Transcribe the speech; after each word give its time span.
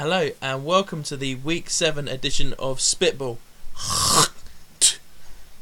Hello 0.00 0.30
and 0.40 0.64
welcome 0.64 1.02
to 1.02 1.14
the 1.14 1.34
week 1.34 1.68
7 1.68 2.08
edition 2.08 2.54
of 2.58 2.80
Spitball. 2.80 3.36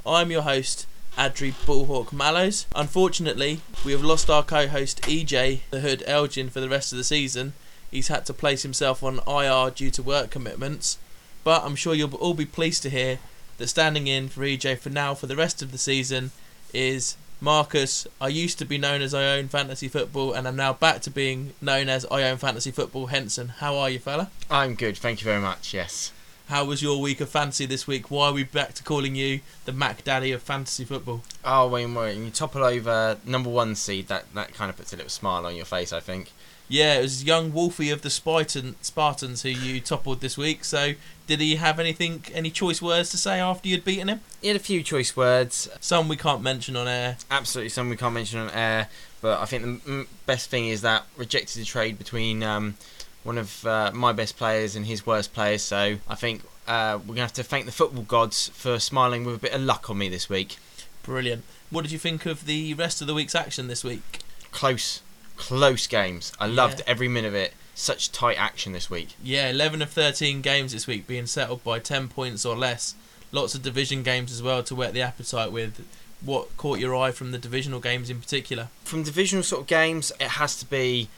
I'm 0.07 0.31
your 0.31 0.43
host, 0.43 0.87
Adri 1.17 1.51
Bullhawk 1.67 2.13
Mallows. 2.13 2.67
Unfortunately, 2.73 3.63
we 3.85 3.91
have 3.91 4.05
lost 4.05 4.31
our 4.31 4.45
co 4.45 4.69
host 4.69 5.03
EJ, 5.03 5.63
the 5.71 5.81
Hood 5.81 6.05
Elgin, 6.07 6.51
for 6.51 6.61
the 6.61 6.69
rest 6.69 6.93
of 6.93 6.99
the 6.99 7.03
season. 7.03 7.53
He's 7.91 8.07
had 8.07 8.25
to 8.27 8.33
place 8.33 8.63
himself 8.63 9.03
on 9.03 9.19
IR 9.27 9.73
due 9.73 9.91
to 9.91 10.05
work 10.05 10.31
commitments. 10.31 10.99
But 11.43 11.65
I'm 11.65 11.75
sure 11.75 11.93
you'll 11.93 12.15
all 12.15 12.35
be 12.35 12.47
pleased 12.47 12.85
to 12.85 12.91
hear 12.91 13.19
that 13.57 13.67
standing 13.67 14.07
in 14.07 14.29
for 14.29 14.43
EJ 14.43 14.79
for 14.79 14.91
now 14.91 15.15
for 15.15 15.27
the 15.27 15.35
rest 15.35 15.63
of 15.63 15.73
the 15.73 15.79
season 15.79 16.31
is 16.73 17.17
Marcus. 17.41 18.07
I 18.21 18.29
used 18.29 18.59
to 18.59 18.65
be 18.65 18.79
known 18.79 19.03
as 19.03 19.15
I 19.15 19.39
Own 19.39 19.49
Fantasy 19.49 19.89
Football 19.89 20.33
and 20.33 20.47
I'm 20.49 20.57
now 20.57 20.73
back 20.73 21.01
to 21.03 21.11
being 21.11 21.55
known 21.61 21.89
as 21.89 22.05
I 22.11 22.23
Own 22.25 22.39
Fantasy 22.39 22.71
Football 22.71 23.07
Henson. 23.07 23.49
How 23.49 23.77
are 23.77 23.91
you, 23.91 23.99
fella? 23.99 24.31
I'm 24.51 24.75
good, 24.75 24.97
thank 24.97 25.21
you 25.21 25.25
very 25.25 25.41
much. 25.41 25.73
Yes. 25.73 26.13
How 26.49 26.65
was 26.65 26.83
your 26.83 26.99
week 26.99 27.21
of 27.21 27.29
fantasy 27.29 27.67
this 27.67 27.87
week? 27.87 28.11
Why 28.11 28.29
are 28.29 28.33
we 28.33 28.43
back 28.43 28.73
to 28.75 28.83
calling 28.83 29.15
you 29.15 29.41
the 29.67 29.73
Mac 29.73 30.03
Daddy 30.03 30.33
of 30.33 30.43
fantasy 30.43 30.83
football? 30.83 31.23
Oh, 31.45 31.69
when, 31.69 31.95
when 31.95 32.25
you 32.25 32.31
topple 32.31 32.65
over 32.65 33.19
number 33.27 33.51
one 33.51 33.75
seed, 33.75 34.09
that, 34.09 34.33
that 34.35 34.55
kind 34.55 34.71
of 34.71 34.77
puts 34.79 34.95
a 34.95 34.97
little 34.97 35.11
smile 35.11 35.45
on 35.45 35.55
your 35.55 35.67
face, 35.67 35.93
I 35.93 36.01
think. 36.01 36.33
Yeah, 36.69 36.99
it 36.99 37.03
was 37.03 37.25
young 37.25 37.53
Wolfie 37.53 37.91
of 37.91 38.03
the 38.03 38.11
Spartan, 38.11 38.77
Spartans 38.83 39.43
who 39.43 39.49
you 39.49 39.81
toppled 39.81 40.21
this 40.21 40.37
week. 40.37 40.65
So, 40.65 40.93
did 41.27 41.41
he 41.41 41.57
have 41.57 41.81
anything, 41.81 42.25
any 42.35 42.51
choice 42.51 42.83
words 42.83 43.11
to 43.11 43.17
say 43.17 43.41
after 43.41 43.69
you'd 43.69 43.85
beaten 43.85 44.09
him? 44.09 44.21
He 44.43 44.49
had 44.49 44.57
a 44.57 44.61
few 44.61 44.83
choice 44.83 45.17
words. 45.17 45.69
Some 45.81 46.09
we 46.09 46.17
can't 46.17 46.43
mention 46.43 46.77
on 46.77 46.87
air. 46.87 47.17
Absolutely, 47.31 47.71
some 47.71 47.89
we 47.89 47.97
can't 47.97 48.15
mention 48.15 48.39
on 48.39 48.51
air. 48.51 48.89
But 49.21 49.41
I 49.41 49.47
think 49.47 49.85
the 49.85 50.07
best 50.27 50.51
thing 50.51 50.69
is 50.69 50.83
that 50.83 51.07
rejected 51.17 51.61
the 51.61 51.65
trade 51.65 51.99
between 51.99 52.43
um, 52.43 52.77
one 53.25 53.39
of 53.39 53.67
uh, 53.67 53.91
my 53.93 54.13
best 54.13 54.37
players 54.37 54.77
and 54.77 54.87
his 54.87 55.07
worst 55.07 55.33
players. 55.33 55.63
So 55.63 55.97
I 56.09 56.15
think 56.15 56.43
uh, 56.67 56.99
we're 57.01 57.15
gonna 57.15 57.23
have 57.23 57.33
to 57.35 57.43
thank 57.43 57.67
the 57.67 57.73
football 57.73 58.05
gods 58.05 58.49
for 58.55 58.79
smiling 58.79 59.25
with 59.25 59.35
a 59.35 59.39
bit 59.39 59.53
of 59.53 59.63
luck 59.63 59.91
on 59.91 59.99
me 59.99 60.09
this 60.09 60.29
week. 60.29 60.57
Brilliant. 61.03 61.45
What 61.71 61.83
did 61.83 61.93
you 61.93 61.99
think 61.99 62.27
of 62.27 62.47
the 62.47 62.75
rest 62.75 63.01
of 63.01 63.07
the 63.07 63.15
week's 63.15 63.35
action 63.35 63.69
this 63.69 63.83
week? 63.83 64.21
Close, 64.53 65.03
close 65.39 65.87
games. 65.87 66.33
I 66.39 66.47
loved 66.47 66.81
Yeah. 66.81 66.85
every 66.89 67.09
minute 67.09 67.29
of 67.29 67.35
it. 67.35 67.55
Such 67.75 68.11
tight 68.13 68.37
action 68.37 68.73
this 68.73 68.91
week. 68.91 69.11
Yeah, 69.23 69.49
11 69.51 69.81
of 69.83 69.91
13 69.91 70.43
games 70.43 70.73
this 70.73 70.87
week 70.87 71.07
being 71.07 71.27
settled 71.27 71.63
by 71.65 71.79
10 71.79 72.09
points 72.09 72.45
or 72.45 72.57
less. 72.57 72.95
Lots 73.31 73.55
of 73.55 73.63
division 73.63 74.03
games 74.03 74.33
as 74.33 74.43
well 74.43 74.63
to 74.65 74.75
whet 74.75 74.95
the 74.95 75.03
appetite 75.03 75.53
with. 75.53 75.85
What 76.21 76.57
caught 76.57 76.81
your 76.81 76.97
eye 76.97 77.13
from 77.13 77.31
the 77.31 77.39
divisional 77.39 77.79
games 77.79 78.11
in 78.11 78.21
particular? 78.21 78.69
From 78.85 79.05
divisional 79.05 79.45
sort 79.45 79.61
of 79.63 79.67
games, 79.69 80.11
it 80.19 80.29
has 80.43 80.57
to 80.57 80.67
be 80.67 81.09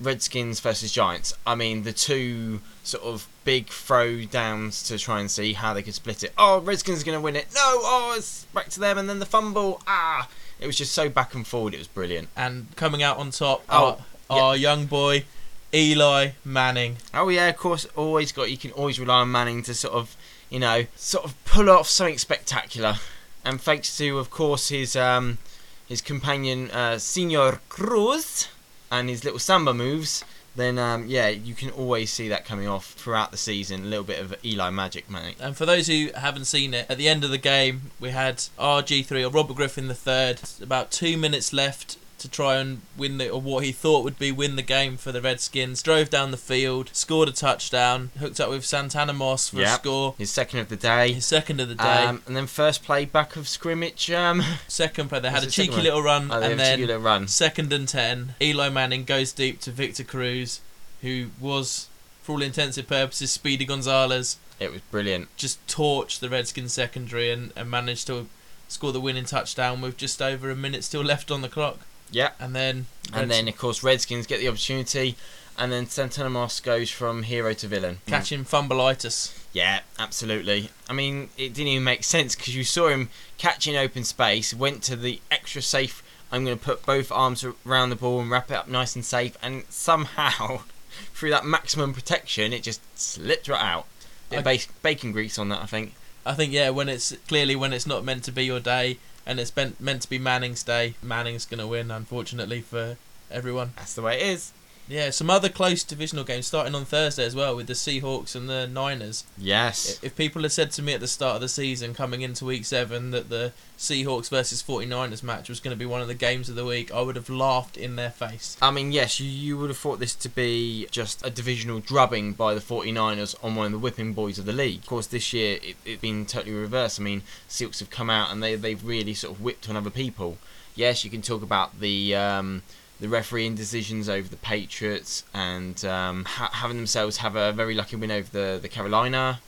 Redskins 0.00 0.58
versus 0.60 0.90
Giants. 0.92 1.32
I 1.46 1.54
mean, 1.54 1.84
the 1.84 1.92
two 1.92 2.60
sort 2.82 3.04
of 3.04 3.28
big 3.44 3.68
throw 3.68 4.24
downs 4.24 4.82
to 4.84 4.98
try 4.98 5.20
and 5.20 5.30
see 5.30 5.52
how 5.52 5.72
they 5.74 5.82
could 5.82 5.94
split 5.94 6.22
it. 6.24 6.32
Oh, 6.36 6.60
Redskins 6.60 7.02
are 7.02 7.04
going 7.04 7.16
to 7.18 7.22
win 7.22 7.36
it. 7.36 7.46
No, 7.54 7.60
oh, 7.64 8.14
it's 8.16 8.44
back 8.54 8.68
to 8.70 8.80
them, 8.80 8.98
and 8.98 9.08
then 9.08 9.18
the 9.20 9.26
fumble. 9.26 9.80
Ah, 9.86 10.28
it 10.60 10.66
was 10.66 10.76
just 10.76 10.92
so 10.92 11.08
back 11.08 11.34
and 11.34 11.46
forward. 11.46 11.74
It 11.74 11.78
was 11.78 11.86
brilliant. 11.88 12.28
And 12.36 12.74
coming 12.76 13.02
out 13.02 13.16
on 13.18 13.30
top, 13.30 13.64
Oh, 13.68 13.98
our, 14.30 14.38
our 14.38 14.56
young 14.56 14.86
boy, 14.86 15.24
Eli 15.72 16.30
Manning. 16.44 16.96
Oh 17.12 17.28
yeah, 17.28 17.48
of 17.48 17.56
course, 17.56 17.86
always 17.96 18.32
got. 18.32 18.50
You 18.50 18.56
can 18.56 18.72
always 18.72 18.98
rely 18.98 19.20
on 19.20 19.30
Manning 19.30 19.62
to 19.64 19.74
sort 19.74 19.94
of, 19.94 20.16
you 20.50 20.58
know, 20.58 20.86
sort 20.96 21.24
of 21.24 21.34
pull 21.44 21.68
off 21.70 21.88
something 21.88 22.18
spectacular. 22.18 22.96
And 23.44 23.60
thanks 23.60 23.96
to, 23.98 24.18
of 24.18 24.30
course, 24.30 24.68
his 24.68 24.96
um, 24.96 25.38
his 25.86 26.00
companion 26.00 26.70
uh, 26.70 26.98
Senor 26.98 27.60
Cruz 27.68 28.48
and 28.90 29.08
his 29.08 29.24
little 29.24 29.38
samba 29.38 29.72
moves, 29.72 30.24
then 30.56 30.78
um, 30.78 31.06
yeah, 31.06 31.28
you 31.28 31.54
can 31.54 31.70
always 31.70 32.10
see 32.10 32.28
that 32.28 32.44
coming 32.44 32.66
off 32.66 32.92
throughout 32.92 33.30
the 33.30 33.36
season. 33.36 33.82
A 33.82 33.86
little 33.86 34.04
bit 34.04 34.18
of 34.18 34.34
Eli 34.44 34.70
magic, 34.70 35.08
mate. 35.08 35.36
And 35.40 35.56
for 35.56 35.66
those 35.66 35.86
who 35.86 36.08
haven't 36.14 36.46
seen 36.46 36.74
it, 36.74 36.86
at 36.88 36.98
the 36.98 37.08
end 37.08 37.24
of 37.24 37.30
the 37.30 37.38
game, 37.38 37.90
we 38.00 38.10
had 38.10 38.38
RG3 38.58 39.26
or 39.26 39.30
Robert 39.30 39.54
Griffin 39.54 39.88
the 39.88 39.94
third. 39.94 40.40
About 40.60 40.90
two 40.90 41.16
minutes 41.16 41.52
left 41.52 41.96
to 42.18 42.28
try 42.28 42.56
and 42.56 42.82
win 42.96 43.18
the 43.18 43.30
or 43.30 43.40
what 43.40 43.64
he 43.64 43.72
thought 43.72 44.04
would 44.04 44.18
be 44.18 44.32
win 44.32 44.56
the 44.56 44.62
game 44.62 44.96
for 44.96 45.12
the 45.12 45.20
Redskins. 45.20 45.82
Drove 45.82 46.10
down 46.10 46.30
the 46.30 46.36
field, 46.36 46.90
scored 46.92 47.28
a 47.28 47.32
touchdown, 47.32 48.10
hooked 48.18 48.40
up 48.40 48.50
with 48.50 48.64
Santana 48.64 49.12
Moss 49.12 49.48
for 49.48 49.62
a 49.62 49.68
score. 49.68 50.14
His 50.18 50.30
second 50.30 50.60
of 50.60 50.68
the 50.68 50.76
day. 50.76 51.12
His 51.12 51.26
second 51.26 51.60
of 51.60 51.68
the 51.68 51.74
day. 51.74 52.04
Um, 52.04 52.22
and 52.26 52.36
then 52.36 52.46
first 52.46 52.82
play 52.82 53.04
back 53.04 53.36
of 53.36 53.48
scrimmage. 53.48 54.10
Um, 54.10 54.42
second 54.68 55.08
play, 55.08 55.20
they 55.20 55.30
had 55.30 55.44
a 55.44 55.46
cheeky 55.46 55.72
one? 55.72 55.82
little 55.82 56.02
run, 56.02 56.30
oh, 56.30 56.40
and 56.40 56.58
then 56.58 57.02
run. 57.02 57.28
second 57.28 57.72
and 57.72 57.88
ten. 57.88 58.34
Eli 58.40 58.68
Manning 58.68 59.04
goes 59.04 59.32
deep 59.32 59.60
to 59.60 59.70
Victor 59.70 60.04
Cruz, 60.04 60.60
who 61.02 61.28
was, 61.40 61.88
for 62.22 62.32
all 62.32 62.42
intensive 62.42 62.86
purposes, 62.86 63.30
Speedy 63.30 63.64
Gonzalez. 63.64 64.36
It 64.60 64.72
was 64.72 64.80
brilliant. 64.90 65.28
just 65.36 65.64
torched 65.68 66.18
the 66.18 66.28
Redskins 66.28 66.72
secondary 66.72 67.30
and, 67.30 67.52
and 67.54 67.70
managed 67.70 68.08
to 68.08 68.26
score 68.68 68.92
the 68.92 69.00
winning 69.00 69.24
touchdown 69.24 69.80
with 69.80 69.96
just 69.96 70.20
over 70.20 70.50
a 70.50 70.56
minute 70.56 70.84
still 70.84 71.02
left 71.02 71.30
on 71.30 71.42
the 71.42 71.48
clock. 71.48 71.80
Yeah. 72.10 72.30
And 72.40 72.54
then 72.54 72.86
And 73.12 73.30
then, 73.30 73.48
of 73.48 73.56
course, 73.56 73.82
Redskins 73.82 74.26
get 74.26 74.40
the 74.40 74.48
opportunity, 74.48 75.16
and 75.56 75.72
then 75.72 75.86
Santana 75.86 76.30
Moss 76.30 76.60
goes 76.60 76.90
from 76.90 77.22
hero 77.24 77.52
to 77.54 77.66
villain. 77.66 77.98
Mm. 78.06 78.10
catching 78.10 78.44
fumbleitis. 78.44 79.34
Yeah, 79.52 79.80
absolutely. 79.98 80.70
I 80.88 80.92
mean, 80.92 81.30
it 81.36 81.54
didn't 81.54 81.68
even 81.68 81.84
make 81.84 82.04
sense 82.04 82.36
because 82.36 82.54
you 82.54 82.64
saw 82.64 82.88
him 82.88 83.08
catching 83.38 83.76
open 83.76 84.04
space, 84.04 84.52
went 84.52 84.82
to 84.84 84.96
the 84.96 85.20
extra 85.30 85.62
safe. 85.62 86.02
I'm 86.30 86.44
going 86.44 86.58
to 86.58 86.64
put 86.64 86.84
both 86.84 87.10
arms 87.10 87.44
around 87.66 87.88
the 87.90 87.96
ball 87.96 88.20
and 88.20 88.30
wrap 88.30 88.50
it 88.50 88.54
up 88.54 88.68
nice 88.68 88.94
and 88.94 89.04
safe, 89.04 89.36
and 89.42 89.64
somehow, 89.70 90.60
through 91.14 91.30
that 91.30 91.46
maximum 91.46 91.94
protection, 91.94 92.52
it 92.52 92.62
just 92.62 92.80
slipped 92.98 93.48
right 93.48 93.62
out. 93.62 93.86
Bit 94.28 94.46
I- 94.46 94.56
ba- 94.56 94.62
bacon 94.82 95.12
grease 95.12 95.38
on 95.38 95.48
that, 95.48 95.62
I 95.62 95.66
think. 95.66 95.94
I 96.26 96.34
think 96.34 96.52
yeah, 96.52 96.68
when 96.68 96.90
it's 96.90 97.16
clearly 97.26 97.56
when 97.56 97.72
it's 97.72 97.86
not 97.86 98.04
meant 98.04 98.22
to 98.24 98.32
be 98.32 98.44
your 98.44 98.60
day 98.60 98.98
and 99.28 99.38
it's 99.38 99.54
meant 99.54 99.78
meant 99.80 100.02
to 100.02 100.10
be 100.10 100.18
Manning's 100.18 100.64
day, 100.64 100.94
Manning's 101.02 101.44
gonna 101.44 101.68
win. 101.68 101.92
Unfortunately 101.92 102.62
for 102.62 102.96
everyone. 103.30 103.74
That's 103.76 103.94
the 103.94 104.02
way 104.02 104.16
it 104.16 104.26
is. 104.26 104.52
Yeah, 104.88 105.10
some 105.10 105.28
other 105.28 105.50
close 105.50 105.84
divisional 105.84 106.24
games 106.24 106.46
starting 106.46 106.74
on 106.74 106.86
Thursday 106.86 107.24
as 107.24 107.34
well 107.34 107.54
with 107.54 107.66
the 107.66 107.74
Seahawks 107.74 108.34
and 108.34 108.48
the 108.48 108.66
Niners. 108.66 109.24
Yes. 109.36 110.00
If 110.02 110.16
people 110.16 110.42
had 110.42 110.52
said 110.52 110.70
to 110.72 110.82
me 110.82 110.94
at 110.94 111.00
the 111.00 111.06
start 111.06 111.36
of 111.36 111.40
the 111.42 111.48
season, 111.48 111.92
coming 111.92 112.22
into 112.22 112.46
week 112.46 112.64
seven, 112.64 113.10
that 113.10 113.28
the 113.28 113.52
Seahawks 113.76 114.30
versus 114.30 114.62
49ers 114.62 115.22
match 115.22 115.50
was 115.50 115.60
going 115.60 115.74
to 115.74 115.78
be 115.78 115.84
one 115.84 116.00
of 116.00 116.08
the 116.08 116.14
games 116.14 116.48
of 116.48 116.56
the 116.56 116.64
week, 116.64 116.92
I 116.92 117.02
would 117.02 117.16
have 117.16 117.28
laughed 117.28 117.76
in 117.76 117.96
their 117.96 118.10
face. 118.10 118.56
I 118.62 118.70
mean, 118.70 118.90
yes, 118.90 119.20
you, 119.20 119.28
you 119.28 119.58
would 119.58 119.68
have 119.68 119.78
thought 119.78 120.00
this 120.00 120.14
to 120.16 120.28
be 120.28 120.86
just 120.90 121.24
a 121.24 121.30
divisional 121.30 121.80
drubbing 121.80 122.32
by 122.32 122.54
the 122.54 122.60
49ers 122.60 123.36
on 123.44 123.56
one 123.56 123.66
of 123.66 123.72
the 123.72 123.78
whipping 123.78 124.14
boys 124.14 124.38
of 124.38 124.46
the 124.46 124.52
league. 124.54 124.80
Of 124.80 124.86
course, 124.86 125.06
this 125.06 125.34
year 125.34 125.58
it, 125.62 125.76
it's 125.84 126.00
been 126.00 126.24
totally 126.24 126.54
reversed. 126.54 126.98
I 126.98 127.02
mean, 127.02 127.22
Silks 127.46 127.80
have 127.80 127.90
come 127.90 128.08
out 128.08 128.32
and 128.32 128.42
they, 128.42 128.54
they've 128.54 128.82
really 128.82 129.12
sort 129.12 129.34
of 129.34 129.42
whipped 129.42 129.68
on 129.68 129.76
other 129.76 129.90
people. 129.90 130.38
Yes, 130.74 131.04
you 131.04 131.10
can 131.10 131.22
talk 131.22 131.42
about 131.42 131.80
the 131.80 132.14
um, 132.14 132.62
the 133.00 133.08
refereeing 133.08 133.54
decisions 133.54 134.08
over 134.08 134.28
the 134.28 134.36
Patriots 134.36 135.24
and 135.32 135.84
um, 135.84 136.24
ha- 136.24 136.50
having 136.52 136.76
themselves 136.76 137.18
have 137.18 137.36
a 137.36 137.52
very 137.52 137.74
lucky 137.74 137.96
win 137.96 138.10
over 138.10 138.28
the, 138.30 138.58
the 138.60 138.68
Carolina. 138.68 139.40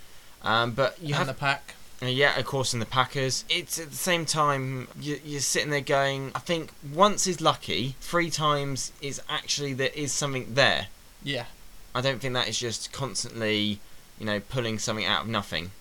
Um, 0.43 0.73
but 0.73 0.97
you 1.01 1.09
and 1.09 1.15
have 1.17 1.27
the 1.27 1.35
pack. 1.35 1.75
uh, 2.03 2.07
Yeah, 2.07 2.39
of 2.39 2.47
course, 2.47 2.73
in 2.73 2.81
the 2.81 2.87
Packers. 2.87 3.45
It's 3.49 3.79
at 3.79 3.91
the 3.91 3.97
same 3.97 4.25
time, 4.25 4.89
you, 5.01 5.21
you're 5.25 5.41
sitting 5.41 5.71
there 5.71 5.81
going, 5.81 6.31
I 6.35 6.39
think 6.39 6.71
once 6.95 7.27
is 7.27 7.41
lucky, 7.41 7.97
three 8.01 8.31
times 8.31 8.93
is 9.03 9.21
actually 9.29 9.75
there 9.75 9.91
is 9.95 10.13
something 10.13 10.55
there. 10.55 10.87
Yeah. 11.23 11.47
I 11.95 12.01
don't 12.01 12.21
think 12.21 12.35
that 12.35 12.49
is 12.49 12.59
just 12.59 12.93
constantly, 12.93 13.81
you 14.19 14.27
know, 14.27 14.39
pulling 14.41 14.79
something 14.79 15.05
out 15.05 15.23
of 15.23 15.29
nothing. 15.29 15.73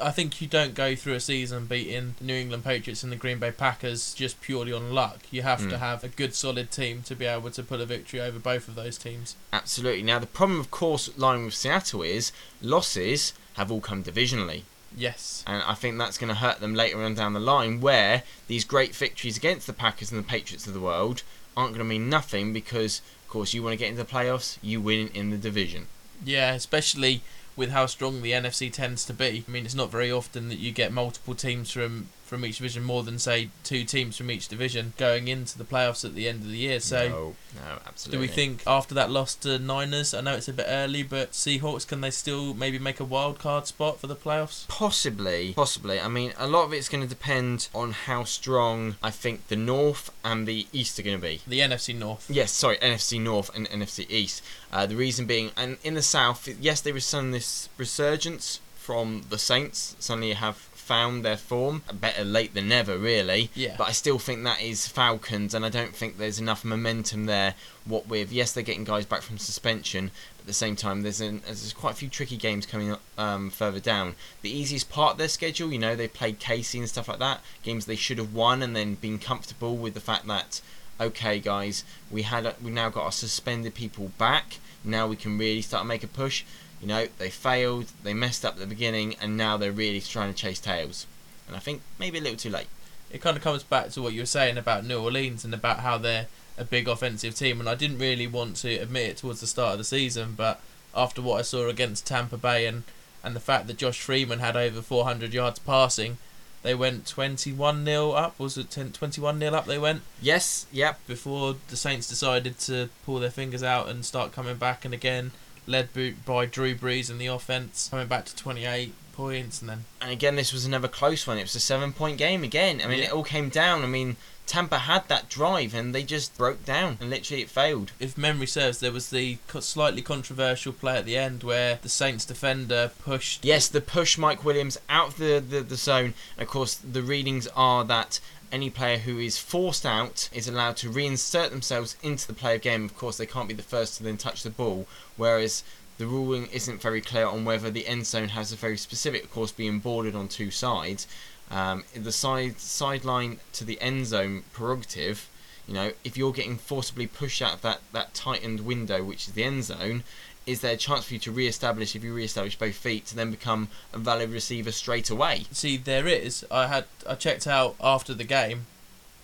I 0.00 0.10
think 0.10 0.40
you 0.40 0.46
don't 0.48 0.74
go 0.74 0.94
through 0.94 1.14
a 1.14 1.20
season 1.20 1.66
beating 1.66 2.14
the 2.18 2.24
New 2.24 2.34
England 2.34 2.64
Patriots 2.64 3.02
and 3.02 3.10
the 3.10 3.16
Green 3.16 3.38
Bay 3.38 3.50
Packers 3.50 4.12
just 4.14 4.40
purely 4.40 4.72
on 4.72 4.92
luck. 4.92 5.20
You 5.30 5.42
have 5.42 5.60
to 5.70 5.76
Mm. 5.76 5.78
have 5.78 6.04
a 6.04 6.08
good, 6.08 6.34
solid 6.34 6.70
team 6.70 7.02
to 7.04 7.14
be 7.14 7.24
able 7.24 7.50
to 7.50 7.62
pull 7.62 7.80
a 7.80 7.86
victory 7.86 8.20
over 8.20 8.38
both 8.38 8.68
of 8.68 8.74
those 8.74 8.98
teams. 8.98 9.36
Absolutely. 9.52 10.02
Now, 10.02 10.18
the 10.18 10.26
problem, 10.26 10.60
of 10.60 10.70
course, 10.70 11.08
lying 11.16 11.44
with 11.46 11.54
Seattle 11.54 12.02
is 12.02 12.30
losses 12.60 13.32
have 13.54 13.70
all 13.72 13.80
come 13.80 14.02
divisionally. 14.04 14.62
Yes. 14.96 15.42
And 15.46 15.62
I 15.62 15.74
think 15.74 15.98
that's 15.98 16.18
going 16.18 16.28
to 16.28 16.34
hurt 16.40 16.60
them 16.60 16.74
later 16.74 17.02
on 17.02 17.14
down 17.14 17.32
the 17.32 17.40
line, 17.40 17.80
where 17.80 18.22
these 18.48 18.64
great 18.64 18.94
victories 18.94 19.36
against 19.36 19.66
the 19.66 19.72
Packers 19.72 20.10
and 20.10 20.18
the 20.22 20.26
Patriots 20.28 20.66
of 20.66 20.74
the 20.74 20.80
world 20.80 21.22
aren't 21.56 21.70
going 21.72 21.78
to 21.86 21.88
mean 21.88 22.08
nothing 22.08 22.52
because, 22.52 23.00
of 23.24 23.28
course, 23.28 23.54
you 23.54 23.62
want 23.62 23.72
to 23.72 23.76
get 23.78 23.88
into 23.90 24.02
the 24.02 24.10
playoffs, 24.10 24.58
you 24.62 24.80
win 24.80 25.08
in 25.08 25.30
the 25.30 25.36
division. 25.38 25.86
Yeah, 26.24 26.52
especially 26.54 27.22
with 27.56 27.70
how 27.70 27.86
strong 27.86 28.22
the 28.22 28.32
NFC 28.32 28.70
tends 28.72 29.04
to 29.06 29.14
be. 29.14 29.44
I 29.48 29.50
mean, 29.50 29.64
it's 29.64 29.74
not 29.74 29.90
very 29.90 30.12
often 30.12 30.48
that 30.50 30.58
you 30.58 30.70
get 30.72 30.92
multiple 30.92 31.34
teams 31.34 31.70
from 31.70 32.08
from 32.26 32.44
each 32.44 32.58
division, 32.58 32.82
more 32.82 33.02
than 33.02 33.18
say 33.18 33.50
two 33.64 33.84
teams 33.84 34.16
from 34.16 34.30
each 34.30 34.48
division 34.48 34.92
going 34.96 35.28
into 35.28 35.56
the 35.56 35.64
playoffs 35.64 36.04
at 36.04 36.14
the 36.14 36.28
end 36.28 36.42
of 36.42 36.48
the 36.48 36.56
year. 36.56 36.80
So. 36.80 37.08
no, 37.08 37.36
no, 37.54 37.78
absolutely. 37.86 38.26
Do 38.26 38.30
we 38.30 38.34
think 38.34 38.62
after 38.66 38.94
that 38.94 39.10
loss 39.10 39.34
to 39.36 39.58
Niners, 39.58 40.12
I 40.12 40.20
know 40.20 40.34
it's 40.34 40.48
a 40.48 40.52
bit 40.52 40.66
early, 40.68 41.02
but 41.02 41.32
Seahawks 41.32 41.86
can 41.86 42.00
they 42.00 42.10
still 42.10 42.54
maybe 42.54 42.78
make 42.78 43.00
a 43.00 43.04
wild 43.04 43.38
card 43.38 43.66
spot 43.66 44.00
for 44.00 44.06
the 44.06 44.16
playoffs? 44.16 44.66
Possibly, 44.68 45.52
possibly. 45.54 46.00
I 46.00 46.08
mean, 46.08 46.32
a 46.36 46.46
lot 46.46 46.64
of 46.64 46.72
it's 46.72 46.88
going 46.88 47.02
to 47.02 47.08
depend 47.08 47.68
on 47.74 47.92
how 47.92 48.24
strong 48.24 48.96
I 49.02 49.10
think 49.10 49.48
the 49.48 49.56
North 49.56 50.10
and 50.24 50.46
the 50.46 50.66
East 50.72 50.98
are 50.98 51.02
going 51.02 51.16
to 51.16 51.22
be. 51.22 51.40
The 51.46 51.60
NFC 51.60 51.96
North. 51.96 52.28
Yes, 52.28 52.52
sorry, 52.52 52.76
NFC 52.78 53.20
North 53.20 53.54
and 53.54 53.68
NFC 53.68 54.10
East. 54.10 54.42
Uh, 54.72 54.86
the 54.86 54.96
reason 54.96 55.26
being, 55.26 55.50
and 55.56 55.78
in 55.84 55.94
the 55.94 56.02
South, 56.02 56.48
yes, 56.60 56.80
there 56.80 56.96
is 56.96 57.04
some 57.04 57.30
this 57.30 57.68
resurgence 57.78 58.60
from 58.86 59.24
the 59.30 59.38
Saints. 59.38 59.96
Suddenly 59.98 60.28
you 60.28 60.34
have 60.34 60.56
found 60.86 61.24
their 61.24 61.36
form. 61.36 61.82
Better 61.92 62.24
late 62.24 62.54
than 62.54 62.68
never, 62.68 62.96
really. 62.96 63.50
Yeah. 63.54 63.74
But 63.76 63.88
I 63.88 63.92
still 63.92 64.20
think 64.20 64.44
that 64.44 64.62
is 64.62 64.86
Falcons, 64.86 65.52
and 65.52 65.66
I 65.66 65.68
don't 65.68 65.94
think 65.94 66.16
there's 66.16 66.38
enough 66.38 66.64
momentum 66.64 67.26
there. 67.26 67.54
What 67.84 68.06
with 68.06 68.32
yes, 68.32 68.52
they're 68.52 68.62
getting 68.62 68.84
guys 68.84 69.04
back 69.04 69.22
from 69.22 69.36
suspension, 69.38 70.12
but 70.36 70.42
at 70.42 70.46
the 70.46 70.52
same 70.52 70.76
time, 70.76 71.02
there's 71.02 71.20
an, 71.20 71.42
there's 71.44 71.72
quite 71.72 71.94
a 71.94 71.96
few 71.96 72.08
tricky 72.08 72.36
games 72.36 72.66
coming 72.66 72.92
up 72.92 73.02
um, 73.18 73.50
further 73.50 73.80
down. 73.80 74.14
The 74.42 74.56
easiest 74.56 74.88
part 74.88 75.12
of 75.12 75.18
their 75.18 75.28
schedule, 75.28 75.72
you 75.72 75.78
know, 75.78 75.96
they 75.96 76.08
played 76.08 76.38
Casey 76.38 76.78
and 76.78 76.88
stuff 76.88 77.08
like 77.08 77.18
that, 77.18 77.40
games 77.64 77.86
they 77.86 77.96
should 77.96 78.18
have 78.18 78.32
won, 78.32 78.62
and 78.62 78.76
then 78.76 78.94
been 78.94 79.18
comfortable 79.18 79.76
with 79.76 79.94
the 79.94 80.00
fact 80.00 80.26
that 80.28 80.60
okay, 81.00 81.40
guys, 81.40 81.84
we 82.10 82.22
had 82.22 82.54
we 82.62 82.70
now 82.70 82.90
got 82.90 83.04
our 83.04 83.12
suspended 83.12 83.74
people 83.74 84.12
back. 84.18 84.58
Now 84.84 85.08
we 85.08 85.16
can 85.16 85.36
really 85.36 85.62
start 85.62 85.82
to 85.82 85.88
make 85.88 86.04
a 86.04 86.08
push. 86.08 86.44
You 86.86 86.92
know, 86.92 87.08
they 87.18 87.30
failed, 87.30 87.86
they 88.04 88.14
messed 88.14 88.44
up 88.44 88.54
at 88.54 88.60
the 88.60 88.66
beginning, 88.66 89.16
and 89.20 89.36
now 89.36 89.56
they're 89.56 89.72
really 89.72 90.00
trying 90.00 90.32
to 90.32 90.38
chase 90.40 90.60
tails. 90.60 91.04
And 91.48 91.56
I 91.56 91.58
think 91.58 91.82
maybe 91.98 92.18
a 92.18 92.20
little 92.20 92.36
too 92.36 92.48
late. 92.48 92.68
It 93.10 93.20
kind 93.20 93.36
of 93.36 93.42
comes 93.42 93.64
back 93.64 93.90
to 93.90 94.02
what 94.02 94.12
you 94.12 94.22
were 94.22 94.26
saying 94.26 94.56
about 94.56 94.84
New 94.86 95.02
Orleans 95.02 95.44
and 95.44 95.52
about 95.52 95.80
how 95.80 95.98
they're 95.98 96.28
a 96.56 96.64
big 96.64 96.86
offensive 96.86 97.34
team, 97.34 97.58
and 97.58 97.68
I 97.68 97.74
didn't 97.74 97.98
really 97.98 98.28
want 98.28 98.54
to 98.58 98.72
admit 98.76 99.10
it 99.10 99.16
towards 99.16 99.40
the 99.40 99.48
start 99.48 99.72
of 99.72 99.78
the 99.78 99.84
season, 99.84 100.34
but 100.36 100.60
after 100.94 101.20
what 101.20 101.40
I 101.40 101.42
saw 101.42 101.66
against 101.66 102.06
Tampa 102.06 102.36
Bay 102.36 102.66
and 102.66 102.84
and 103.24 103.34
the 103.34 103.40
fact 103.40 103.66
that 103.66 103.78
Josh 103.78 104.00
Freeman 104.00 104.38
had 104.38 104.56
over 104.56 104.80
400 104.80 105.34
yards 105.34 105.58
passing, 105.58 106.18
they 106.62 106.76
went 106.76 107.04
21 107.08 107.84
0 107.84 108.12
up. 108.12 108.38
Was 108.38 108.56
it 108.56 108.70
21 108.70 109.40
0 109.40 109.52
up? 109.52 109.66
They 109.66 109.78
went 109.78 110.02
Yes, 110.22 110.66
yep. 110.70 111.04
before 111.08 111.56
the 111.66 111.76
Saints 111.76 112.06
decided 112.06 112.60
to 112.60 112.90
pull 113.04 113.18
their 113.18 113.30
fingers 113.30 113.64
out 113.64 113.88
and 113.88 114.04
start 114.04 114.30
coming 114.30 114.54
back, 114.54 114.84
and 114.84 114.94
again 114.94 115.32
led 115.66 115.88
by 116.24 116.46
Drew 116.46 116.74
Brees 116.74 117.10
and 117.10 117.20
the 117.20 117.26
offense, 117.26 117.88
coming 117.90 118.06
back 118.06 118.24
to 118.26 118.36
28 118.36 118.92
points, 119.12 119.60
and 119.60 119.70
then 119.70 119.84
And 120.00 120.10
again, 120.10 120.36
this 120.36 120.52
was 120.52 120.64
another 120.66 120.88
close 120.88 121.26
one. 121.26 121.38
It 121.38 121.42
was 121.42 121.54
a 121.54 121.60
seven 121.60 121.92
point 121.92 122.18
game 122.18 122.44
again. 122.44 122.80
I 122.84 122.86
mean, 122.86 122.98
Yeah. 122.98 123.06
it 123.06 123.12
all 123.12 123.24
came 123.24 123.48
down. 123.48 123.82
I 123.82 123.86
mean, 123.86 124.16
Tampa 124.46 124.78
had 124.78 125.08
that 125.08 125.28
drive 125.28 125.74
and 125.74 125.92
they 125.92 126.04
just 126.04 126.36
broke 126.38 126.64
down 126.64 126.98
and 127.00 127.10
literally 127.10 127.42
it 127.42 127.50
failed. 127.50 127.90
if 127.98 128.16
memory 128.16 128.46
serves, 128.46 128.78
there 128.78 128.92
was 128.92 129.10
the 129.10 129.38
slightly 129.58 130.02
controversial 130.02 130.72
play 130.72 130.98
at 130.98 131.04
the 131.04 131.16
end 131.16 131.42
where 131.42 131.80
the 131.82 131.88
Saints 131.88 132.24
defender 132.24 132.92
pushed. 133.02 133.44
Yes, 133.44 133.66
the 133.66 133.80
push 133.80 134.16
Mike 134.16 134.44
Williams 134.44 134.78
out 134.88 135.08
of 135.08 135.16
the, 135.16 135.40
the, 135.46 135.62
the 135.62 135.76
zone. 135.76 136.14
And 136.36 136.42
of 136.42 136.48
course, 136.48 136.74
the 136.76 137.02
readings 137.02 137.48
are 137.56 137.82
that 137.84 138.20
any 138.52 138.70
player 138.70 138.98
who 138.98 139.18
is 139.18 139.38
forced 139.38 139.86
out 139.86 140.28
is 140.32 140.48
allowed 140.48 140.76
to 140.78 140.90
reinsert 140.90 141.50
themselves 141.50 141.96
into 142.02 142.26
the 142.26 142.32
play 142.32 142.54
of 142.54 142.62
game. 142.62 142.84
Of 142.84 142.96
course, 142.96 143.16
they 143.16 143.26
can't 143.26 143.48
be 143.48 143.54
the 143.54 143.62
first 143.62 143.96
to 143.96 144.02
then 144.02 144.16
touch 144.16 144.42
the 144.42 144.50
ball, 144.50 144.86
whereas 145.16 145.62
the 145.98 146.06
ruling 146.06 146.46
isn't 146.46 146.82
very 146.82 147.00
clear 147.00 147.26
on 147.26 147.44
whether 147.44 147.70
the 147.70 147.86
end 147.86 148.06
zone 148.06 148.30
has 148.30 148.52
a 148.52 148.56
very 148.56 148.76
specific, 148.76 149.24
of 149.24 149.30
course, 149.30 149.52
being 149.52 149.78
bordered 149.78 150.14
on 150.14 150.28
two 150.28 150.50
sides. 150.50 151.06
Um, 151.50 151.84
the 151.94 152.12
side 152.12 152.60
sideline 152.60 153.38
to 153.52 153.64
the 153.64 153.80
end 153.80 154.06
zone 154.06 154.44
prerogative. 154.52 155.28
You 155.66 155.74
know, 155.74 155.92
if 156.04 156.16
you're 156.16 156.32
getting 156.32 156.58
forcibly 156.58 157.06
pushed 157.06 157.42
out 157.42 157.54
of 157.54 157.62
that, 157.62 157.80
that 157.92 158.14
tightened 158.14 158.60
window, 158.60 159.02
which 159.02 159.28
is 159.28 159.34
the 159.34 159.44
end 159.44 159.64
zone, 159.64 160.04
is 160.46 160.60
there 160.60 160.74
a 160.74 160.76
chance 160.76 161.06
for 161.06 161.14
you 161.14 161.20
to 161.20 161.32
re-establish 161.32 161.96
if 161.96 162.04
you 162.04 162.14
re-establish 162.14 162.56
both 162.56 162.76
feet 162.76 163.04
to 163.06 163.16
then 163.16 163.32
become 163.32 163.68
a 163.92 163.98
valid 163.98 164.30
receiver 164.30 164.70
straight 164.70 165.10
away? 165.10 165.44
See, 165.50 165.76
there 165.76 166.06
is. 166.06 166.46
I 166.50 166.68
had 166.68 166.84
I 167.06 167.16
checked 167.16 167.46
out 167.46 167.74
after 167.80 168.14
the 168.14 168.24
game. 168.24 168.66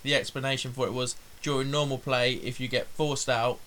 The 0.03 0.17
explanation 0.17 0.73
for 0.73 0.87
it 0.87 0.93
was 0.93 1.15
during 1.43 1.71
normal 1.71 1.99
play, 1.99 2.35
if 2.35 2.59
you 2.59 2.67
get 2.69 2.89
forced 2.89 3.29
out, 3.29 3.59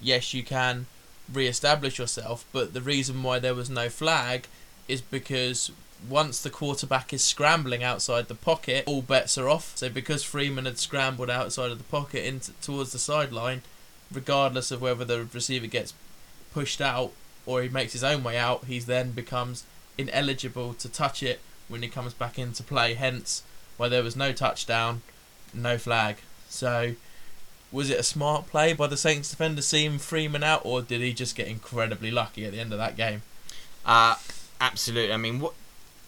yes, 0.00 0.32
you 0.34 0.44
can 0.44 0.86
re-establish 1.32 1.98
yourself. 1.98 2.44
But 2.52 2.74
the 2.74 2.80
reason 2.80 3.22
why 3.22 3.40
there 3.40 3.54
was 3.54 3.68
no 3.68 3.88
flag 3.88 4.46
is 4.86 5.00
because 5.00 5.72
once 6.08 6.40
the 6.42 6.50
quarterback 6.50 7.12
is 7.12 7.22
scrambling 7.22 7.82
outside 7.82 8.28
the 8.28 8.34
pocket, 8.34 8.84
all 8.86 9.02
bets 9.02 9.36
are 9.36 9.48
off. 9.48 9.76
So 9.76 9.88
because 9.88 10.22
Freeman 10.22 10.64
had 10.64 10.78
scrambled 10.78 11.30
outside 11.30 11.70
of 11.70 11.78
the 11.78 11.84
pocket 11.84 12.24
into 12.24 12.52
towards 12.62 12.92
the 12.92 12.98
sideline, 12.98 13.62
regardless 14.12 14.70
of 14.70 14.80
whether 14.80 15.04
the 15.04 15.24
receiver 15.32 15.66
gets 15.66 15.92
pushed 16.52 16.80
out 16.80 17.12
or 17.46 17.62
he 17.62 17.68
makes 17.68 17.92
his 17.92 18.04
own 18.04 18.22
way 18.22 18.36
out, 18.36 18.64
he 18.64 18.78
then 18.78 19.10
becomes 19.12 19.64
ineligible 19.98 20.74
to 20.74 20.88
touch 20.88 21.22
it 21.22 21.40
when 21.68 21.82
he 21.82 21.88
comes 21.88 22.14
back 22.14 22.38
into 22.38 22.62
play. 22.62 22.94
Hence, 22.94 23.42
why 23.76 23.88
there 23.88 24.02
was 24.02 24.16
no 24.16 24.32
touchdown, 24.32 25.02
no 25.54 25.78
flag. 25.78 26.18
So, 26.48 26.94
was 27.72 27.90
it 27.90 27.98
a 27.98 28.02
smart 28.02 28.48
play 28.48 28.72
by 28.72 28.86
the 28.86 28.96
Saints 28.96 29.30
defender 29.30 29.62
seeing 29.62 29.98
Freeman 29.98 30.42
out, 30.42 30.62
or 30.64 30.82
did 30.82 31.00
he 31.00 31.12
just 31.12 31.36
get 31.36 31.48
incredibly 31.48 32.10
lucky 32.10 32.44
at 32.44 32.52
the 32.52 32.60
end 32.60 32.72
of 32.72 32.78
that 32.78 32.96
game? 32.96 33.22
Uh, 33.86 34.16
absolutely. 34.60 35.12
I 35.12 35.16
mean, 35.16 35.40
what? 35.40 35.54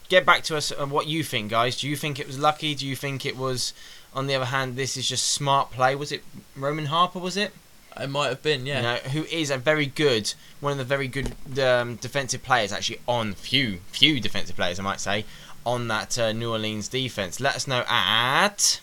Get 0.09 0.25
back 0.25 0.43
to 0.43 0.57
us 0.57 0.71
on 0.71 0.89
what 0.89 1.07
you 1.07 1.23
think, 1.23 1.49
guys. 1.49 1.79
Do 1.79 1.89
you 1.89 1.95
think 1.95 2.19
it 2.19 2.27
was 2.27 2.37
lucky? 2.37 2.75
Do 2.75 2.85
you 2.85 2.95
think 2.95 3.25
it 3.25 3.37
was, 3.37 3.73
on 4.13 4.27
the 4.27 4.35
other 4.35 4.45
hand, 4.45 4.75
this 4.75 4.97
is 4.97 5.07
just 5.07 5.27
smart 5.29 5.71
play? 5.71 5.95
Was 5.95 6.11
it 6.11 6.23
Roman 6.55 6.87
Harper? 6.87 7.19
Was 7.19 7.37
it? 7.37 7.53
It 7.99 8.09
might 8.09 8.27
have 8.29 8.41
been, 8.41 8.65
yeah. 8.65 8.77
You 8.77 8.81
know, 8.83 8.95
who 9.11 9.23
is 9.25 9.49
a 9.49 9.57
very 9.57 9.85
good, 9.85 10.33
one 10.59 10.71
of 10.71 10.77
the 10.77 10.83
very 10.83 11.07
good 11.07 11.33
um, 11.59 11.95
defensive 11.95 12.43
players, 12.43 12.71
actually 12.71 12.99
on 13.07 13.33
few, 13.33 13.79
few 13.91 14.19
defensive 14.19 14.55
players, 14.55 14.79
I 14.79 14.83
might 14.83 14.99
say, 14.99 15.25
on 15.65 15.87
that 15.89 16.17
uh, 16.17 16.31
New 16.31 16.51
Orleans 16.51 16.87
defense. 16.87 17.39
Let 17.39 17.55
us 17.55 17.67
know 17.67 17.83
at. 17.87 18.79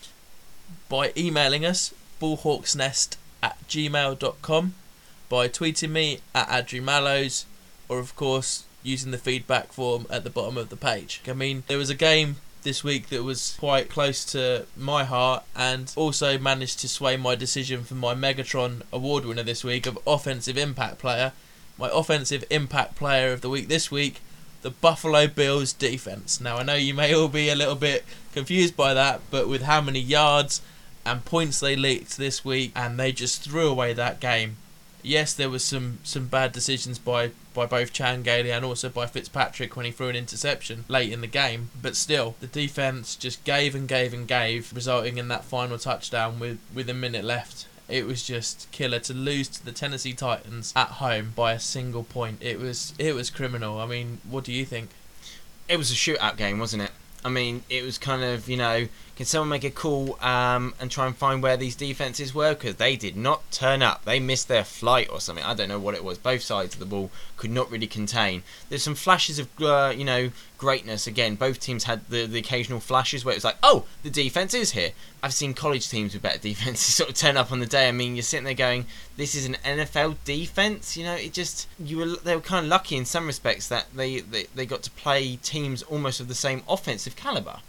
by 0.89 1.11
emailing 1.15 1.65
us 1.65 1.93
bullhawksnest 2.21 3.15
at 3.41 3.57
gmail.com 3.67 4.73
by 5.29 5.47
tweeting 5.47 5.89
me 5.89 6.19
at 6.35 6.47
Adri 6.49 6.83
Mallows 6.83 7.45
or 7.87 7.99
of 7.99 8.15
course 8.15 8.65
using 8.83 9.11
the 9.11 9.17
feedback 9.17 9.71
form 9.71 10.05
at 10.09 10.23
the 10.23 10.29
bottom 10.29 10.57
of 10.57 10.69
the 10.69 10.75
page. 10.75 11.21
I 11.27 11.33
mean 11.33 11.63
there 11.67 11.77
was 11.77 11.89
a 11.89 11.95
game 11.95 12.37
this 12.63 12.83
week 12.83 13.09
that 13.09 13.23
was 13.23 13.55
quite 13.59 13.89
close 13.89 14.23
to 14.25 14.65
my 14.77 15.03
heart 15.03 15.43
and 15.55 15.91
also 15.95 16.37
managed 16.37 16.79
to 16.79 16.87
sway 16.87 17.17
my 17.17 17.35
decision 17.35 17.83
for 17.83 17.95
my 17.95 18.13
Megatron 18.13 18.81
award 18.91 19.25
winner 19.25 19.43
this 19.43 19.63
week 19.63 19.85
of 19.85 19.97
offensive 20.05 20.57
impact 20.57 20.99
player. 20.99 21.33
My 21.77 21.89
offensive 21.91 22.43
impact 22.49 22.95
player 22.95 23.31
of 23.31 23.41
the 23.41 23.49
week 23.49 23.67
this 23.67 23.89
week 23.89 24.21
the 24.61 24.69
Buffalo 24.69 25.27
Bills 25.27 25.73
defense. 25.73 26.39
Now 26.39 26.57
I 26.57 26.63
know 26.63 26.75
you 26.75 26.93
may 26.93 27.13
all 27.13 27.27
be 27.27 27.49
a 27.49 27.55
little 27.55 27.75
bit 27.75 28.05
confused 28.33 28.75
by 28.77 28.93
that, 28.93 29.21
but 29.31 29.47
with 29.47 29.63
how 29.63 29.81
many 29.81 29.99
yards 29.99 30.61
and 31.05 31.25
points 31.25 31.59
they 31.59 31.75
leaked 31.75 32.17
this 32.17 32.45
week, 32.45 32.71
and 32.75 32.99
they 32.99 33.11
just 33.11 33.41
threw 33.41 33.67
away 33.67 33.93
that 33.93 34.19
game. 34.19 34.57
Yes, 35.03 35.33
there 35.33 35.49
was 35.49 35.63
some 35.63 35.99
some 36.03 36.27
bad 36.27 36.51
decisions 36.51 36.99
by 36.99 37.31
by 37.53 37.65
both 37.65 37.93
Chan 37.93 38.23
Gailey 38.23 38.51
and 38.51 38.63
also 38.63 38.89
by 38.89 39.05
Fitzpatrick 39.05 39.75
when 39.75 39.85
he 39.85 39.91
threw 39.91 40.09
an 40.09 40.15
interception 40.15 40.85
late 40.87 41.11
in 41.11 41.21
the 41.21 41.27
game, 41.27 41.69
but 41.81 41.95
still 41.95 42.35
the 42.39 42.47
defense 42.47 43.15
just 43.15 43.43
gave 43.43 43.75
and 43.75 43.87
gave 43.87 44.13
and 44.13 44.27
gave, 44.27 44.71
resulting 44.73 45.17
in 45.17 45.27
that 45.29 45.43
final 45.43 45.77
touchdown 45.77 46.39
with 46.39 46.59
with 46.73 46.89
a 46.89 46.93
minute 46.93 47.23
left. 47.23 47.67
It 47.89 48.05
was 48.05 48.25
just 48.25 48.71
killer 48.71 48.99
to 48.99 49.13
lose 49.13 49.49
to 49.49 49.65
the 49.65 49.73
Tennessee 49.73 50.13
Titans 50.13 50.71
at 50.75 50.87
home 50.87 51.33
by 51.35 51.51
a 51.51 51.59
single 51.59 52.03
point. 52.03 52.37
It 52.41 52.59
was 52.59 52.93
it 52.97 53.13
was 53.13 53.29
criminal. 53.29 53.79
I 53.79 53.85
mean, 53.85 54.19
what 54.29 54.43
do 54.43 54.53
you 54.53 54.65
think? 54.65 54.91
It 55.67 55.77
was 55.77 55.91
a 55.91 55.95
shootout 55.95 56.37
game, 56.37 56.59
wasn't 56.59 56.83
it? 56.83 56.91
I 57.23 57.29
mean, 57.29 57.63
it 57.69 57.83
was 57.83 57.97
kind 57.97 58.23
of, 58.23 58.49
you 58.49 58.57
know, 58.57 58.87
can 59.21 59.27
someone 59.27 59.49
make 59.49 59.63
a 59.63 59.69
call 59.69 60.17
um, 60.19 60.73
and 60.79 60.89
try 60.89 61.05
and 61.05 61.15
find 61.15 61.43
where 61.43 61.55
these 61.55 61.75
defenses 61.75 62.33
were? 62.33 62.55
Because 62.55 62.77
they 62.77 62.95
did 62.95 63.15
not 63.15 63.51
turn 63.51 63.83
up. 63.83 64.03
They 64.03 64.19
missed 64.19 64.47
their 64.47 64.63
flight 64.63 65.09
or 65.11 65.21
something. 65.21 65.45
I 65.45 65.53
don't 65.53 65.69
know 65.69 65.77
what 65.77 65.93
it 65.93 66.03
was. 66.03 66.17
Both 66.17 66.41
sides 66.41 66.73
of 66.73 66.79
the 66.79 66.87
ball 66.87 67.11
could 67.37 67.51
not 67.51 67.69
really 67.69 67.85
contain. 67.85 68.41
There's 68.69 68.81
some 68.81 68.95
flashes 68.95 69.37
of, 69.37 69.47
uh, 69.61 69.93
you 69.95 70.05
know, 70.05 70.31
greatness. 70.57 71.05
Again, 71.05 71.35
both 71.35 71.59
teams 71.59 71.83
had 71.83 72.07
the, 72.09 72.25
the 72.25 72.39
occasional 72.39 72.79
flashes 72.79 73.23
where 73.23 73.33
it 73.33 73.37
was 73.37 73.43
like, 73.43 73.57
oh, 73.61 73.85
the 74.01 74.09
defense 74.09 74.55
is 74.55 74.71
here. 74.71 74.89
I've 75.21 75.35
seen 75.35 75.53
college 75.53 75.87
teams 75.87 76.13
with 76.13 76.23
better 76.23 76.39
defenses 76.49 76.95
sort 76.95 77.11
of 77.11 77.15
turn 77.15 77.37
up 77.37 77.51
on 77.51 77.59
the 77.59 77.67
day. 77.67 77.87
I 77.87 77.91
mean, 77.91 78.15
you're 78.15 78.23
sitting 78.23 78.45
there 78.45 78.55
going, 78.55 78.87
this 79.17 79.35
is 79.35 79.45
an 79.45 79.57
NFL 79.63 80.15
defense. 80.25 80.97
You 80.97 81.03
know, 81.03 81.13
it 81.13 81.31
just 81.31 81.67
you 81.79 81.97
were 81.97 82.07
they 82.07 82.35
were 82.35 82.41
kind 82.41 82.65
of 82.65 82.71
lucky 82.71 82.97
in 82.97 83.05
some 83.05 83.27
respects 83.27 83.67
that 83.67 83.85
they, 83.93 84.21
they, 84.21 84.47
they 84.55 84.65
got 84.65 84.81
to 84.81 84.89
play 84.89 85.35
teams 85.35 85.83
almost 85.83 86.19
of 86.19 86.27
the 86.27 86.33
same 86.33 86.63
offensive 86.67 87.15
caliber. 87.15 87.59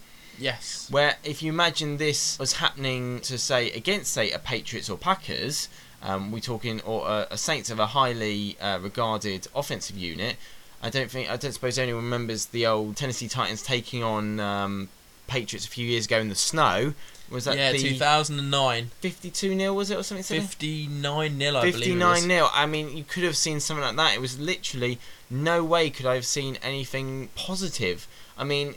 Yes. 0.43 0.89
Where 0.91 1.17
if 1.25 1.43
you 1.43 1.53
imagine 1.53 1.97
this 1.99 2.39
was 2.39 2.55
happening 2.55 3.21
to 3.21 3.39
say 3.39 3.71
against 3.71 4.13
say 4.13 4.31
a 4.31 4.39
Patriots 4.39 4.91
or 4.91 4.99
Packers, 4.99 5.69
um, 6.03 6.33
we 6.33 6.41
talking 6.41 6.81
or 6.83 7.09
a, 7.09 7.29
a 7.31 7.39
Saints 7.39 7.71
of 7.71 7.79
a 7.79 7.87
highly 7.87 8.57
uh, 8.61 8.79
regarded 8.83 9.47
offensive 9.55 9.97
unit. 9.97 10.37
I 10.83 10.91
don't 10.91 11.11
think 11.11 11.31
I 11.31 11.37
don't 11.37 11.53
suppose 11.53 11.79
anyone 11.79 12.05
remembers 12.05 12.47
the 12.47 12.67
old 12.67 12.97
Tennessee 12.97 13.29
Titans 13.29 13.63
taking 13.63 14.03
on 14.03 14.41
um, 14.41 14.89
Patriots 15.29 15.65
a 15.65 15.69
few 15.71 15.87
years 15.87 16.07
ago 16.07 16.19
in 16.19 16.29
the 16.29 16.35
snow. 16.35 16.95
Was 17.31 17.45
that 17.45 17.57
yeah, 17.57 17.73
2009. 17.73 18.91
52 19.01 19.55
nil? 19.55 19.75
Was 19.75 19.91
it 19.91 19.97
or 19.97 20.03
something? 20.03 20.23
silly? 20.23 20.41
59 20.41 21.39
nil, 21.39 21.57
I 21.57 21.61
believe. 21.61 21.75
59 21.75 22.11
was. 22.11 22.27
nil. 22.27 22.51
I 22.53 22.67
mean, 22.67 22.95
you 22.95 23.05
could 23.05 23.23
have 23.23 23.39
seen 23.39 23.59
something 23.59 23.83
like 23.83 23.97
that. 23.97 24.15
It 24.15 24.21
was 24.21 24.39
literally 24.39 24.99
no 25.31 25.65
way 25.65 25.89
could 25.89 26.05
I 26.05 26.15
have 26.17 26.27
seen 26.27 26.59
anything 26.63 27.31
positive. 27.35 28.07
I 28.37 28.45
mean, 28.45 28.75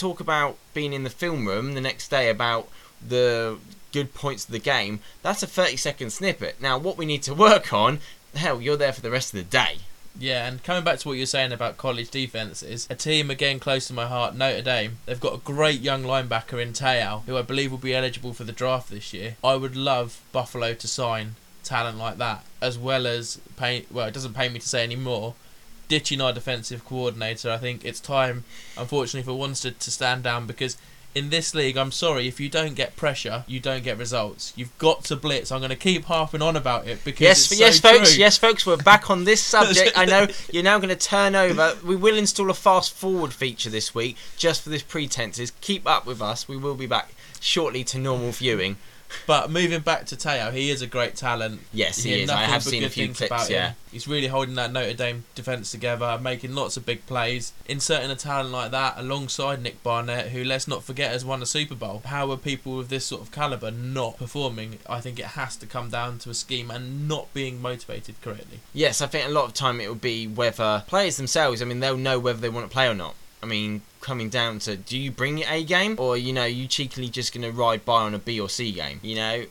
talk 0.00 0.20
about 0.20 0.56
being 0.74 0.92
in 0.92 1.04
the 1.04 1.10
film 1.10 1.46
room 1.46 1.74
the 1.74 1.80
next 1.80 2.08
day 2.08 2.30
about 2.30 2.68
the 3.06 3.58
good 3.92 4.14
points 4.14 4.44
of 4.44 4.52
the 4.52 4.58
game. 4.58 5.00
That's 5.22 5.42
a 5.42 5.46
30 5.46 5.76
second 5.76 6.10
snippet. 6.10 6.60
Now, 6.60 6.78
what 6.78 6.96
we 6.96 7.06
need 7.06 7.22
to 7.24 7.34
work 7.34 7.72
on, 7.72 8.00
hell, 8.34 8.60
you're 8.60 8.76
there 8.76 8.92
for 8.92 9.00
the 9.00 9.10
rest 9.10 9.34
of 9.34 9.38
the 9.38 9.44
day. 9.44 9.78
Yeah, 10.18 10.46
and 10.48 10.62
coming 10.62 10.84
back 10.84 10.98
to 10.98 11.08
what 11.08 11.16
you're 11.16 11.26
saying 11.26 11.52
about 11.52 11.76
college 11.76 12.10
defenses, 12.10 12.86
a 12.90 12.94
team 12.94 13.30
again 13.30 13.60
close 13.60 13.86
to 13.86 13.92
my 13.92 14.06
heart, 14.06 14.34
Notre 14.34 14.62
Dame. 14.62 14.98
They've 15.06 15.20
got 15.20 15.34
a 15.34 15.38
great 15.38 15.80
young 15.80 16.02
linebacker 16.02 16.60
in 16.60 16.72
Te'o, 16.72 17.22
who 17.26 17.36
I 17.36 17.42
believe 17.42 17.70
will 17.70 17.78
be 17.78 17.94
eligible 17.94 18.32
for 18.32 18.44
the 18.44 18.52
draft 18.52 18.90
this 18.90 19.14
year. 19.14 19.36
I 19.42 19.54
would 19.54 19.76
love 19.76 20.20
Buffalo 20.32 20.74
to 20.74 20.88
sign 20.88 21.36
talent 21.62 21.98
like 21.98 22.18
that, 22.18 22.44
as 22.60 22.76
well 22.76 23.06
as 23.06 23.40
pay. 23.56 23.86
Well, 23.90 24.08
it 24.08 24.14
doesn't 24.14 24.34
pay 24.34 24.48
me 24.48 24.58
to 24.58 24.68
say 24.68 24.82
anymore. 24.82 25.34
Ditching 25.90 26.20
our 26.20 26.32
defensive 26.32 26.84
coordinator, 26.84 27.50
I 27.50 27.58
think 27.58 27.84
it's 27.84 28.00
time, 28.00 28.44
unfortunately, 28.78 29.22
for 29.30 29.38
Wannstedt 29.38 29.78
to 29.80 29.90
stand 29.90 30.22
down 30.22 30.46
because 30.46 30.76
in 31.12 31.30
this 31.30 31.52
league, 31.56 31.76
I'm 31.76 31.90
sorry, 31.90 32.28
if 32.28 32.38
you 32.38 32.48
don't 32.48 32.74
get 32.76 32.94
pressure, 32.94 33.42
you 33.48 33.58
don't 33.58 33.82
get 33.82 33.98
results. 33.98 34.52
You've 34.54 34.76
got 34.78 35.02
to 35.06 35.16
blitz. 35.16 35.50
I'm 35.50 35.58
going 35.58 35.70
to 35.70 35.76
keep 35.76 36.04
harping 36.04 36.40
on 36.42 36.54
about 36.54 36.86
it 36.86 37.02
because 37.04 37.20
Yes, 37.20 37.50
it's 37.50 37.60
yes, 37.60 37.80
so 37.80 37.88
folks. 37.90 38.10
true. 38.14 38.20
Yes, 38.20 38.38
folks. 38.38 38.64
We're 38.64 38.76
back 38.76 39.10
on 39.10 39.24
this 39.24 39.42
subject. 39.56 39.98
I 39.98 40.04
know 40.04 40.28
you're 40.52 40.62
now 40.62 40.78
going 40.78 40.90
to 40.90 40.94
turn 40.94 41.34
over. 41.34 41.74
We 41.84 41.96
will 41.96 42.16
install 42.16 42.48
a 42.50 42.54
fast 42.54 42.92
forward 42.92 43.32
feature 43.32 43.70
this 43.70 43.92
week 43.92 44.16
just 44.36 44.62
for 44.62 44.68
this 44.68 44.82
pretenses. 44.84 45.50
Keep 45.60 45.88
up 45.88 46.06
with 46.06 46.22
us. 46.22 46.46
We 46.46 46.56
will 46.56 46.76
be 46.76 46.86
back 46.86 47.10
shortly 47.40 47.82
to 47.84 47.98
normal 47.98 48.30
viewing. 48.30 48.76
But 49.26 49.50
moving 49.50 49.80
back 49.80 50.06
to 50.06 50.16
Te'o, 50.16 50.50
he 50.52 50.70
is 50.70 50.82
a 50.82 50.86
great 50.86 51.16
talent. 51.16 51.60
Yes, 51.72 52.02
he 52.02 52.10
hear 52.10 52.24
is. 52.24 52.30
I 52.30 52.42
have 52.44 52.62
seen 52.62 52.84
a 52.84 52.88
few 52.88 53.06
clips. 53.08 53.20
about 53.22 53.50
Yeah. 53.50 53.68
him. 53.70 53.76
He's 53.92 54.06
really 54.06 54.28
holding 54.28 54.54
that 54.54 54.72
Notre 54.72 54.92
Dame 54.94 55.24
defense 55.34 55.70
together, 55.72 56.18
making 56.22 56.54
lots 56.54 56.76
of 56.76 56.86
big 56.86 57.04
plays. 57.06 57.52
Inserting 57.66 58.10
a 58.10 58.16
talent 58.16 58.50
like 58.50 58.70
that 58.70 58.94
alongside 58.98 59.62
Nick 59.62 59.82
Barnett, 59.82 60.28
who 60.28 60.44
let's 60.44 60.68
not 60.68 60.84
forget 60.84 61.10
has 61.10 61.24
won 61.24 61.42
a 61.42 61.46
Super 61.46 61.74
Bowl. 61.74 62.02
How 62.06 62.30
are 62.30 62.36
people 62.36 62.76
with 62.76 62.88
this 62.88 63.04
sort 63.06 63.20
of 63.22 63.32
caliber 63.32 63.70
not 63.70 64.16
performing? 64.16 64.78
I 64.88 65.00
think 65.00 65.18
it 65.18 65.26
has 65.26 65.56
to 65.56 65.66
come 65.66 65.90
down 65.90 66.18
to 66.20 66.30
a 66.30 66.34
scheme 66.34 66.70
and 66.70 67.08
not 67.08 67.32
being 67.34 67.60
motivated 67.60 68.20
correctly. 68.22 68.60
Yes, 68.72 69.00
I 69.00 69.06
think 69.08 69.26
a 69.26 69.30
lot 69.32 69.46
of 69.46 69.54
time 69.54 69.80
it 69.80 69.88
will 69.88 69.94
be 69.96 70.26
whether 70.28 70.84
players 70.86 71.16
themselves. 71.16 71.60
I 71.60 71.64
mean, 71.64 71.80
they'll 71.80 71.96
know 71.96 72.18
whether 72.18 72.38
they 72.38 72.48
want 72.48 72.68
to 72.68 72.72
play 72.72 72.86
or 72.88 72.94
not. 72.94 73.14
I 73.42 73.46
mean, 73.46 73.82
coming 74.00 74.28
down 74.28 74.58
to 74.60 74.76
do 74.76 74.98
you 74.98 75.10
bring 75.10 75.38
your 75.38 75.48
A 75.48 75.64
game 75.64 75.96
or 75.98 76.16
you 76.16 76.32
know 76.32 76.44
you 76.44 76.66
cheekily 76.66 77.08
just 77.08 77.32
to 77.32 77.50
ride 77.50 77.84
by 77.84 78.02
on 78.02 78.14
a 78.14 78.18
B 78.18 78.38
or 78.38 78.48
C 78.48 78.72
game? 78.72 79.00
You 79.02 79.16
know, 79.16 79.44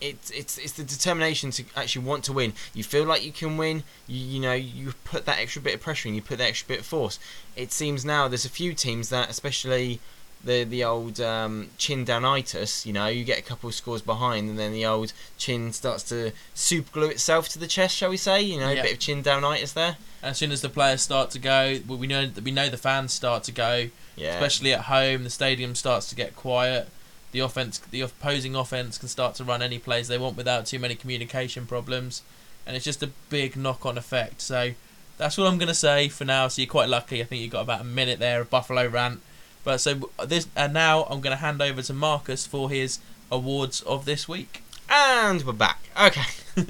it's 0.00 0.30
it's 0.30 0.58
it's 0.58 0.72
the 0.72 0.84
determination 0.84 1.50
to 1.52 1.64
actually 1.76 2.04
want 2.04 2.24
to 2.24 2.32
win. 2.32 2.52
You 2.74 2.84
feel 2.84 3.04
like 3.04 3.24
you 3.24 3.32
can 3.32 3.56
win. 3.56 3.84
You 4.06 4.18
you 4.18 4.40
know 4.40 4.54
you 4.54 4.94
put 5.04 5.26
that 5.26 5.38
extra 5.38 5.60
bit 5.60 5.74
of 5.74 5.80
pressure 5.80 6.08
in. 6.08 6.14
You 6.14 6.22
put 6.22 6.38
that 6.38 6.48
extra 6.48 6.68
bit 6.68 6.80
of 6.80 6.86
force. 6.86 7.18
It 7.56 7.72
seems 7.72 8.04
now 8.04 8.28
there's 8.28 8.44
a 8.44 8.50
few 8.50 8.74
teams 8.74 9.08
that, 9.10 9.28
especially 9.28 10.00
the 10.44 10.64
the 10.64 10.84
old 10.84 11.20
um, 11.20 11.68
chin 11.78 12.04
downitis. 12.04 12.86
You 12.86 12.92
know, 12.92 13.06
you 13.08 13.24
get 13.24 13.38
a 13.38 13.42
couple 13.42 13.68
of 13.68 13.74
scores 13.74 14.02
behind, 14.02 14.48
and 14.48 14.58
then 14.58 14.72
the 14.72 14.86
old 14.86 15.12
chin 15.36 15.72
starts 15.72 16.02
to 16.04 16.32
super 16.54 16.90
glue 16.92 17.08
itself 17.08 17.48
to 17.50 17.58
the 17.58 17.66
chest, 17.66 17.96
shall 17.96 18.10
we 18.10 18.16
say? 18.16 18.42
You 18.42 18.60
know, 18.60 18.70
Yeah. 18.70 18.80
a 18.80 18.82
bit 18.84 18.92
of 18.94 18.98
chin 18.98 19.22
downitis 19.22 19.72
there. 19.74 19.96
As 20.22 20.36
soon 20.38 20.50
as 20.52 20.60
the 20.62 20.68
players 20.68 21.02
start 21.02 21.30
to 21.32 21.38
go, 21.38 21.78
we 21.86 22.06
know 22.06 22.30
we 22.42 22.50
know 22.50 22.68
the 22.68 22.76
fans 22.76 23.12
start 23.12 23.44
to 23.44 23.52
go. 23.52 23.88
Yeah. 24.16 24.34
especially 24.34 24.72
at 24.72 24.80
home. 24.86 25.22
The 25.22 25.30
stadium 25.30 25.76
starts 25.76 26.08
to 26.08 26.16
get 26.16 26.34
quiet. 26.34 26.88
The 27.30 27.38
offense, 27.38 27.78
the 27.78 28.00
opposing 28.00 28.56
offense, 28.56 28.98
can 28.98 29.06
start 29.08 29.36
to 29.36 29.44
run 29.44 29.62
any 29.62 29.78
plays 29.78 30.08
they 30.08 30.18
want 30.18 30.36
without 30.36 30.66
too 30.66 30.80
many 30.80 30.96
communication 30.96 31.66
problems, 31.66 32.22
and 32.66 32.74
it's 32.74 32.84
just 32.84 33.00
a 33.02 33.10
big 33.28 33.54
knock-on 33.54 33.96
effect. 33.96 34.40
So 34.40 34.72
that's 35.18 35.36
what 35.38 35.46
I'm 35.46 35.56
gonna 35.58 35.72
say 35.74 36.08
for 36.08 36.24
now. 36.24 36.48
So 36.48 36.62
you're 36.62 36.70
quite 36.70 36.88
lucky. 36.88 37.20
I 37.20 37.24
think 37.26 37.42
you 37.42 37.48
got 37.48 37.60
about 37.60 37.82
a 37.82 37.84
minute 37.84 38.18
there 38.18 38.40
of 38.40 38.50
Buffalo 38.50 38.86
rant. 38.88 39.20
But 39.68 39.82
so 39.82 40.08
this, 40.24 40.48
and 40.56 40.72
now 40.72 41.04
I'm 41.10 41.20
gonna 41.20 41.36
hand 41.36 41.60
over 41.60 41.82
to 41.82 41.92
Marcus 41.92 42.46
for 42.46 42.70
his 42.70 43.00
awards 43.30 43.82
of 43.82 44.06
this 44.06 44.26
week. 44.26 44.62
And 44.88 45.44
we're 45.44 45.52
back. 45.52 45.90
Okay. 46.02 46.24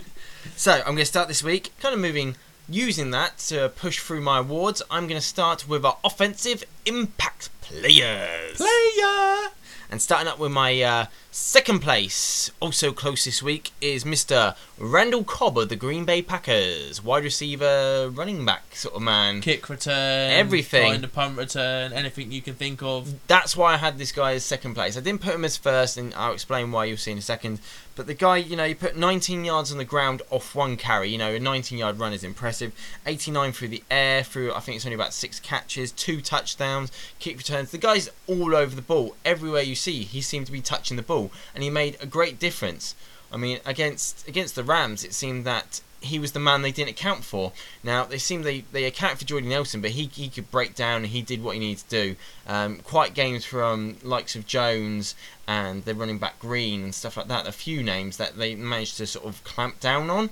so 0.57 0.73
I'm 0.73 0.97
going 0.97 0.97
to 0.97 1.05
start 1.05 1.29
this 1.29 1.45
week, 1.45 1.71
kind 1.79 1.95
of 1.95 2.01
moving, 2.01 2.35
using 2.69 3.13
that 3.13 3.39
to 3.39 3.69
push 3.69 4.01
through 4.01 4.23
my 4.23 4.41
awards. 4.41 4.83
I'm 4.91 5.07
going 5.07 5.21
to 5.21 5.25
start 5.25 5.69
with 5.69 5.85
our 5.85 5.99
offensive 6.03 6.65
impact 6.87 7.51
players. 7.61 8.57
Player. 8.57 9.51
And 9.89 10.03
starting 10.03 10.27
up 10.27 10.41
with 10.41 10.51
my 10.51 10.83
uh, 10.83 11.07
second 11.39 11.79
place, 11.81 12.51
also 12.61 12.93
close 12.93 13.25
this 13.25 13.43
week, 13.43 13.71
is 13.81 14.03
Mr. 14.05 14.57
Randall 14.77 15.23
Cobb 15.25 15.57
of 15.57 15.69
the 15.69 15.77
Green 15.77 16.05
Bay 16.05 16.21
Packers, 16.21 17.03
wide 17.03 17.23
receiver, 17.25 18.11
running 18.13 18.45
back 18.45 18.75
sort 18.75 18.97
of 18.97 19.03
man. 19.03 19.41
Kick 19.41 19.69
return, 19.71 20.33
Everything. 20.33 20.91
find 20.91 21.05
a 21.05 21.09
punt 21.09 21.39
return, 21.39 21.93
anything 21.93 22.33
you 22.33 22.43
can 22.43 22.55
think 22.55 22.83
of. 22.83 23.15
That's 23.29 23.57
why 23.57 23.75
I 23.75 23.77
had 23.77 23.99
this 23.99 24.13
guy 24.13 24.33
as 24.33 24.45
second 24.45 24.75
place. 24.75 24.97
I 24.97 25.01
didn't 25.01 25.23
put 25.23 25.35
him 25.35 25.45
as 25.45 25.57
first, 25.57 25.97
and 25.97 26.13
I'll 26.15 26.35
explain 26.35 26.73
why 26.73 26.87
you'll 26.87 26.97
see 26.99 27.13
in 27.13 27.19
a 27.19 27.23
second. 27.23 27.61
But 27.99 28.07
the 28.07 28.15
guy, 28.15 28.37
you 28.37 28.55
know, 28.55 28.65
he 28.65 28.75
put 28.75 28.97
19 28.97 29.45
yards 29.45 29.73
on 29.73 29.79
the 29.79 29.85
ground 29.85 30.23
off 30.31 30.55
one 30.55 30.77
carry. 30.77 31.09
You 31.09 31.19
know, 31.19 31.35
a 31.35 31.41
19 31.41 31.79
yard 31.79 31.99
run 31.99 32.13
is 32.13 32.23
impressive. 32.23 32.73
89 33.05 33.51
through 33.51 33.69
the 33.69 33.83
air, 33.91 34.23
through 34.23 34.55
I 34.55 34.61
think 34.61 34.77
it's 34.77 34.87
only 34.87 34.95
about 34.95 35.13
six 35.13 35.41
catches, 35.41 35.91
two 35.91 36.21
touchdowns, 36.21 36.93
kick 37.19 37.39
returns. 37.39 37.73
The 37.73 37.79
guy's 37.79 38.09
all 38.29 38.55
over 38.55 38.77
the 38.77 38.83
ball. 38.83 39.17
Everywhere 39.25 39.63
you 39.63 39.75
see, 39.75 40.05
he 40.05 40.21
seemed 40.21 40.47
to 40.47 40.53
be 40.53 40.61
touching 40.61 40.97
the 40.97 41.03
ball, 41.03 41.28
and 41.55 41.63
he 41.63 41.71
made 41.71 41.97
a 42.01 42.07
great 42.07 42.39
difference. 42.39 42.95
I 43.33 43.37
mean, 43.37 43.61
against 43.67 44.27
against 44.29 44.55
the 44.55 44.65
Rams, 44.65 45.05
it 45.05 45.13
seemed 45.15 45.45
that 45.45 45.81
he 46.01 46.19
was 46.21 46.31
the 46.31 46.39
man 46.39 46.63
they 46.63 46.71
didn't 46.71 46.91
account 46.91 47.25
for. 47.25 47.53
Now 47.83 48.05
they 48.05 48.19
seem 48.19 48.43
they 48.43 48.61
they 48.73 48.85
account 48.85 49.19
for 49.19 49.25
Jordan 49.25 49.49
Nelson, 49.51 49.81
but 49.81 49.91
he 49.91 50.07
he 50.07 50.29
could 50.29 50.51
break 50.51 50.75
down 50.75 50.99
and 50.99 51.07
he 51.09 51.23
did 51.23 51.43
what 51.43 51.55
he 51.55 51.59
needed 51.61 51.83
to 51.89 51.89
do. 51.91 52.17
Um, 52.47 52.77
quite 52.79 53.15
games 53.15 53.45
from 53.45 53.97
likes 54.03 54.35
of 54.37 54.47
Jones 54.47 55.15
and 55.47 55.85
they're 55.85 55.95
running 55.95 56.19
back 56.19 56.39
Green 56.39 56.83
and 56.85 56.95
stuff 56.95 57.17
like 57.17 57.29
that. 57.29 57.47
A 57.47 57.53
few 57.53 57.83
names 57.83 58.17
that 58.17 58.37
they 58.37 58.55
managed 58.55 58.97
to 58.99 59.07
sort 59.07 59.27
of 59.27 59.43
clamp 59.45 59.81
down 59.81 60.09
on, 60.09 60.31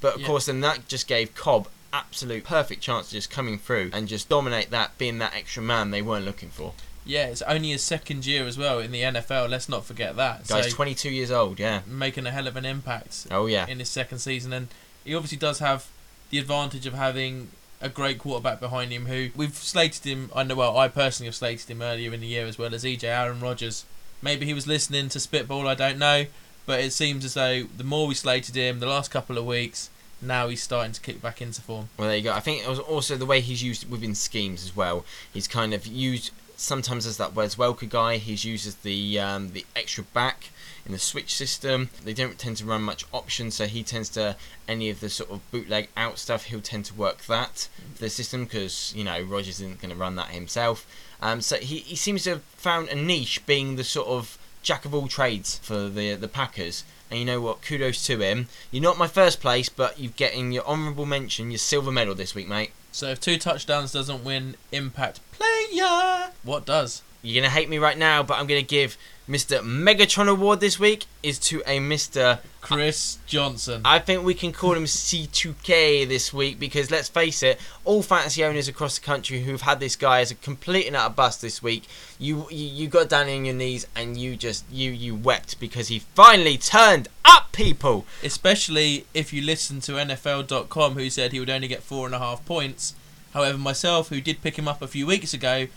but 0.00 0.14
of 0.14 0.20
Yeah. 0.22 0.26
course 0.28 0.46
then 0.46 0.60
that 0.62 0.88
just 0.88 1.06
gave 1.06 1.34
Cobb 1.34 1.68
absolute 1.92 2.42
perfect 2.42 2.80
chance 2.80 3.08
to 3.08 3.12
just 3.12 3.28
coming 3.30 3.58
through 3.58 3.90
and 3.92 4.08
just 4.08 4.28
dominate 4.30 4.70
that, 4.70 4.96
being 4.96 5.18
that 5.18 5.34
extra 5.34 5.62
man 5.62 5.90
they 5.90 6.00
weren't 6.00 6.24
looking 6.24 6.48
for. 6.48 6.72
Yeah, 7.04 7.26
it's 7.26 7.42
only 7.42 7.70
his 7.70 7.82
second 7.82 8.24
year 8.26 8.46
as 8.46 8.56
well 8.56 8.78
in 8.78 8.92
the 8.92 9.02
NFL. 9.02 9.48
Let's 9.50 9.68
not 9.68 9.84
forget 9.84 10.16
that. 10.16 10.46
Guy's 10.46 10.70
so 10.70 10.76
22 10.76 11.10
years 11.10 11.30
old, 11.30 11.58
yeah. 11.58 11.80
making 11.86 12.26
a 12.26 12.30
hell 12.30 12.46
of 12.46 12.56
an 12.56 12.64
impact 12.64 13.26
Oh 13.30 13.46
yeah. 13.46 13.66
in 13.66 13.78
his 13.80 13.88
second 13.88 14.18
season, 14.18 14.52
and 14.52 14.68
he 15.04 15.14
obviously 15.14 15.38
does 15.38 15.58
have 15.58 15.88
the 16.30 16.38
advantage 16.38 16.86
of 16.86 16.94
having 16.94 17.48
a 17.80 17.88
great 17.88 18.18
quarterback 18.18 18.60
behind 18.60 18.92
him. 18.92 19.06
Who 19.06 19.30
we've 19.34 19.54
slated 19.54 20.04
him. 20.04 20.30
I 20.34 20.44
know. 20.44 20.54
Well, 20.54 20.78
I 20.78 20.88
personally 20.88 21.26
have 21.26 21.34
slated 21.34 21.68
him 21.68 21.82
earlier 21.82 22.12
in 22.14 22.20
the 22.20 22.26
year 22.26 22.46
as 22.46 22.56
well 22.58 22.74
as 22.74 22.84
EJ 22.84 23.04
Aaron 23.04 23.40
Rodgers. 23.40 23.84
Maybe 24.22 24.46
he 24.46 24.54
was 24.54 24.68
listening 24.68 25.08
to 25.10 25.18
Spitball. 25.18 25.66
I 25.66 25.74
don't 25.74 25.98
know, 25.98 26.26
but 26.64 26.78
it 26.80 26.92
seems 26.92 27.24
as 27.24 27.34
though 27.34 27.64
the 27.76 27.82
more 27.84 28.06
we 28.06 28.14
slated 28.14 28.54
him, 28.54 28.78
the 28.78 28.86
last 28.86 29.10
couple 29.10 29.36
of 29.36 29.44
weeks, 29.44 29.90
now 30.22 30.46
he's 30.46 30.62
starting 30.62 30.92
to 30.92 31.00
kick 31.00 31.20
back 31.20 31.42
into 31.42 31.60
form. 31.60 31.88
Well, 31.98 32.06
there 32.06 32.16
you 32.16 32.22
go. 32.22 32.32
I 32.32 32.38
think 32.38 32.62
it 32.62 32.68
was 32.68 32.78
also 32.78 33.16
the 33.16 33.26
way 33.26 33.40
he's 33.40 33.64
used 33.64 33.90
within 33.90 34.14
schemes 34.14 34.62
as 34.62 34.76
well. 34.76 35.04
He's 35.34 35.48
kind 35.48 35.74
of 35.74 35.84
used 35.84 36.30
sometimes 36.62 37.06
as 37.06 37.16
that 37.16 37.34
Wes 37.34 37.56
Welker 37.56 37.88
guy. 37.88 38.16
He's 38.16 38.44
uses 38.44 38.76
the 38.76 39.18
um, 39.18 39.52
the 39.52 39.66
extra 39.74 40.04
back 40.04 40.50
in 40.86 40.92
the 40.92 40.98
switch 40.98 41.34
system. 41.34 41.90
They 42.04 42.14
don't 42.14 42.38
tend 42.38 42.56
to 42.58 42.64
run 42.64 42.82
much 42.82 43.04
options, 43.12 43.54
so 43.54 43.66
he 43.66 43.82
tends 43.82 44.08
to 44.10 44.36
any 44.68 44.88
of 44.90 45.00
the 45.00 45.10
sort 45.10 45.30
of 45.30 45.50
bootleg 45.50 45.88
out 45.96 46.18
stuff. 46.18 46.44
He'll 46.44 46.60
tend 46.60 46.84
to 46.86 46.94
work 46.94 47.24
that 47.26 47.68
for 47.94 48.00
the 48.00 48.10
system 48.10 48.44
because 48.44 48.92
you 48.96 49.04
know 49.04 49.20
Rodgers 49.22 49.60
isn't 49.60 49.80
going 49.80 49.92
to 49.92 50.00
run 50.00 50.16
that 50.16 50.28
himself. 50.28 50.86
Um, 51.20 51.40
so 51.40 51.56
he, 51.56 51.78
he 51.78 51.96
seems 51.96 52.24
to 52.24 52.30
have 52.30 52.42
found 52.42 52.88
a 52.88 52.96
niche 52.96 53.44
being 53.46 53.76
the 53.76 53.84
sort 53.84 54.08
of 54.08 54.38
jack 54.62 54.84
of 54.84 54.94
all 54.94 55.08
trades 55.08 55.58
for 55.58 55.88
the 55.88 56.14
the 56.14 56.28
Packers. 56.28 56.84
And 57.10 57.18
you 57.18 57.26
know 57.26 57.42
what? 57.42 57.60
Kudos 57.60 58.06
to 58.06 58.20
him. 58.20 58.48
You're 58.70 58.82
not 58.82 58.96
my 58.96 59.06
first 59.06 59.38
place, 59.38 59.68
but 59.68 60.00
you're 60.00 60.12
getting 60.16 60.50
your 60.50 60.64
honourable 60.64 61.04
mention, 61.04 61.50
your 61.50 61.58
silver 61.58 61.92
medal 61.92 62.14
this 62.14 62.34
week, 62.34 62.48
mate. 62.48 62.70
So 62.92 63.08
if 63.08 63.20
two 63.20 63.38
touchdowns 63.38 63.92
doesn't 63.92 64.22
win 64.22 64.56
impact 64.70 65.20
player, 65.32 66.30
what 66.42 66.66
does? 66.66 67.02
You're 67.22 67.40
gonna 67.40 67.52
hate 67.52 67.68
me 67.68 67.78
right 67.78 67.96
now, 67.96 68.22
but 68.24 68.38
I'm 68.38 68.46
gonna 68.46 68.62
give 68.62 68.96
Mr. 69.28 69.60
Megatron 69.60 70.28
Award 70.28 70.58
this 70.58 70.80
week 70.80 71.06
is 71.22 71.38
to 71.38 71.62
a 71.64 71.78
Mr. 71.78 72.20
Uh, 72.20 72.36
Chris 72.60 73.18
Johnson. 73.26 73.80
I 73.84 74.00
think 74.00 74.24
we 74.24 74.34
can 74.34 74.50
call 74.50 74.74
him 74.74 74.84
CJ2K 74.84 76.08
this 76.08 76.32
week 76.32 76.58
because 76.58 76.90
let's 76.90 77.08
face 77.08 77.44
it, 77.44 77.60
all 77.84 78.02
fantasy 78.02 78.44
owners 78.44 78.66
across 78.66 78.98
the 78.98 79.04
country 79.04 79.42
who've 79.42 79.60
had 79.60 79.78
this 79.78 79.94
guy 79.94 80.20
as 80.20 80.32
a 80.32 80.34
complete 80.34 80.88
and 80.88 80.96
utter 80.96 81.14
bust 81.14 81.40
this 81.40 81.62
week, 81.62 81.84
you 82.18 82.46
you, 82.50 82.66
you 82.66 82.88
got 82.88 83.08
down 83.08 83.28
on 83.28 83.44
your 83.44 83.54
knees 83.54 83.86
and 83.94 84.16
you 84.16 84.34
just 84.34 84.64
you 84.70 84.90
you 84.90 85.14
wept 85.14 85.60
because 85.60 85.86
he 85.86 86.00
finally 86.00 86.58
turned 86.58 87.06
up, 87.24 87.52
people. 87.52 88.04
especially 88.24 89.06
if 89.14 89.32
you 89.32 89.42
listen 89.42 89.80
to 89.80 89.92
NFL.com, 89.92 90.94
who 90.94 91.08
said 91.08 91.30
he 91.30 91.38
would 91.38 91.50
only 91.50 91.68
get 91.68 91.84
four 91.84 92.06
and 92.06 92.14
a 92.14 92.18
half 92.18 92.44
points. 92.44 92.94
However, 93.32 93.56
myself, 93.56 94.08
who 94.08 94.20
did 94.20 94.42
pick 94.42 94.58
him 94.58 94.68
up 94.68 94.82
a 94.82 94.88
few 94.88 95.06
weeks 95.06 95.32
ago, 95.32 95.68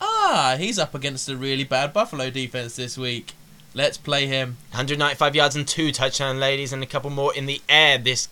ah, 0.00 0.14
Ah, 0.26 0.56
he's 0.58 0.78
up 0.78 0.94
against 0.94 1.28
a 1.28 1.36
really 1.36 1.64
bad 1.64 1.92
Buffalo 1.92 2.30
defense 2.30 2.76
this 2.76 2.98
week. 2.98 3.34
Let's 3.72 3.98
play 3.98 4.26
him. 4.26 4.56
195 4.70 5.34
yards 5.36 5.54
and 5.54 5.68
two 5.68 5.92
touchdown 5.92 6.40
ladies 6.40 6.72
and 6.72 6.82
a 6.82 6.86
couple 6.86 7.10
more 7.10 7.34
in 7.34 7.46
the 7.46 7.60
air. 7.68 7.98
This 7.98 8.28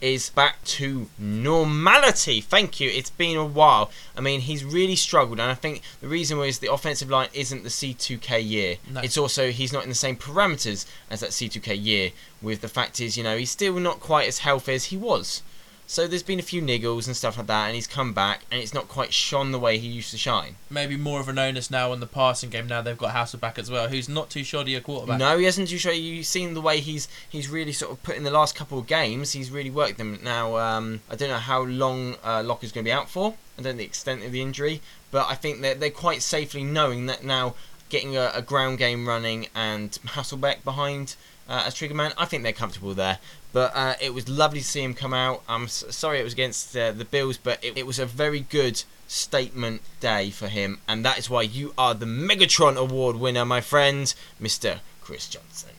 is 0.00 0.30
back 0.30 0.64
to 0.64 1.08
normality. 1.18 2.40
Thank 2.40 2.80
you. 2.80 2.90
It's 2.90 3.10
been 3.10 3.36
a 3.36 3.44
while. 3.44 3.90
I 4.16 4.20
mean, 4.20 4.40
he's 4.40 4.64
really 4.64 4.96
struggled, 4.96 5.40
and 5.40 5.50
I 5.50 5.54
think 5.54 5.82
the 6.00 6.08
reason 6.08 6.38
was 6.38 6.58
the 6.58 6.72
offensive 6.72 7.10
line 7.10 7.28
isn't 7.32 7.62
the 7.62 7.68
CJ2K 7.68 8.46
year. 8.46 8.76
No. 8.90 9.00
It's 9.00 9.18
also 9.18 9.50
he's 9.50 9.72
not 9.72 9.82
in 9.82 9.88
the 9.88 9.94
same 9.94 10.16
parameters 10.16 10.86
as 11.10 11.20
that 11.20 11.30
CJ2K 11.30 11.84
year. 11.84 12.10
With 12.42 12.60
the 12.60 12.68
fact 12.68 13.00
is, 13.00 13.16
you 13.16 13.22
know, 13.24 13.36
he's 13.36 13.50
still 13.50 13.74
not 13.78 14.00
quite 14.00 14.26
as 14.26 14.38
healthy 14.38 14.74
as 14.74 14.86
he 14.86 14.96
was. 14.96 15.42
So 15.88 16.08
there's 16.08 16.24
been 16.24 16.40
a 16.40 16.42
few 16.42 16.60
niggles 16.60 17.06
and 17.06 17.16
stuff 17.16 17.38
like 17.38 17.46
that, 17.46 17.66
and 17.66 17.74
he's 17.76 17.86
come 17.86 18.12
back, 18.12 18.42
and 18.50 18.60
it's 18.60 18.74
not 18.74 18.88
quite 18.88 19.12
shone 19.12 19.52
the 19.52 19.58
way 19.58 19.78
he 19.78 19.86
used 19.86 20.10
to 20.10 20.18
shine. 20.18 20.56
Maybe 20.68 20.96
more 20.96 21.20
of 21.20 21.28
an 21.28 21.38
onus 21.38 21.70
now 21.70 21.92
on 21.92 22.00
the 22.00 22.08
passing 22.08 22.50
game. 22.50 22.66
Now 22.66 22.82
they've 22.82 22.98
got 22.98 23.14
Hasselbeck 23.14 23.56
as 23.56 23.70
well, 23.70 23.88
who's 23.88 24.08
not 24.08 24.28
too 24.28 24.42
shoddy 24.42 24.74
a 24.74 24.80
quarterback. 24.80 25.20
No, 25.20 25.38
he 25.38 25.44
hasn't 25.44 25.68
too 25.68 25.78
sure. 25.78 25.92
You've 25.92 26.26
seen 26.26 26.54
the 26.54 26.60
way 26.60 26.80
he's 26.80 27.06
he's 27.28 27.48
really 27.48 27.72
sort 27.72 27.92
of 27.92 28.02
put 28.02 28.16
in 28.16 28.24
the 28.24 28.32
last 28.32 28.56
couple 28.56 28.80
of 28.80 28.88
games. 28.88 29.32
He's 29.32 29.50
really 29.50 29.70
worked 29.70 29.98
them. 29.98 30.18
Now, 30.24 30.56
um, 30.56 31.02
I 31.08 31.14
don't 31.14 31.28
know 31.28 31.36
how 31.36 31.62
long 31.62 32.16
uh, 32.24 32.42
Locker's 32.42 32.72
going 32.72 32.84
to 32.84 32.88
be 32.88 32.92
out 32.92 33.08
for. 33.08 33.34
I 33.56 33.62
don't 33.62 33.74
know 33.74 33.78
the 33.78 33.84
extent 33.84 34.24
of 34.24 34.32
the 34.32 34.42
injury, 34.42 34.80
but 35.12 35.26
I 35.30 35.36
think 35.36 35.60
they're, 35.60 35.76
they're 35.76 35.90
quite 35.90 36.20
safely 36.20 36.64
knowing 36.64 37.06
that 37.06 37.24
now 37.24 37.54
getting 37.88 38.16
a, 38.16 38.32
a 38.34 38.42
ground 38.42 38.78
game 38.78 39.06
running 39.06 39.46
and 39.54 39.92
Hasselbeck 39.92 40.64
behind 40.64 41.14
uh, 41.48 41.64
as 41.66 41.74
trigger 41.74 41.94
man, 41.94 42.12
I 42.18 42.24
think 42.24 42.42
they're 42.42 42.52
comfortable 42.52 42.94
there. 42.94 43.18
But 43.56 43.72
uh, 43.74 43.94
it 44.02 44.12
was 44.12 44.28
lovely 44.28 44.60
to 44.60 44.66
see 44.66 44.82
him 44.82 44.92
come 44.92 45.14
out. 45.14 45.42
I'm 45.48 45.64
s- 45.64 45.82
sorry 45.88 46.20
it 46.20 46.24
was 46.24 46.34
against 46.34 46.76
uh, 46.76 46.92
the 46.92 47.06
Bills, 47.06 47.38
but 47.38 47.64
it, 47.64 47.78
it 47.78 47.86
was 47.86 47.98
a 47.98 48.04
very 48.04 48.40
good 48.40 48.82
statement 49.08 49.80
day 49.98 50.28
for 50.28 50.46
him, 50.48 50.78
and 50.86 51.02
that 51.06 51.16
is 51.18 51.30
why 51.30 51.40
you 51.40 51.72
are 51.78 51.94
the 51.94 52.04
Megatron 52.04 52.76
Award 52.76 53.16
winner, 53.16 53.46
my 53.46 53.62
friend, 53.62 54.12
Mr. 54.38 54.80
Chris 55.00 55.26
Johnson. 55.26 55.70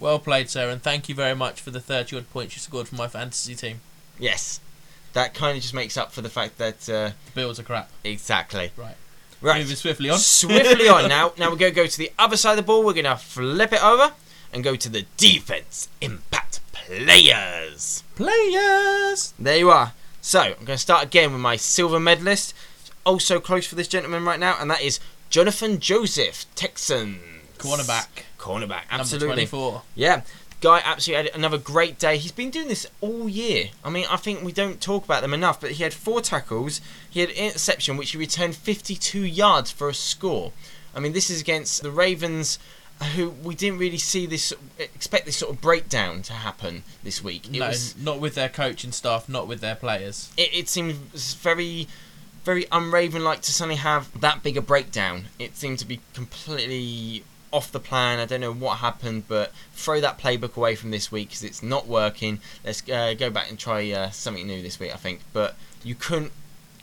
Well 0.00 0.18
played, 0.18 0.48
sir, 0.48 0.70
and 0.70 0.82
thank 0.82 1.10
you 1.10 1.14
very 1.14 1.34
much 1.36 1.60
for 1.60 1.70
the 1.70 1.78
30 1.80 2.16
odd 2.16 2.30
points 2.30 2.56
you 2.56 2.60
scored 2.60 2.88
for 2.88 2.94
my 2.94 3.06
fantasy 3.06 3.54
team. 3.54 3.80
Yes, 4.18 4.60
that 5.12 5.34
kind 5.34 5.58
of 5.58 5.62
just 5.62 5.74
makes 5.74 5.98
up 5.98 6.12
for 6.12 6.22
the 6.22 6.30
fact 6.30 6.56
that 6.56 6.88
uh, 6.88 7.10
The 7.26 7.32
Bills 7.34 7.60
are 7.60 7.64
crap. 7.64 7.90
exactly. 8.02 8.70
Right. 8.78 8.96
Right. 9.42 9.58
Moving 9.60 9.76
swiftly 9.76 10.08
on. 10.08 10.18
Swiftly 10.18 10.88
on 10.88 11.06
now. 11.10 11.34
Now 11.36 11.50
we're 11.50 11.56
going 11.56 11.72
to 11.74 11.76
go 11.82 11.86
to 11.86 11.98
the 11.98 12.10
other 12.18 12.38
side 12.38 12.52
of 12.52 12.56
the 12.56 12.62
ball. 12.62 12.82
We're 12.82 12.94
going 12.94 13.04
to 13.04 13.16
flip 13.18 13.74
it 13.74 13.84
over 13.84 14.12
and 14.54 14.64
go 14.64 14.74
to 14.74 14.88
the 14.88 15.04
defense 15.18 15.88
impact 16.00 16.35
players. 16.86 18.04
Players! 18.14 19.34
There 19.38 19.56
you 19.56 19.70
are. 19.70 19.92
So 20.20 20.40
I'm 20.40 20.52
going 20.64 20.66
to 20.66 20.78
start 20.78 21.04
again 21.04 21.32
with 21.32 21.40
my 21.40 21.56
silver 21.56 21.98
medalist. 21.98 22.54
Also 23.04 23.40
close 23.40 23.66
for 23.66 23.74
this 23.74 23.88
gentleman 23.88 24.24
right 24.24 24.38
now, 24.38 24.56
and 24.60 24.70
that 24.70 24.82
is 24.82 25.00
Jonathan 25.30 25.80
Joseph, 25.80 26.46
Texans. 26.54 27.18
Cornerback. 27.58 28.06
Cornerback, 28.38 28.88
Number 28.90 29.00
absolutely. 29.00 29.46
24. 29.46 29.82
Yeah, 29.94 30.22
guy 30.60 30.80
absolutely 30.84 31.26
had 31.26 31.36
another 31.36 31.58
great 31.58 31.98
day. 31.98 32.18
He's 32.18 32.32
been 32.32 32.50
doing 32.50 32.68
this 32.68 32.86
all 33.00 33.28
year. 33.28 33.70
I 33.84 33.90
mean, 33.90 34.06
I 34.10 34.16
think 34.16 34.42
we 34.42 34.52
don't 34.52 34.80
talk 34.80 35.04
about 35.04 35.22
them 35.22 35.34
enough, 35.34 35.60
but 35.60 35.72
he 35.72 35.82
had 35.82 35.94
four 35.94 36.20
tackles, 36.20 36.80
he 37.10 37.20
had 37.20 37.30
an 37.30 37.36
interception, 37.36 37.96
which 37.96 38.10
he 38.10 38.18
returned 38.18 38.54
52 38.54 39.20
yards 39.20 39.70
for 39.70 39.88
a 39.88 39.94
score. 39.94 40.52
I 40.94 41.00
mean, 41.00 41.12
this 41.12 41.30
is 41.30 41.40
against 41.40 41.82
the 41.82 41.90
Ravens, 41.90 42.58
who 43.14 43.30
we 43.30 43.54
didn't 43.54 43.78
really 43.78 43.98
see 43.98 44.26
this, 44.26 44.52
expect 44.78 45.26
this 45.26 45.36
sort 45.36 45.54
of 45.54 45.60
breakdown 45.60 46.22
to 46.22 46.32
happen 46.32 46.82
this 47.02 47.22
week. 47.22 47.46
It 47.46 47.58
no, 47.58 47.68
was, 47.68 47.96
not 47.96 48.20
with 48.20 48.34
their 48.34 48.48
coaching 48.48 48.92
staff, 48.92 49.28
not 49.28 49.46
with 49.46 49.60
their 49.60 49.74
players. 49.74 50.32
it, 50.36 50.50
it 50.52 50.68
seemed 50.68 50.94
very, 50.94 51.88
very 52.44 52.66
unraven 52.72 53.22
like 53.22 53.42
to 53.42 53.52
suddenly 53.52 53.76
have 53.76 54.18
that 54.20 54.42
big 54.42 54.56
a 54.56 54.62
breakdown. 54.62 55.26
It 55.38 55.56
seemed 55.56 55.78
to 55.80 55.86
be 55.86 56.00
completely 56.14 57.22
off 57.52 57.70
the 57.70 57.80
plan. 57.80 58.18
I 58.18 58.24
don't 58.24 58.40
know 58.40 58.52
what 58.52 58.78
happened, 58.78 59.24
but 59.28 59.52
throw 59.72 60.00
that 60.00 60.18
playbook 60.18 60.56
away 60.56 60.74
from 60.74 60.90
this 60.90 61.12
week 61.12 61.28
because 61.28 61.44
it's 61.44 61.62
not 61.62 61.86
working. 61.86 62.40
Let's 62.64 62.88
uh, 62.88 63.14
go 63.14 63.30
back 63.30 63.50
and 63.50 63.58
try 63.58 63.90
uh, 63.90 64.10
something 64.10 64.46
new 64.46 64.62
this 64.62 64.80
week, 64.80 64.92
I 64.92 64.96
think. 64.96 65.20
But 65.32 65.56
you 65.82 65.94
couldn't 65.94 66.32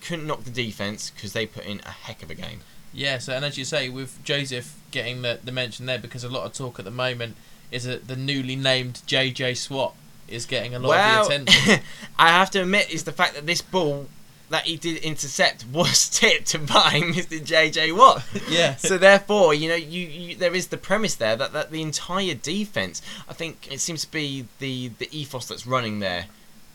couldn't 0.01 0.27
knock 0.27 0.43
the 0.43 0.51
defense 0.51 1.09
because 1.09 1.33
they 1.33 1.45
put 1.45 1.65
in 1.65 1.79
a 1.85 1.91
heck 1.91 2.21
of 2.23 2.29
a 2.29 2.35
game. 2.35 2.61
Yeah, 2.93 3.17
so, 3.17 3.33
and 3.33 3.43
as 3.43 3.57
you 3.57 3.65
say, 3.65 3.89
with 3.89 4.23
Joseph 4.23 4.79
getting 4.91 5.23
the, 5.23 5.39
the 5.43 5.51
mention 5.51 5.85
there, 5.87 5.97
because 5.97 6.23
a 6.23 6.29
lot 6.29 6.45
of 6.45 6.53
talk 6.53 6.77
at 6.79 6.85
the 6.85 6.91
moment 6.91 7.35
is 7.71 7.85
that 7.85 8.07
the 8.07 8.15
newly 8.15 8.55
named 8.55 9.01
JJ 9.07 9.57
Swat 9.57 9.95
is 10.27 10.45
getting 10.45 10.75
a 10.75 10.79
lot 10.79 10.89
well, 10.89 11.21
of 11.21 11.27
the 11.27 11.33
attention. 11.33 11.83
I 12.19 12.29
have 12.29 12.51
to 12.51 12.61
admit 12.61 12.93
is 12.93 13.03
the 13.03 13.11
fact 13.11 13.33
that 13.33 13.45
this 13.45 13.61
ball 13.61 14.07
that 14.49 14.65
he 14.65 14.77
did 14.77 14.97
intercept 14.97 15.65
was 15.65 16.07
tipped 16.19 16.53
by 16.67 17.01
Mr. 17.01 17.39
JJ 17.43 17.97
Watt. 17.97 18.23
yeah. 18.47 18.75
so 18.77 18.97
therefore, 18.97 19.53
you 19.53 19.67
know, 19.67 19.75
you, 19.75 20.07
you 20.07 20.35
there 20.35 20.53
is 20.53 20.67
the 20.67 20.77
premise 20.77 21.15
there 21.15 21.35
that, 21.35 21.53
that 21.53 21.71
the 21.71 21.81
entire 21.81 22.35
defense, 22.35 23.01
I 23.27 23.33
think 23.33 23.67
it 23.71 23.79
seems 23.79 24.05
to 24.05 24.11
be 24.11 24.45
the 24.59 24.89
the 24.99 25.09
ethos 25.11 25.47
that's 25.47 25.65
running 25.65 25.99
there 25.99 26.25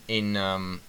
in 0.08 0.36
um, 0.36 0.80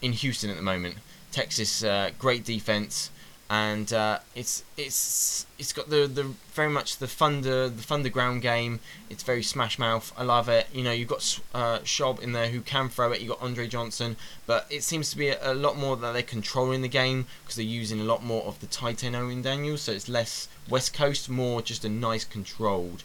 in 0.00 0.12
Houston 0.12 0.48
at 0.48 0.56
the 0.56 0.62
moment. 0.62 0.96
Texas, 1.30 1.84
uh, 1.84 2.10
great 2.18 2.44
defense, 2.44 3.10
and 3.50 3.92
uh, 3.94 4.18
it's 4.34 4.62
it's 4.76 5.46
it's 5.58 5.72
got 5.72 5.88
the, 5.88 6.06
the 6.06 6.24
very 6.52 6.68
much 6.68 6.98
the 6.98 7.06
thunder 7.06 7.68
the 7.68 7.82
thunder 7.82 8.10
ground 8.10 8.42
game. 8.42 8.80
It's 9.08 9.22
very 9.22 9.42
smash 9.42 9.78
mouth. 9.78 10.12
I 10.18 10.22
love 10.22 10.48
it. 10.48 10.66
You 10.72 10.84
know, 10.84 10.92
you've 10.92 11.08
got 11.08 11.40
uh, 11.54 11.78
Schaub 11.78 12.20
in 12.20 12.32
there 12.32 12.48
who 12.48 12.60
can 12.60 12.90
throw 12.90 13.12
it. 13.12 13.20
You 13.20 13.30
have 13.30 13.38
got 13.38 13.46
Andre 13.46 13.66
Johnson, 13.66 14.16
but 14.46 14.66
it 14.68 14.82
seems 14.82 15.10
to 15.10 15.16
be 15.16 15.28
a, 15.28 15.52
a 15.52 15.54
lot 15.54 15.78
more 15.78 15.96
that 15.96 16.12
they're 16.12 16.22
controlling 16.22 16.82
the 16.82 16.88
game 16.88 17.26
because 17.42 17.56
they're 17.56 17.64
using 17.64 18.00
a 18.00 18.04
lot 18.04 18.22
more 18.22 18.42
of 18.44 18.60
the 18.60 18.66
tight 18.66 19.02
end 19.02 19.16
Owen 19.16 19.40
Daniels. 19.40 19.82
So 19.82 19.92
it's 19.92 20.08
less 20.08 20.48
West 20.68 20.92
Coast, 20.92 21.30
more 21.30 21.62
just 21.62 21.84
a 21.84 21.88
nice 21.88 22.24
controlled 22.24 23.02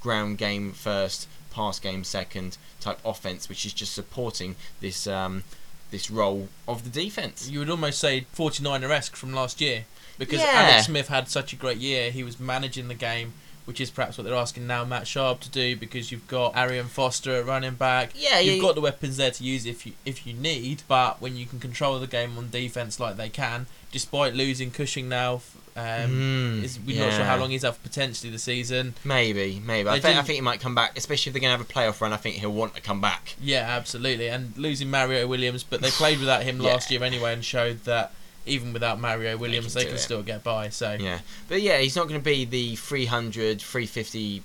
ground 0.00 0.38
game 0.38 0.72
first, 0.72 1.28
pass 1.52 1.78
game 1.78 2.02
second 2.02 2.58
type 2.80 2.98
offense, 3.04 3.48
which 3.48 3.64
is 3.64 3.72
just 3.72 3.92
supporting 3.92 4.56
this 4.80 5.06
um, 5.06 5.44
this 5.90 6.10
role 6.10 6.48
of 6.66 6.84
the 6.84 6.90
defense. 6.90 7.48
You 7.48 7.60
would 7.60 7.70
almost 7.70 7.98
say 7.98 8.26
49er 8.36 8.90
esque 8.90 9.16
from 9.16 9.32
last 9.32 9.60
year 9.60 9.84
because 10.18 10.40
Yeah. 10.40 10.50
Alex 10.52 10.86
Smith 10.86 11.08
had 11.08 11.28
such 11.28 11.52
a 11.52 11.56
great 11.56 11.78
year. 11.78 12.10
He 12.10 12.22
was 12.24 12.38
managing 12.40 12.88
the 12.88 12.94
game, 12.94 13.34
which 13.64 13.80
is 13.80 13.90
perhaps 13.90 14.18
what 14.18 14.24
they're 14.24 14.34
asking 14.34 14.66
now 14.66 14.84
Matt 14.84 15.04
Schaub 15.04 15.40
to 15.40 15.48
do 15.50 15.76
because 15.76 16.10
you've 16.12 16.26
got 16.28 16.56
Arian 16.56 16.86
Foster 16.88 17.36
at 17.36 17.46
running 17.46 17.74
back. 17.74 18.10
Yeah, 18.14 18.38
You've 18.40 18.56
yeah, 18.56 18.62
got 18.62 18.74
the 18.74 18.80
weapons 18.80 19.16
there 19.16 19.30
to 19.30 19.44
use 19.44 19.66
if 19.66 19.86
you 19.86 19.92
if 20.04 20.26
you 20.26 20.32
need, 20.34 20.82
but 20.88 21.20
when 21.20 21.36
you 21.36 21.46
can 21.46 21.60
control 21.60 21.98
the 21.98 22.06
game 22.06 22.36
on 22.38 22.50
defense 22.50 22.98
like 23.00 23.16
they 23.16 23.28
can, 23.28 23.66
despite 23.92 24.34
losing 24.34 24.70
Cushing 24.70 25.08
now, 25.08 25.40
um, 25.76 25.84
Mm, 26.10 26.62
is, 26.62 26.78
we're 26.80 27.00
not 27.04 27.12
sure 27.12 27.24
how 27.24 27.36
long 27.36 27.50
he's 27.50 27.64
out 27.64 27.76
for 27.76 27.82
potentially 27.82 28.30
the 28.30 28.38
season. 28.38 28.94
Maybe, 29.04 29.60
maybe. 29.64 29.88
I 29.88 29.98
think, 30.00 30.16
I 30.16 30.22
think 30.22 30.36
he 30.36 30.40
might 30.40 30.60
come 30.60 30.74
back, 30.74 30.96
especially 30.96 31.30
if 31.30 31.34
they're 31.34 31.40
going 31.40 31.52
to 31.52 31.58
have 31.58 31.68
a 31.68 31.72
playoff 31.72 32.00
run. 32.00 32.12
I 32.12 32.16
think 32.16 32.36
he'll 32.36 32.52
want 32.52 32.74
to 32.76 32.80
come 32.80 33.00
back. 33.00 33.34
Yeah, 33.42 33.60
absolutely. 33.68 34.28
And 34.28 34.56
losing 34.56 34.90
Mario 34.90 35.26
Williams, 35.26 35.62
but 35.64 35.80
they 35.80 35.90
played 36.02 36.20
without 36.20 36.42
him 36.44 36.58
last 36.58 36.90
Yeah. 36.90 36.98
year 36.98 37.06
anyway 37.06 37.32
and 37.32 37.44
showed 37.44 37.84
that 37.84 38.12
even 38.46 38.72
without 38.72 39.00
Mario 39.00 39.36
Williams, 39.36 39.74
can 39.74 39.82
they 39.84 39.88
can 39.88 39.98
still 39.98 40.22
get 40.22 40.44
by. 40.44 40.68
So 40.68 40.96
Yeah, 41.00 41.20
but 41.48 41.60
yeah, 41.62 41.78
he's 41.78 41.96
not 41.96 42.08
going 42.08 42.20
to 42.20 42.24
be 42.24 42.44
the 42.44 42.76
300, 42.76 43.60
350 43.60 44.42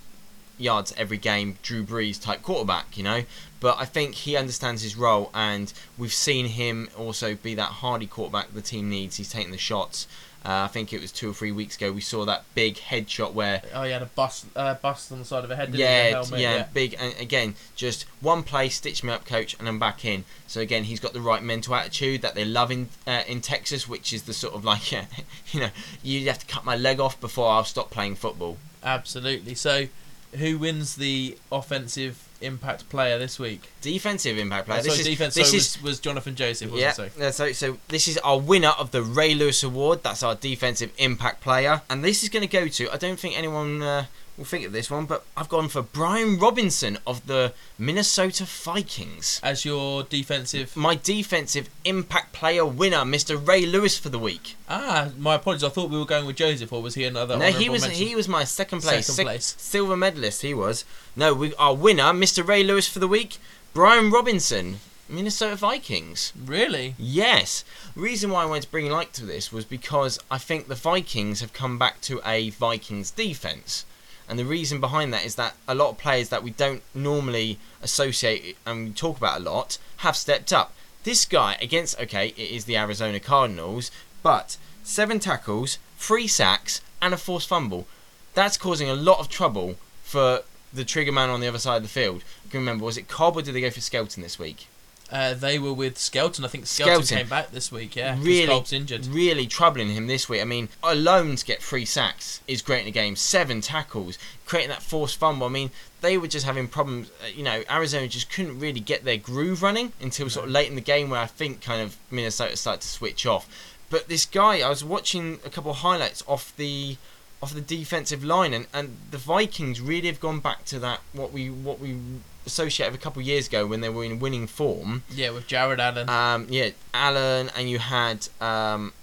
yards 0.58 0.94
every 0.98 1.18
game 1.18 1.58
Drew 1.62 1.84
Brees 1.84 2.22
type 2.22 2.42
quarterback, 2.42 2.98
you 2.98 3.04
know. 3.04 3.24
But 3.60 3.78
I 3.78 3.86
think 3.86 4.16
he 4.16 4.38
understands 4.38 4.82
his 4.84 4.96
role, 4.96 5.30
and 5.34 5.72
we've 5.98 6.14
seen 6.14 6.46
him 6.48 6.88
also 6.98 7.36
be 7.36 7.56
that 7.56 7.70
hardy 7.70 8.08
quarterback 8.08 8.54
the 8.54 8.62
team 8.62 8.90
needs. 8.90 9.18
He's 9.18 9.30
taking 9.32 9.52
the 9.52 9.58
shots. 9.58 10.08
Uh, 10.46 10.64
I 10.64 10.68
think 10.68 10.94
it 10.94 11.02
was 11.02 11.12
two 11.12 11.30
or 11.30 11.34
three 11.34 11.52
weeks 11.52 11.76
ago 11.76 11.92
we 11.92 12.00
saw 12.00 12.24
that 12.24 12.46
big 12.56 12.76
headshot 12.76 13.34
where 13.34 13.62
Oh, 13.74 13.84
he 13.84 13.92
had 13.92 14.02
a 14.02 14.06
bust, 14.06 14.46
uh, 14.56 14.76
bust 14.76 15.12
on 15.12 15.20
the 15.20 15.26
side 15.26 15.44
of 15.44 15.52
a 15.52 15.56
head. 15.56 15.76
Yeah, 15.76 16.22
The 16.22 16.40
yeah, 16.40 16.68
big. 16.74 16.96
And 16.98 17.14
again, 17.20 17.56
just 17.76 18.04
one 18.22 18.44
play, 18.44 18.70
stitch 18.70 19.04
me 19.04 19.12
up, 19.12 19.26
coach, 19.26 19.56
and 19.60 19.68
I'm 19.68 19.80
back 19.80 20.06
in. 20.06 20.24
So 20.48 20.62
again, 20.62 20.86
he's 20.86 21.02
got 21.02 21.12
the 21.12 21.20
right 21.20 21.44
mental 21.44 21.76
attitude 21.76 22.22
that 22.22 22.36
they 22.36 22.46
love 22.46 22.72
in 22.72 22.88
uh, 23.06 23.24
in 23.28 23.42
Texas, 23.42 23.88
which 23.90 24.14
is 24.14 24.24
the 24.24 24.34
sort 24.34 24.54
of 24.56 24.64
like, 24.64 24.92
yeah, 24.94 25.06
you 25.52 25.60
know, 25.60 25.70
you 26.04 26.26
have 26.30 26.40
to 26.40 26.46
cut 26.46 26.64
my 26.64 26.76
leg 26.78 27.02
off 27.02 27.20
before 27.20 27.50
I'll 27.52 27.66
stop 27.66 27.92
playing 27.92 28.16
football. 28.16 28.58
Absolutely. 28.82 29.56
So, 29.56 29.88
who 30.34 30.58
wins 30.58 30.96
the 30.96 31.38
offensive 31.52 32.28
impact 32.42 32.90
player 32.90 33.18
this 33.18 33.40
week? 33.40 33.70
Defensive 33.82 34.38
impact 34.38 34.68
player. 34.68 34.80
Oh, 34.80 34.84
this 34.84 34.94
sorry, 34.94 35.02
is 35.02 35.08
defense. 35.08 35.36
this 35.36 35.52
so 35.52 35.58
is 35.58 35.78
was, 35.78 35.84
was 35.84 36.00
Jonathan 36.00 36.36
Joseph, 36.36 36.72
wasn't 36.72 36.98
yeah. 36.98 37.28
it? 37.28 37.34
So? 37.34 37.52
So 37.52 37.52
so 37.54 37.78
this 37.88 38.08
is 38.08 38.18
our 38.20 38.40
winner 38.40 38.74
of 38.80 38.92
the 38.92 39.02
Ray 39.02 39.34
Lewis 39.34 39.64
Award. 39.64 40.04
That's 40.04 40.24
our 40.24 40.36
defensive 40.36 40.92
impact 40.98 41.42
player, 41.42 41.82
and 41.90 42.04
this 42.04 42.24
is 42.24 42.30
going 42.30 42.48
to 42.48 42.52
go 42.52 42.68
to. 42.68 42.92
I 42.92 42.98
don't 42.98 43.20
think 43.20 43.38
anyone. 43.38 43.82
Uh, 43.82 44.06
will 44.40 44.46
think 44.46 44.66
of 44.66 44.72
this 44.72 44.90
one, 44.90 45.06
but 45.06 45.24
I've 45.38 45.50
gone 45.50 45.68
for 45.70 45.82
Brian 45.82 46.40
Robison 46.40 46.98
of 47.06 47.28
the 47.28 47.54
Minnesota 47.78 48.46
Vikings. 48.46 49.40
As 49.44 49.66
your 49.66 50.04
defensive. 50.04 50.76
my 50.76 50.96
defensive 50.96 51.70
impact 51.86 52.34
player 52.34 52.66
winner, 52.66 53.00
Mr. 53.00 53.46
Ray 53.46 53.66
Lewis 53.66 53.98
for 54.00 54.10
the 54.10 54.18
week. 54.18 54.56
Ah, 54.68 55.10
my 55.18 55.36
apologies. 55.36 55.64
I 55.64 55.70
thought 55.70 55.90
we 55.90 56.00
were 56.00 56.06
going 56.06 56.26
with 56.26 56.38
Joseph, 56.38 56.72
or 56.74 56.82
was 56.82 56.96
he 56.96 57.04
another? 57.04 57.38
no, 57.38 57.52
he 57.52 57.70
was 57.70 57.84
mention? 57.84 58.08
he 58.08 58.16
was 58.16 58.28
my 58.28 58.44
second 58.46 58.82
place, 58.82 59.08
Second 59.08 59.26
place. 59.26 59.56
silver 59.58 59.96
medalist. 59.98 60.42
He 60.42 60.54
was. 60.54 60.86
No, 61.16 61.34
we 61.34 61.54
our 61.56 61.76
winner, 61.76 62.14
Mr. 62.14 62.46
Ray 62.48 62.64
Lewis 62.64 62.88
for 62.88 63.00
the 63.00 63.08
week, 63.08 63.38
Brian 63.74 64.10
Robison. 64.10 64.80
Minnesota 65.12 65.56
Vikings. 65.56 66.32
Really? 66.46 66.94
Yes. 67.00 67.66
Reason 67.96 68.30
why 68.30 68.44
I 68.44 68.46
wanted 68.46 68.62
to 68.66 68.70
bring 68.70 68.92
light 68.92 69.12
to 69.14 69.26
this 69.26 69.52
was 69.52 69.66
because 69.66 70.20
I 70.30 70.38
think 70.38 70.68
the 70.68 70.76
Vikings 70.76 71.42
have 71.42 71.52
come 71.52 71.80
back 71.80 72.00
to 72.02 72.22
a 72.24 72.52
Vikings 72.52 73.10
defense. 73.10 73.86
And 74.30 74.38
the 74.38 74.46
reason 74.46 74.80
behind 74.80 75.12
that 75.14 75.26
is 75.26 75.36
that 75.36 75.56
a 75.68 75.74
lot 75.74 75.90
of 75.90 75.98
players 75.98 76.30
that 76.30 76.44
we 76.44 76.52
don't 76.52 76.84
normally 76.94 77.58
associate 77.82 78.56
and 78.66 78.90
we 78.90 78.94
talk 78.94 79.18
about 79.18 79.42
a 79.42 79.44
lot 79.44 79.80
have 79.98 80.16
stepped 80.16 80.54
up. 80.54 80.72
This 81.04 81.26
guy 81.26 81.58
against 81.62 82.00
okay, 82.00 82.28
it 82.30 82.52
is 82.52 82.66
the 82.66 82.78
Arizona 82.78 83.20
Cardinals, 83.20 83.90
but 84.22 84.58
seven 84.84 85.20
tackles, 85.20 85.80
three 85.98 86.28
sacks, 86.28 86.82
and 87.02 87.14
a 87.14 87.18
forced 87.18 87.48
fumble. 87.48 87.88
That's 88.36 88.58
causing 88.58 88.90
a 88.90 88.96
lot 88.96 89.20
of 89.20 89.30
trouble 89.30 89.78
for 90.04 90.44
the 90.72 90.86
trigger 90.86 91.12
man 91.12 91.30
on 91.30 91.40
the 91.40 91.48
other 91.48 91.58
side 91.58 91.78
of 91.78 91.84
the 91.84 91.90
field. 91.90 92.24
I 92.46 92.52
can 92.52 92.60
remember, 92.60 92.86
was 92.86 92.98
it 92.98 93.08
Kolb 93.08 93.38
or 93.38 93.42
did 93.42 93.56
they 93.56 93.62
go 93.62 93.72
for 93.72 93.82
Skelton 93.82 94.22
this 94.22 94.38
week? 94.38 94.68
Uh, 95.12 95.34
they 95.34 95.58
were 95.58 95.74
with 95.74 95.98
Skelton. 95.98 96.46
I 96.46 96.48
think 96.50 96.68
Skelton, 96.68 97.04
Skelton. 97.04 97.18
came 97.18 97.30
back 97.30 97.52
this 97.52 97.72
week. 97.72 97.96
Yeah, 97.96 98.16
really, 98.20 98.64
injured. 98.72 99.08
really 99.08 99.48
troubling 99.48 99.90
him 99.90 100.08
this 100.08 100.30
week. 100.30 100.42
I 100.42 100.46
mean, 100.46 100.70
alone 100.84 101.36
to 101.36 101.46
get 101.46 101.64
three 101.64 101.86
sacks 101.86 102.42
is 102.48 102.62
great 102.62 102.84
in 102.84 102.88
a 102.88 102.92
game. 102.92 103.16
Seven 103.16 103.62
tackles, 103.62 104.20
creating 104.46 104.70
that 104.70 104.84
forced 104.84 105.18
fumble. 105.18 105.48
I 105.48 105.50
mean, 105.50 105.72
they 106.02 106.18
were 106.18 106.28
just 106.28 106.46
having 106.46 106.68
problems. 106.68 107.10
uh, 107.24 107.28
You 107.34 107.44
know, 107.44 107.64
Arizona 107.70 108.08
just 108.08 108.32
couldn't 108.32 108.60
really 108.60 108.80
get 108.80 109.04
their 109.04 109.18
groove 109.18 109.64
running 109.64 109.94
until 110.00 110.30
sort 110.30 110.46
of 110.46 110.52
late 110.52 110.70
in 110.70 110.76
the 110.76 110.82
game, 110.82 111.10
where 111.10 111.22
I 111.22 111.26
think 111.26 111.62
kind 111.62 111.82
of 111.82 111.98
Minnesota 112.12 112.56
started 112.56 112.82
to 112.82 112.88
switch 112.88 113.26
off. 113.26 113.48
But 113.90 114.08
this 114.08 114.28
guy, 114.28 114.60
I 114.62 114.70
was 114.70 114.84
watching 114.84 115.40
a 115.44 115.50
couple 115.50 115.72
of 115.72 115.78
highlights 115.78 116.24
off 116.28 116.56
the 116.56 116.98
off 117.42 117.54
the 117.54 117.62
defensive 117.62 118.24
line, 118.24 118.54
and, 118.54 118.68
and 118.74 118.98
the 119.10 119.18
Vikings 119.18 119.82
really 119.82 120.08
have 120.08 120.20
gone 120.20 120.40
back 120.42 120.66
to 120.66 120.78
that 120.80 121.00
what 121.14 121.32
we 121.32 121.50
what 121.50 121.80
we 121.80 121.98
associated 122.46 122.96
a 122.96 122.98
couple 122.98 123.22
of 123.22 123.28
years 123.28 123.48
ago 123.48 123.66
when 123.66 123.82
they 123.82 123.90
were 123.90 124.04
in 124.04 124.20
winning 124.20 124.48
form. 124.48 125.04
Yeah, 125.10 125.32
with 125.32 125.48
Jared 125.48 125.80
Allen. 125.80 126.10
Um, 126.10 126.48
yeah, 126.50 126.70
Allen, 126.94 127.50
and 127.56 127.70
you 127.70 127.80
had 127.80 128.28
um, 128.42 128.94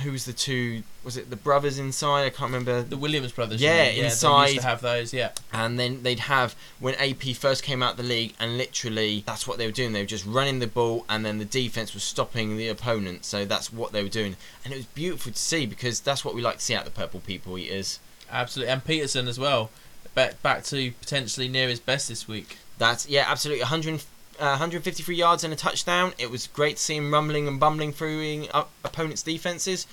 who 0.00 0.12
was 0.12 0.24
the 0.24 0.32
two? 0.32 0.82
Was 1.04 1.16
it 1.16 1.30
the 1.30 1.36
brothers 1.36 1.78
inside? 1.78 2.24
I 2.24 2.30
can't 2.30 2.50
remember. 2.50 2.82
the 2.82 2.96
Williams 2.96 3.32
brothers. 3.32 3.60
yeah, 3.60 3.84
you 3.84 3.88
mean? 3.88 3.96
They 3.96 4.02
used 4.04 4.20
to 4.20 4.62
have 4.62 4.80
those. 4.80 5.12
Yeah. 5.12 5.32
And 5.52 5.78
then 5.78 6.02
they'd 6.02 6.20
have 6.20 6.54
when 6.80 6.94
AP 6.94 7.36
first 7.36 7.62
came 7.62 7.82
out 7.82 7.96
the 7.96 8.02
league, 8.02 8.34
and 8.38 8.56
literally 8.56 9.22
that's 9.26 9.46
what 9.46 9.58
they 9.58 9.66
were 9.66 9.72
doing. 9.72 9.92
They 9.92 10.00
were 10.00 10.06
just 10.06 10.24
running 10.24 10.60
the 10.60 10.66
ball, 10.66 11.04
and 11.08 11.24
then 11.26 11.38
the 11.38 11.44
defense 11.44 11.92
was 11.92 12.02
stopping 12.04 12.56
the 12.56 12.68
opponent. 12.68 13.24
So 13.24 13.44
that's 13.44 13.72
what 13.72 13.92
they 13.92 14.02
were 14.02 14.08
doing, 14.08 14.36
and 14.64 14.72
it 14.72 14.76
was 14.76 14.86
beautiful 14.86 15.32
to 15.32 15.38
see 15.38 15.66
because 15.66 16.00
that's 16.00 16.24
what 16.24 16.34
we 16.34 16.40
like 16.40 16.56
to 16.58 16.62
see 16.62 16.74
out 16.74 16.84
the 16.84 16.90
Purple 16.90 17.20
People 17.20 17.58
Eaters. 17.58 17.98
Absolutely, 18.30 18.72
and 18.72 18.84
Peterson 18.84 19.28
as 19.28 19.38
well. 19.38 19.70
Back 20.14 20.42
back 20.42 20.64
to 20.64 20.92
potentially 20.92 21.48
near 21.48 21.68
his 21.68 21.80
best 21.80 22.08
this 22.08 22.28
week. 22.28 22.58
That's 22.82 23.08
yeah, 23.08 23.26
absolutely. 23.28 23.62
100, 23.62 23.94
uh, 24.40 24.58
153 24.58 25.14
yards 25.14 25.44
and 25.44 25.52
a 25.52 25.56
touchdown. 25.56 26.14
It 26.18 26.30
was 26.32 26.48
great 26.48 26.78
to 26.78 26.82
see 26.82 26.96
him 26.96 27.12
rumbling 27.12 27.46
and 27.46 27.60
bumbling 27.60 27.92
through 27.92 28.46
opponents' 28.84 29.22
defenses, 29.22 29.86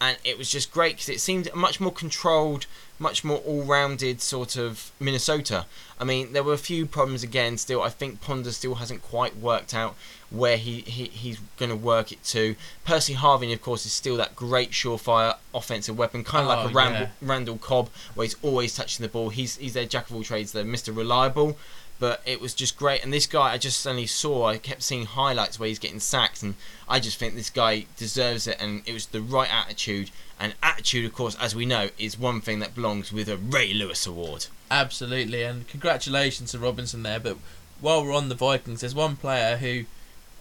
and 0.00 0.16
it 0.22 0.38
was 0.38 0.48
just 0.48 0.70
great 0.70 0.94
because 0.94 1.08
it 1.08 1.20
seemed 1.20 1.48
a 1.48 1.56
much 1.56 1.80
more 1.80 1.90
controlled, 1.90 2.66
much 3.00 3.24
more 3.24 3.38
all-rounded 3.38 4.20
sort 4.22 4.54
of 4.56 4.92
Minnesota. 5.00 5.66
I 5.98 6.04
mean, 6.04 6.34
there 6.34 6.44
were 6.44 6.52
a 6.52 6.58
few 6.58 6.86
problems 6.86 7.24
again. 7.24 7.58
Still, 7.58 7.82
I 7.82 7.88
think 7.88 8.20
Ponder 8.20 8.52
still 8.52 8.76
hasn't 8.76 9.02
quite 9.02 9.36
worked 9.36 9.74
out 9.74 9.96
where 10.30 10.56
he, 10.56 10.82
he 10.82 11.06
he's 11.06 11.40
going 11.56 11.70
to 11.70 11.76
work 11.76 12.12
it 12.12 12.22
to. 12.24 12.54
Percy 12.84 13.14
Harvin, 13.14 13.52
of 13.52 13.60
course, 13.60 13.84
is 13.86 13.92
still 13.92 14.16
that 14.18 14.36
great 14.36 14.70
surefire 14.70 15.34
offensive 15.52 15.98
weapon, 15.98 16.22
kind 16.22 16.42
of 16.42 16.48
like 16.48 16.64
Oh, 16.66 16.68
a 16.68 16.72
Randall, 16.72 17.02
yeah. 17.02 17.08
Randall 17.22 17.58
Cobb, 17.58 17.88
where 18.14 18.24
he's 18.24 18.36
always 18.42 18.74
touching 18.76 19.02
the 19.02 19.08
ball. 19.08 19.30
He's 19.30 19.56
he's 19.56 19.74
their 19.74 19.84
jack 19.86 20.10
of 20.10 20.14
all 20.14 20.22
trades, 20.22 20.52
they're 20.52 20.64
Mr. 20.64 20.96
Reliable. 20.96 21.56
But 21.98 22.20
it 22.26 22.40
was 22.40 22.52
just 22.52 22.76
great, 22.76 23.02
and 23.02 23.12
this 23.12 23.26
guy 23.26 23.52
I 23.52 23.58
just 23.58 23.80
suddenly 23.80 24.06
saw. 24.06 24.48
I 24.48 24.58
kept 24.58 24.82
seeing 24.82 25.06
highlights 25.06 25.58
where 25.58 25.68
he's 25.68 25.78
getting 25.78 26.00
sacked, 26.00 26.42
and 26.42 26.54
I 26.88 27.00
just 27.00 27.18
think 27.18 27.34
this 27.34 27.48
guy 27.48 27.86
deserves 27.96 28.46
it. 28.46 28.58
And 28.60 28.82
it 28.86 28.92
was 28.92 29.06
the 29.06 29.22
right 29.22 29.52
attitude, 29.52 30.10
and 30.38 30.54
attitude, 30.62 31.06
of 31.06 31.14
course, 31.14 31.36
as 31.40 31.54
we 31.54 31.64
know, 31.64 31.88
is 31.98 32.18
one 32.18 32.42
thing 32.42 32.58
that 32.58 32.74
belongs 32.74 33.12
with 33.12 33.28
a 33.28 33.38
Ray 33.38 33.72
Lewis 33.72 34.06
Award. 34.06 34.46
Absolutely, 34.70 35.42
and 35.42 35.66
congratulations 35.68 36.52
to 36.52 36.58
Robison 36.58 37.02
there. 37.02 37.20
But 37.20 37.38
while 37.80 38.04
we're 38.04 38.12
on 38.12 38.28
the 38.28 38.34
Vikings, 38.34 38.80
there's 38.80 38.94
one 38.94 39.16
player 39.16 39.56
who, 39.56 39.84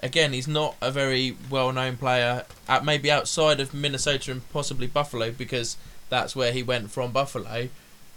again, 0.03 0.33
he's 0.33 0.49
not 0.49 0.75
a 0.81 0.91
very 0.91 1.37
well-known 1.49 1.95
player, 1.95 2.45
at 2.67 2.83
maybe 2.83 3.09
outside 3.09 3.61
of 3.61 3.73
Minnesota 3.73 4.31
and 4.31 4.49
possibly 4.51 4.87
Buffalo 4.87 5.31
because 5.31 5.77
that's 6.09 6.35
where 6.35 6.51
he 6.51 6.63
went 6.63 6.91
from 6.91 7.11
Buffalo. 7.11 7.69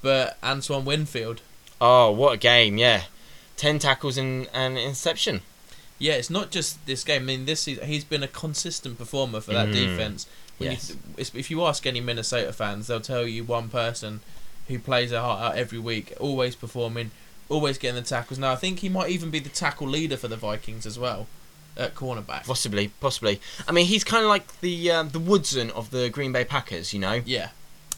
But 0.03 0.39
Antoine 0.43 0.85
Winfield, 0.85 1.41
Oh, 1.81 2.11
what 2.11 2.35
a 2.35 2.37
game! 2.39 2.77
Yeah, 2.77 3.03
ten 3.59 3.79
tackles 3.79 4.17
and 4.17 4.49
an 4.55 4.79
interception. 4.79 5.43
yeah, 5.99 6.15
it's 6.15 6.31
not 6.31 6.51
just 6.51 6.87
this 6.87 7.05
game. 7.05 7.23
I 7.23 7.25
mean, 7.27 7.45
this 7.45 7.61
season 7.63 7.87
he's 7.87 8.05
been 8.05 8.23
a 8.23 8.29
consistent 8.29 8.97
performer 8.99 9.41
for 9.43 9.53
that 9.53 9.69
Mm, 9.69 9.73
defense. 9.73 10.27
When 10.59 10.71
yes. 10.73 10.91
you, 10.91 10.97
if 11.19 11.35
if 11.35 11.51
you 11.51 11.63
ask 11.67 11.87
any 11.87 12.01
Minnesota 12.01 12.53
fans, 12.53 12.87
they'll 12.87 13.01
tell 13.01 13.27
you 13.27 13.45
one 13.45 13.69
person 13.69 14.21
who 14.69 14.79
plays 14.79 15.11
their 15.11 15.21
heart 15.21 15.41
out 15.43 15.57
every 15.59 15.79
week, 15.79 16.13
always 16.21 16.55
performing, 16.55 17.11
always 17.49 17.79
getting 17.79 18.03
the 18.03 18.09
tackles. 18.09 18.39
Now 18.39 18.53
I 18.53 18.57
think 18.57 18.79
he 18.81 18.89
might 18.89 19.11
even 19.11 19.31
be 19.31 19.39
the 19.41 19.49
tackle 19.51 19.89
leader 19.89 20.17
for 20.17 20.29
the 20.29 20.37
Vikings 20.37 20.85
as 20.87 20.99
well, 20.99 21.27
at 21.77 21.95
cornerback. 21.95 22.45
Possibly, 22.47 22.89
possibly. 23.01 23.41
I 23.69 23.73
mean, 23.73 23.87
he's 23.87 24.05
kind 24.05 24.23
of 24.25 24.29
like 24.29 24.61
the 24.61 24.91
um, 24.91 25.09
the 25.11 25.19
Woodson 25.21 25.71
of 25.73 25.91
the 25.91 26.09
Green 26.11 26.33
Bay 26.33 26.45
Packers. 26.45 26.93
You 26.93 27.01
know, 27.01 27.23
Yeah, 27.25 27.51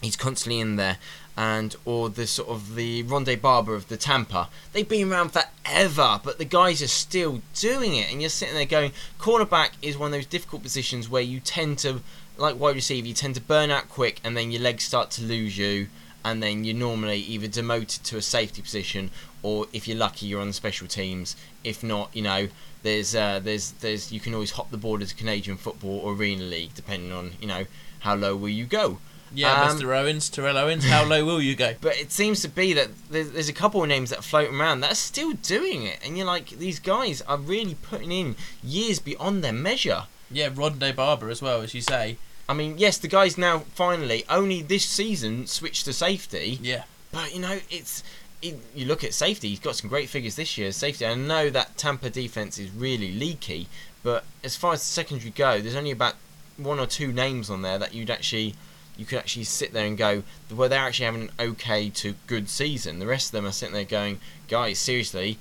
he's 0.03 0.17
constantly 0.17 0.61
in 0.61 0.77
there, 0.77 0.99
and 1.37 1.77
or 1.85 2.09
the 2.09 2.27
sort 2.27 2.49
of 2.49 2.75
the 2.75 3.03
Rondé 3.05 3.41
Barber 3.41 3.75
of 3.75 3.89
the 3.89 3.97
Tampa. 3.97 4.49
They've 4.73 4.89
been 4.89 5.11
around 5.11 5.33
forever, 5.33 6.21
but 6.23 6.39
the 6.39 6.45
guys 6.45 6.83
are 6.83 6.89
still 6.89 7.41
doing 7.55 7.97
it, 7.97 8.11
and 8.11 8.21
you're 8.21 8.31
sitting 8.31 8.55
there 8.55 8.65
going, 8.65 8.93
cornerback 9.19 9.71
is 9.81 9.97
one 9.97 10.09
of 10.09 10.13
those 10.13 10.27
difficult 10.27 10.63
positions 10.63 11.09
where 11.09 11.23
you 11.23 11.41
tend 11.41 11.79
to, 11.79 12.01
like 12.37 12.59
wide 12.59 12.75
receiver, 12.75 13.07
you 13.07 13.15
tend 13.15 13.35
to 13.37 13.41
burn 13.41 13.71
out 13.71 13.89
quick, 13.89 14.21
and 14.23 14.37
then 14.37 14.51
your 14.51 14.63
legs 14.63 14.85
start 14.85 15.11
to 15.13 15.23
lose 15.23 15.57
you, 15.57 15.89
and 16.25 16.43
then 16.43 16.65
you're 16.65 16.75
normally 16.75 17.19
either 17.19 17.49
demoted 17.49 18.05
to 18.05 18.17
a 18.17 18.23
safety 18.23 18.61
position, 18.61 19.11
or 19.43 19.67
if 19.73 19.89
you're 19.89 19.97
lucky, 19.97 20.27
you're 20.27 20.41
on 20.41 20.53
special 20.53 20.87
teams. 20.87 21.37
If 21.65 21.83
not, 21.83 22.15
you 22.15 22.23
know. 22.23 22.49
There's, 22.83 23.15
uh, 23.15 23.41
there's, 23.41 23.73
there's. 23.73 24.11
You 24.11 24.21
can 24.21 24.33
always 24.33 24.53
hop 24.53 24.71
the 24.71 24.79
border 24.79 25.05
to 25.05 25.15
Canadian 25.15 25.59
football 25.59 26.09
arena 26.11 26.45
league, 26.45 26.73
depending 26.75 27.13
on, 27.13 27.33
you 27.39 27.47
know, 27.47 27.67
how 27.99 28.15
low 28.15 28.35
will 28.35 28.49
you 28.49 28.65
go. 28.65 29.01
Yeah, 29.33 29.63
Um, 29.63 29.79
Mr. 29.79 29.95
Owens, 29.97 30.29
Terrell 30.29 30.59
Owens. 30.59 30.85
How 30.85 31.05
low 31.05 31.25
will 31.25 31.41
you 31.41 31.55
go? 31.55 31.75
But 31.81 31.97
it 31.97 32.11
seems 32.13 32.41
to 32.43 32.49
be 32.49 32.73
that 32.75 32.89
there's, 33.11 33.31
there's 33.31 33.49
a 33.49 33.53
couple 33.53 33.83
of 33.83 33.89
names 33.89 34.11
that 34.11 34.19
are 34.21 34.23
floating 34.23 34.61
around 34.61 34.81
that 34.81 34.93
are 34.93 34.97
still 34.97 35.33
doing 35.33 35.85
it, 35.85 35.99
and 36.05 36.17
you're 36.17 36.27
like, 36.27 36.51
these 36.51 36.79
guys 36.79 37.23
are 37.23 37.39
really 37.39 37.75
putting 37.75 38.13
in 38.13 38.37
years 38.63 38.99
beyond 38.99 39.43
their 39.45 39.53
measure. 39.53 40.05
Yeah, 40.31 40.51
Rodney 40.55 40.93
Barber 40.93 41.29
as 41.31 41.43
well, 41.43 41.61
as 41.63 41.75
you 41.75 41.81
say. 41.81 42.17
I 42.49 42.55
mean, 42.55 42.79
yes, 42.79 42.99
the 42.99 43.09
guy's 43.09 43.39
now 43.39 43.61
finally 43.75 44.25
only 44.29 44.63
this 44.63 44.85
season 44.85 45.47
switched 45.47 45.85
to 45.85 45.93
safety, 45.93 46.59
Yeah, 46.61 46.85
but 47.13 47.33
you 47.35 47.41
know, 47.41 47.61
it's 47.71 48.03
it, 48.43 48.59
you 48.75 48.87
look 48.87 49.05
at 49.05 49.13
safety. 49.15 49.49
He's 49.49 49.61
got 49.61 49.77
some 49.77 49.89
great 49.91 50.09
figures 50.09 50.35
this 50.37 50.57
year. 50.59 50.73
Safety. 50.73 51.07
I 51.07 51.15
know 51.15 51.51
that 51.51 51.77
Tampa 51.77 52.11
defense 52.11 52.59
is 52.59 52.71
really 52.71 53.13
leaky, 53.13 53.69
but 54.03 54.25
as 54.43 54.57
far 54.57 54.73
as 54.73 54.81
the 54.81 54.87
secondary 54.87 55.31
go, 55.31 55.61
there's 55.61 55.77
only 55.77 55.91
about 55.91 56.15
one 56.57 56.81
or 56.81 56.87
two 56.87 57.13
names 57.13 57.51
on 57.51 57.63
there 57.63 57.79
that 57.79 57.95
you'd 57.95 58.11
actually 58.11 58.55
you 59.01 59.07
could 59.07 59.19
actually 59.19 59.45
sit 59.45 59.73
there 59.73 59.87
and 59.87 59.97
go, 59.97 60.23
well, 60.55 60.69
they're 60.69 60.79
actually 60.79 61.07
having 61.07 61.23
an 61.23 61.31
okay 61.41 61.89
to 61.89 62.15
good 62.27 62.51
season. 62.51 62.99
The 62.99 63.07
rest 63.07 63.29
of 63.29 63.33
them 63.33 63.47
are 63.47 63.53
sitting 63.53 63.73
there 63.73 63.85
going, 63.85 64.21
guys, 64.47 64.79
seriously, 64.79 65.39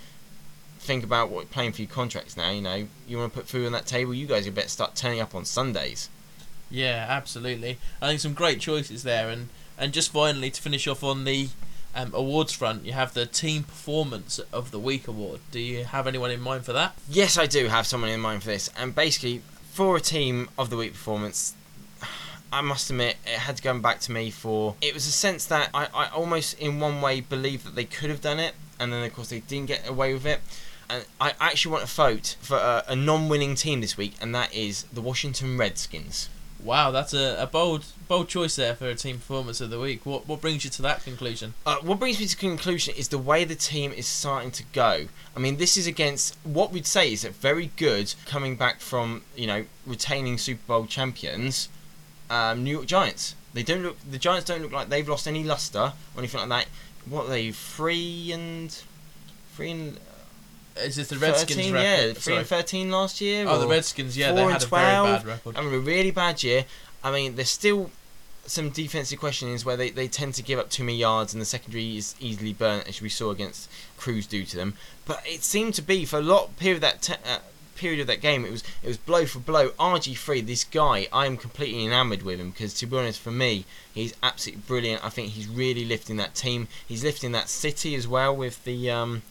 think 0.80 1.04
about 1.04 1.30
what 1.30 1.52
playing 1.52 1.74
for 1.74 1.82
your 1.82 1.91
contracts 1.91 2.38
now. 2.38 2.52
You 2.52 2.62
know, 2.62 2.88
you 3.06 3.17
want 3.17 3.34
to 3.34 3.38
put 3.38 3.50
food 3.50 3.65
on 3.65 3.74
that 3.74 3.86
table. 3.86 4.13
You 4.13 4.28
guys, 4.28 4.45
you 4.45 4.54
better 4.54 4.69
start 4.69 4.95
turning 4.95 5.19
up 5.19 5.36
on 5.36 5.43
Sundays. 5.43 6.10
yeah, 6.69 7.06
absolutely. 7.10 7.78
I 8.02 8.08
think 8.08 8.22
some 8.22 8.34
great 8.34 8.62
choices 8.62 9.04
there, 9.04 9.30
and 9.30 9.50
and 9.78 9.91
just 9.91 10.13
finally 10.13 10.52
to 10.52 10.62
finish 10.62 10.88
off 10.88 11.04
on 11.04 11.26
the 11.26 11.50
um, 11.93 12.12
awards 12.13 12.54
front, 12.54 12.86
you 12.86 12.93
have 12.93 13.13
the 13.13 13.26
Team 13.26 13.63
Performance 13.63 14.39
of 14.54 14.72
the 14.72 14.80
Week 14.80 15.06
award. 15.06 15.41
Do 15.52 15.60
you 15.60 15.84
have 15.84 16.08
anyone 16.08 16.32
in 16.32 16.39
mind 16.39 16.63
for 16.63 16.72
that? 16.72 16.95
Yes, 17.10 17.38
I 17.38 17.45
do 17.45 17.67
have 17.67 17.86
someone 17.86 18.10
in 18.10 18.22
mind 18.22 18.43
for 18.43 18.50
this, 18.50 18.69
and 18.78 18.95
basically 18.95 19.41
for 19.74 19.98
a 19.98 20.02
team 20.02 20.50
of 20.58 20.69
the 20.69 20.78
week 20.78 20.93
performance, 20.93 21.56
I 22.52 22.62
must 22.62 22.90
admit 22.90 23.18
it 23.26 23.40
had 23.40 23.58
to 23.58 23.64
go 23.64 23.78
back 23.80 24.00
to 24.02 24.12
me 24.12 24.32
for 24.32 24.76
it 24.82 24.94
was 24.94 25.06
a 25.08 25.12
sense 25.12 25.46
that 25.46 25.70
I, 25.74 25.88
I 25.94 26.10
almost 26.10 26.60
in 26.60 26.80
one 26.80 27.02
way 27.02 27.22
believed 27.22 27.66
that 27.66 27.76
they 27.76 27.86
could 27.86 28.10
have 28.10 28.22
done 28.22 28.40
it, 28.40 28.56
and 28.80 28.92
then 28.92 29.04
of 29.04 29.14
course 29.14 29.30
they 29.30 29.40
didn't 29.42 29.68
get 29.68 29.88
away 29.88 30.14
with 30.14 30.26
it. 30.26 30.42
And 30.90 31.06
I 31.22 31.34
actually 31.40 31.74
want 31.74 31.86
to 31.88 31.94
vote 31.94 32.36
for 32.42 32.58
a, 32.58 32.84
a 32.88 32.96
non-winning 32.96 33.54
team 33.56 33.82
this 33.82 33.96
week, 33.96 34.16
and 34.20 34.34
that 34.34 34.54
is 34.54 34.84
the 34.92 35.02
Washington 35.02 35.56
Redskins. 35.56 36.30
Wow, 36.62 36.92
that's 36.92 37.14
a, 37.14 37.38
a 37.40 37.48
bold 37.48 37.86
bold 38.08 38.28
choice 38.28 38.58
there 38.58 38.76
for 38.76 38.90
a 38.90 38.96
Team 38.96 39.18
Performance 39.18 39.62
of 39.62 39.70
the 39.70 39.80
Week. 39.80 40.06
What 40.06 40.28
what 40.28 40.42
brings 40.42 40.66
you 40.66 40.70
to 40.72 40.82
that 40.82 41.04
conclusion? 41.04 41.54
Uh, 41.66 41.78
what 41.82 42.00
brings 42.00 42.20
me 42.20 42.26
to 42.26 42.36
conclusion 42.36 42.96
is 42.98 43.08
the 43.08 43.18
way 43.18 43.46
the 43.46 43.56
team 43.56 43.94
is 43.94 44.08
starting 44.08 44.52
to 44.52 44.64
go. 44.74 45.08
I 45.36 45.40
mean, 45.40 45.58
this 45.58 45.78
is 45.78 45.88
against 45.88 46.38
what 46.44 46.72
we'd 46.72 46.86
say 46.86 47.14
is 47.14 47.24
a 47.24 47.30
very 47.30 47.72
good 47.78 48.14
coming 48.26 48.56
back 48.58 48.82
from 48.82 49.22
you 49.38 49.48
know 49.48 49.66
retaining 49.86 50.38
Super 50.38 50.64
Bowl 50.68 50.86
champions, 50.86 51.70
um, 52.30 52.63
New 52.63 52.72
York 52.72 52.86
Giants. 52.86 53.36
They 53.54 53.63
don't 53.63 53.82
look. 53.84 53.98
The 54.10 54.18
Giants 54.20 54.46
don't 54.46 54.62
look 54.62 54.72
like 54.72 54.89
they've 54.89 55.08
lost 55.08 55.28
any 55.28 55.44
luster 55.44 55.80
or 56.15 56.20
anything 56.20 56.39
like 56.42 56.50
that. 56.50 56.65
What 57.10 57.26
are 57.26 57.30
they 57.30 57.52
three 57.52 58.32
and 58.32 58.72
three 59.56 59.72
and 59.72 59.98
Is 60.78 60.96
this 60.98 61.08
the 61.10 61.18
Redskins 61.18 61.56
13, 61.58 61.74
record? 61.74 61.84
yeah, 61.86 62.13
three 62.13 62.22
Sorry. 62.22 62.38
and 62.38 62.48
thirteen 62.48 62.92
last 62.92 63.22
year. 63.22 63.46
Oh, 63.48 63.60
the 63.60 63.68
Redskins. 63.68 64.15
Yeah, 64.18 64.32
they 64.34 64.44
had 64.44 64.62
a 64.62 64.65
12. 64.65 65.08
very 65.08 65.18
bad 65.18 65.26
record. 65.26 65.58
I 65.58 65.62
mean, 65.62 65.74
a 65.74 65.80
really 65.80 66.12
bad 66.12 66.44
year. 66.44 66.65
I 67.04 67.12
mean, 67.12 67.36
there's 67.36 67.50
still 67.50 67.89
some 68.46 68.70
defensive 68.72 69.20
questionings 69.20 69.63
where 69.63 69.78
they, 69.78 69.89
they 69.92 70.08
tend 70.08 70.34
to 70.34 70.42
give 70.44 70.58
up 70.58 70.70
too 70.70 70.84
many 70.84 70.98
yards 70.98 71.34
and 71.34 71.42
the 71.42 71.46
secondary 71.46 71.98
is 71.98 72.15
easily 72.20 72.52
burnt, 72.54 72.88
as 72.88 73.00
we 73.02 73.08
saw 73.10 73.30
against 73.30 73.70
Cruz 73.98 74.26
do 74.26 74.44
to 74.44 74.56
them. 74.58 74.74
But 75.06 75.22
it 75.26 75.44
seemed 75.44 75.76
to 75.76 75.82
be 75.84 76.04
for 76.06 76.18
a 76.18 76.22
lot 76.22 76.58
period 76.58 76.82
that 76.82 77.02
te- 77.04 77.13
uh, 77.26 77.39
period 77.80 78.02
of 78.02 78.08
that 78.08 78.22
game, 78.22 78.46
it 78.46 78.52
was 78.52 78.63
it 78.84 78.88
was 78.88 78.98
blow 78.98 79.26
for 79.26 79.39
blow. 79.39 79.70
RG 79.72 80.18
three, 80.18 80.42
this 80.42 80.63
guy, 80.63 81.08
I 81.12 81.26
am 81.26 81.38
completely 81.38 81.86
enamoured 81.86 82.24
with 82.24 82.39
him 82.39 82.52
because 82.52 82.74
to 82.76 82.86
be 82.86 82.98
honest, 82.98 83.20
for 83.20 83.32
me, 83.32 83.65
he's 83.94 84.13
absolutely 84.22 84.63
brilliant. 84.68 85.04
I 85.04 85.10
think 85.10 85.30
he's 85.30 85.48
really 85.48 85.86
lifting 85.86 86.18
that 86.18 86.36
team. 86.36 86.68
He's 86.88 87.04
lifting 87.04 87.32
that 87.32 87.50
city 87.50 87.96
as 87.96 88.08
well 88.08 88.36
with 88.36 88.63
the. 88.63 88.92
Um, 88.92 89.22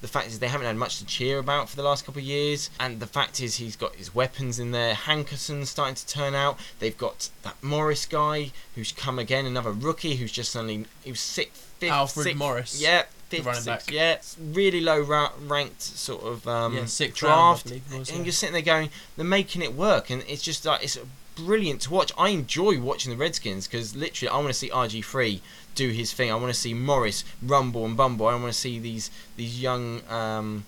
the 0.00 0.06
fact 0.06 0.28
is 0.28 0.38
they 0.38 0.46
haven't 0.46 0.66
had 0.66 0.76
much 0.76 0.98
to 0.98 1.04
cheer 1.04 1.38
about 1.38 1.68
for 1.68 1.74
the 1.74 1.82
last 1.82 2.06
couple 2.06 2.20
of 2.20 2.24
years, 2.24 2.70
and 2.78 3.00
the 3.00 3.06
fact 3.06 3.40
is 3.40 3.56
he's 3.56 3.74
got 3.74 3.96
his 3.96 4.14
weapons 4.14 4.60
in 4.60 4.70
there. 4.70 4.94
Hankerson's 4.94 5.70
starting 5.70 5.96
to 5.96 6.06
turn 6.06 6.36
out. 6.36 6.56
They've 6.78 6.96
got 6.96 7.30
that 7.42 7.60
Morris 7.62 8.06
guy 8.06 8.52
who's 8.76 8.92
come 8.92 9.18
again, 9.18 9.44
another 9.44 9.72
rookie 9.72 10.16
who's 10.16 10.30
just 10.30 10.52
suddenly 10.52 10.86
he 11.02 11.10
was 11.10 11.20
sixth, 11.20 11.74
fifth, 11.80 11.90
Alfred 11.90 12.24
sixth, 12.24 12.38
Morris. 12.38 12.80
Yeah, 12.80 13.02
the 13.02 13.17
fifth, 13.28 13.46
running 13.46 13.62
sixth, 13.62 13.86
back. 13.86 13.94
yeah, 13.94 14.12
it's 14.12 14.36
really 14.38 14.80
low 14.80 15.00
ra- 15.00 15.32
ranked 15.46 15.82
sort 15.82 16.22
of 16.22 16.46
um, 16.48 16.76
yeah, 16.76 16.84
sixth 16.86 17.18
draft, 17.18 17.36
round, 17.36 17.64
believe 17.64 17.98
was, 17.98 18.08
and 18.10 18.18
yeah. 18.18 18.24
you're 18.24 18.32
sitting 18.32 18.52
there 18.52 18.62
going, 18.62 18.90
they're 19.16 19.24
making 19.24 19.62
it 19.62 19.74
work, 19.74 20.10
and 20.10 20.22
it's 20.28 20.42
just 20.42 20.64
like 20.64 20.82
it's 20.82 20.98
brilliant 21.36 21.82
to 21.82 21.90
watch. 21.90 22.12
I 22.18 22.30
enjoy 22.30 22.80
watching 22.80 23.10
the 23.10 23.16
Redskins 23.16 23.66
because 23.66 23.94
literally 23.94 24.30
I 24.30 24.36
want 24.36 24.48
to 24.48 24.54
see 24.54 24.70
RG 24.70 25.04
three 25.04 25.40
do 25.74 25.90
his 25.90 26.12
thing. 26.12 26.30
I 26.30 26.34
want 26.34 26.52
to 26.52 26.58
see 26.58 26.74
Morris 26.74 27.24
rumble 27.42 27.84
and 27.84 27.96
bumble. 27.96 28.26
I 28.26 28.34
want 28.34 28.52
to 28.52 28.58
see 28.58 28.78
these 28.78 29.10
these 29.36 29.60
young. 29.60 30.02
Um, 30.08 30.64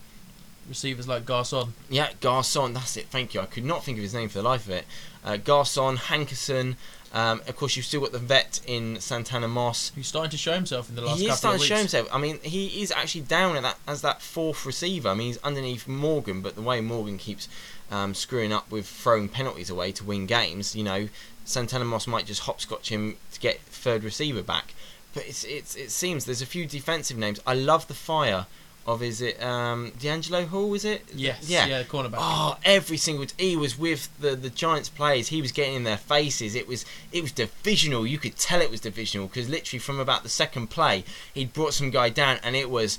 Receivers 0.68 1.08
like 1.08 1.26
Garcon. 1.26 1.74
yeah, 1.88 2.10
Garcon, 2.20 2.74
that's 2.74 2.96
it, 2.96 3.06
thank 3.06 3.34
you. 3.34 3.40
I 3.40 3.46
could 3.46 3.64
not 3.64 3.82
think 3.82 3.98
of 3.98 4.02
his 4.02 4.14
name 4.14 4.28
for 4.28 4.38
the 4.38 4.44
life 4.44 4.66
of 4.66 4.70
it. 4.70 4.84
Uh, 5.24 5.36
Garcon, 5.36 5.96
Hankerson, 5.96 6.76
um, 7.12 7.42
of 7.48 7.56
course, 7.56 7.76
you've 7.76 7.86
still 7.86 8.00
got 8.00 8.12
the 8.12 8.18
vet 8.18 8.60
in 8.66 9.00
Santana 9.00 9.48
Moss. 9.48 9.90
who's 9.94 10.06
starting 10.06 10.30
to 10.30 10.36
show 10.36 10.52
himself 10.52 10.88
in 10.88 10.94
the 10.94 11.02
last 11.02 11.18
He 11.18 11.26
is 11.26 11.38
starting 11.38 11.56
of 11.56 11.62
to 11.62 11.66
show 11.66 11.76
himself. 11.76 12.08
I 12.12 12.18
mean, 12.18 12.38
he 12.42 12.82
is 12.82 12.92
actually 12.92 13.22
down 13.22 13.56
at 13.56 13.62
that 13.62 13.78
as 13.88 14.02
that 14.02 14.22
fourth 14.22 14.64
receiver. 14.64 15.08
I 15.08 15.14
mean, 15.14 15.28
he's 15.28 15.38
underneath 15.38 15.88
Morgan, 15.88 16.40
but 16.40 16.54
the 16.54 16.62
way 16.62 16.80
Morgan 16.80 17.18
keeps 17.18 17.48
um, 17.90 18.14
screwing 18.14 18.52
up 18.52 18.70
with 18.70 18.86
throwing 18.86 19.28
penalties 19.28 19.70
away 19.70 19.90
to 19.92 20.04
win 20.04 20.26
games, 20.26 20.76
you 20.76 20.84
know, 20.84 21.08
Santana 21.44 21.84
Moss 21.84 22.06
might 22.06 22.26
just 22.26 22.42
hopscotch 22.42 22.90
him 22.90 23.16
to 23.32 23.40
get 23.40 23.60
third 23.60 24.04
receiver 24.04 24.42
back. 24.42 24.74
But 25.12 25.26
it's 25.26 25.42
it's 25.42 25.74
it 25.74 25.90
seems 25.90 26.24
there's 26.24 26.42
a 26.42 26.46
few 26.46 26.64
defensive 26.64 27.18
names. 27.18 27.40
I 27.44 27.54
love 27.54 27.88
the 27.88 27.94
fire 27.94 28.46
of 28.86 29.02
is 29.02 29.20
it 29.20 29.40
um, 29.42 29.92
DeAngelo 29.98 30.46
Hall? 30.48 30.72
Is 30.74 30.84
it? 30.84 31.04
Yes, 31.14 31.48
Yeah. 31.48 31.66
yeah, 31.66 31.82
cornerback. 31.84 32.16
Oh, 32.18 32.56
every 32.64 32.96
single 32.96 33.26
he 33.38 33.56
was 33.56 33.78
with 33.78 34.08
the 34.20 34.34
the 34.34 34.50
Giants 34.50 34.88
players. 34.88 35.28
He 35.28 35.42
was 35.42 35.52
getting 35.52 35.74
in 35.74 35.84
their 35.84 35.96
faces. 35.98 36.54
It 36.54 36.66
was 36.66 36.84
it 37.12 37.22
was 37.22 37.32
divisional. 37.32 38.06
You 38.06 38.18
could 38.18 38.36
tell 38.36 38.60
it 38.60 38.70
was 38.70 38.80
divisional 38.80 39.26
because 39.28 39.48
literally 39.48 39.78
from 39.80 40.00
about 40.00 40.22
the 40.22 40.28
second 40.28 40.68
play, 40.68 41.04
he'd 41.34 41.52
brought 41.52 41.74
some 41.74 41.90
guy 41.90 42.08
down, 42.08 42.38
and 42.42 42.56
it 42.56 42.70
was 42.70 42.98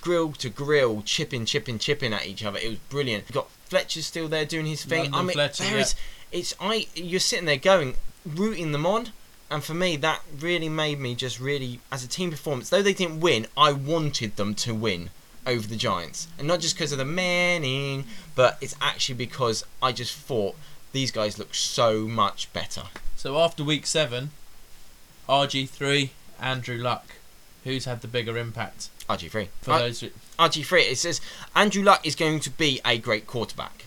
grill 0.00 0.32
to 0.32 0.48
grill, 0.48 1.02
chipping, 1.02 1.44
chipping, 1.44 1.78
chipping 1.78 2.12
at 2.12 2.26
each 2.26 2.44
other. 2.44 2.58
It 2.58 2.68
was 2.68 2.78
brilliant. 2.88 3.24
You 3.28 3.34
got 3.34 3.50
Fletcher 3.66 4.02
still 4.02 4.28
there 4.28 4.44
doing 4.44 4.66
his 4.66 4.84
thing. 4.84 5.10
London 5.12 5.14
I 5.14 5.22
mean, 5.22 5.32
Fletcher, 5.34 5.64
there 5.64 5.78
is- 5.78 5.94
it's 6.32 6.54
I. 6.60 6.86
You're 6.94 7.20
sitting 7.20 7.46
there 7.46 7.56
going, 7.56 7.94
rooting 8.24 8.72
them 8.72 8.86
on. 8.86 9.12
And 9.50 9.64
for 9.64 9.72
me, 9.72 9.96
that 9.96 10.20
really 10.40 10.68
made 10.68 11.00
me 11.00 11.14
just 11.14 11.40
really, 11.40 11.80
as 11.90 12.04
a 12.04 12.06
team 12.08 12.30
performance, 12.30 12.68
though 12.68 12.82
they 12.82 12.92
didn't 12.92 13.20
win, 13.20 13.46
I 13.56 13.72
wanted 13.72 14.36
them 14.36 14.54
to 14.56 14.74
win 14.74 15.08
over 15.48 15.66
the 15.66 15.76
Giants. 15.76 16.28
And 16.38 16.46
not 16.46 16.60
just 16.60 16.76
because 16.76 16.92
of 16.92 16.98
the 16.98 17.04
Manning, 17.04 18.04
but 18.36 18.58
it's 18.60 18.76
actually 18.80 19.16
because 19.16 19.64
I 19.82 19.90
just 19.92 20.14
thought 20.14 20.54
these 20.92 21.10
guys 21.10 21.38
look 21.38 21.54
so 21.54 22.02
much 22.06 22.52
better. 22.52 22.82
So 23.16 23.36
after 23.38 23.64
week 23.64 23.86
seven, 23.86 24.30
RG3, 25.28 26.10
Andrew 26.40 26.78
Luck, 26.78 27.06
who's 27.64 27.84
had 27.84 28.00
the 28.02 28.08
bigger 28.08 28.36
impact 28.38 28.88
RG3. 29.08 29.48
for 29.62 29.72
R- 29.72 29.78
those? 29.80 30.00
who- 30.00 30.10
RG3, 30.38 30.92
it 30.92 30.98
says 30.98 31.20
Andrew 31.56 31.82
Luck 31.82 32.06
is 32.06 32.14
going 32.14 32.40
to 32.40 32.50
be 32.50 32.80
a 32.84 32.98
great 32.98 33.26
quarterback. 33.26 33.84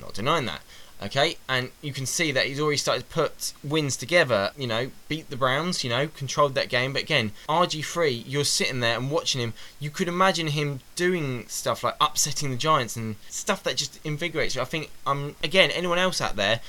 Not 0.00 0.14
denying 0.14 0.46
that. 0.46 0.62
Okay, 1.06 1.36
and 1.48 1.70
you 1.80 1.92
can 1.92 2.06
see 2.06 2.30
that 2.32 2.46
he's 2.46 2.60
already 2.60 2.76
started 2.76 3.08
to 3.08 3.14
put 3.14 3.52
wins 3.64 3.96
together. 3.96 4.52
You 4.56 4.66
know, 4.66 4.90
beat 5.08 5.30
the 5.30 5.36
Browns. 5.36 5.82
You 5.82 5.90
know, 5.90 6.08
controlled 6.08 6.54
that 6.54 6.68
game. 6.68 6.92
But 6.92 7.02
again, 7.02 7.32
RG3, 7.48 8.24
you're 8.26 8.44
sitting 8.44 8.80
there 8.80 8.96
and 8.96 9.10
watching 9.10 9.40
him. 9.40 9.52
You 9.80 9.90
could 9.90 10.08
imagine 10.08 10.48
him 10.48 10.80
doing 10.94 11.46
stuff 11.48 11.82
like 11.82 11.96
upsetting 12.00 12.50
the 12.50 12.56
Giants 12.56 12.96
and 12.96 13.16
stuff 13.28 13.62
that 13.64 13.76
just 13.76 13.98
invigorates 14.04 14.54
you. 14.54 14.62
I 14.62 14.64
think, 14.64 14.90
um, 15.06 15.34
again, 15.42 15.70
anyone 15.70 15.98
else 15.98 16.20
out 16.20 16.36
there, 16.36 16.60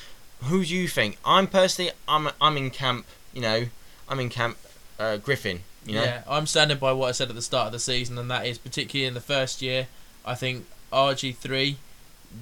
who 0.44 0.66
do 0.66 0.76
you 0.76 0.88
think? 0.88 1.18
I'm 1.24 1.48
personally, 1.48 1.92
I'm, 2.08 2.30
I'm 2.42 2.58
in 2.58 2.72
camp. 2.72 3.06
You 3.34 3.42
know, 3.42 3.66
I'm 4.10 4.20
in 4.20 4.30
camp. 4.30 4.58
Uh, 5.00 5.18
Griffin. 5.18 5.62
You 5.86 5.96
know, 5.96 6.04
Yeah, 6.04 6.24
I'm 6.28 6.48
standing 6.48 6.78
by 6.78 6.94
what 6.94 7.10
I 7.10 7.12
said 7.12 7.30
at 7.30 7.36
the 7.36 7.42
start 7.42 7.68
of 7.68 7.74
the 7.74 7.80
season, 7.80 8.18
and 8.18 8.32
that 8.32 8.46
is 8.46 8.58
particularly 8.58 9.06
in 9.06 9.14
the 9.14 9.22
first 9.22 9.62
year. 9.62 9.88
I 10.26 10.36
think 10.36 10.66
RG3 10.94 11.76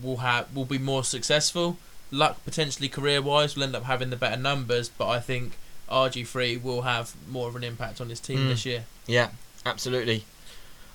will 0.02 0.18
have 0.18 0.54
will 0.56 0.66
be 0.66 0.78
more 0.78 1.04
successful. 1.04 1.78
Luck 2.12 2.44
potentially 2.44 2.90
career 2.90 3.22
wise 3.22 3.56
will 3.56 3.64
end 3.64 3.76
up 3.76 3.84
having 3.84 4.10
the 4.10 4.16
better 4.18 4.38
numbers, 4.42 4.90
but 4.90 5.08
I 5.08 5.20
think 5.20 5.54
RG3 5.90 6.62
will 6.62 6.82
have 6.84 7.14
more 7.30 7.48
of 7.50 7.56
an 7.56 7.64
impact 7.64 8.00
on 8.02 8.10
his 8.10 8.20
team 8.20 8.40
Mm. 8.40 8.50
this 8.50 8.66
year. 8.66 8.86
yeah, 9.08 9.30
absolutely. 9.66 10.26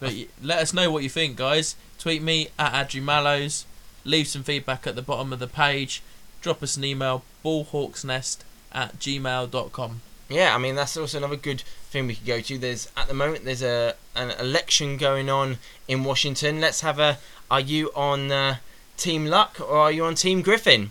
But 0.00 0.12
let 0.42 0.58
us 0.58 0.74
know 0.74 0.90
what 0.90 1.02
you 1.02 1.08
think, 1.08 1.36
guys. 1.36 1.74
Tweet 1.98 2.20
me 2.22 2.48
at 2.58 2.72
Adri 2.74 3.02
Mallows. 3.02 3.64
Leave 4.04 4.28
some 4.28 4.42
feedback 4.42 4.86
at 4.86 4.94
the 4.94 5.02
bottom 5.02 5.32
of 5.32 5.38
the 5.38 5.46
page. 5.46 6.02
Drop 6.42 6.62
us 6.62 6.76
an 6.76 6.84
email, 6.84 7.22
ballhawksnest 7.44 8.38
at 8.72 8.98
gmail.com. 8.98 10.02
Yeah, 10.28 10.54
I 10.54 10.58
mean 10.58 10.74
that's 10.74 10.96
also 10.96 11.18
another 11.18 11.36
good 11.36 11.62
thing 11.90 12.06
we 12.08 12.16
could 12.16 12.26
go 12.26 12.40
to. 12.40 12.58
There's 12.58 12.90
at 12.96 13.06
the 13.08 13.14
moment 13.14 13.44
there's 13.44 13.62
a 13.62 13.94
an 14.14 14.32
election 14.32 14.96
going 14.96 15.30
on 15.30 15.58
in 15.88 16.02
Washington. 16.04 16.60
Let's 16.60 16.80
have 16.80 16.98
a. 16.98 17.18
Are 17.50 17.60
you 17.60 17.90
on 17.94 18.32
uh, 18.32 18.56
Team 18.96 19.26
Luck 19.26 19.60
or 19.60 19.76
are 19.76 19.92
you 19.92 20.04
on 20.04 20.14
Team 20.14 20.42
Griffin? 20.42 20.90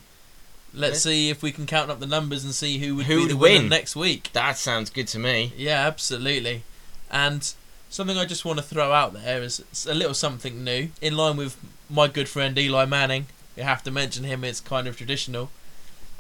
Let's 0.74 1.06
Yeah. 1.06 1.12
see 1.12 1.30
if 1.30 1.42
we 1.42 1.52
can 1.52 1.66
count 1.66 1.90
up 1.90 2.00
the 2.00 2.06
numbers 2.08 2.44
and 2.44 2.54
see 2.54 2.80
who 2.80 2.96
would 2.98 3.06
Who 3.06 3.28
be 3.28 3.34
would 3.34 3.42
win? 3.62 3.70
next 3.70 3.96
week. 3.96 4.30
That 4.34 4.58
sounds 4.58 4.90
good 4.90 5.08
to 5.10 5.20
me. 5.20 5.54
Yeah, 5.58 5.86
absolutely. 5.88 6.64
And 7.10 7.50
something 7.90 8.18
I 8.18 8.26
just 8.26 8.44
want 8.46 8.58
to 8.60 8.64
throw 8.64 8.92
out 8.92 9.14
there 9.14 9.42
is 9.42 9.64
a 9.88 9.94
little 9.94 10.14
something 10.14 10.64
new. 10.64 10.90
In 11.02 11.16
line 11.16 11.38
with 11.38 11.56
my 11.90 12.08
good 12.08 12.28
friend 12.28 12.58
Eli 12.58 12.86
Manning, 12.86 13.28
you 13.56 13.64
have 13.64 13.84
to 13.84 13.92
mention 13.92 14.26
him, 14.26 14.44
it's 14.44 14.60
kind 14.60 14.88
of 14.88 14.98
traditional. 14.98 15.50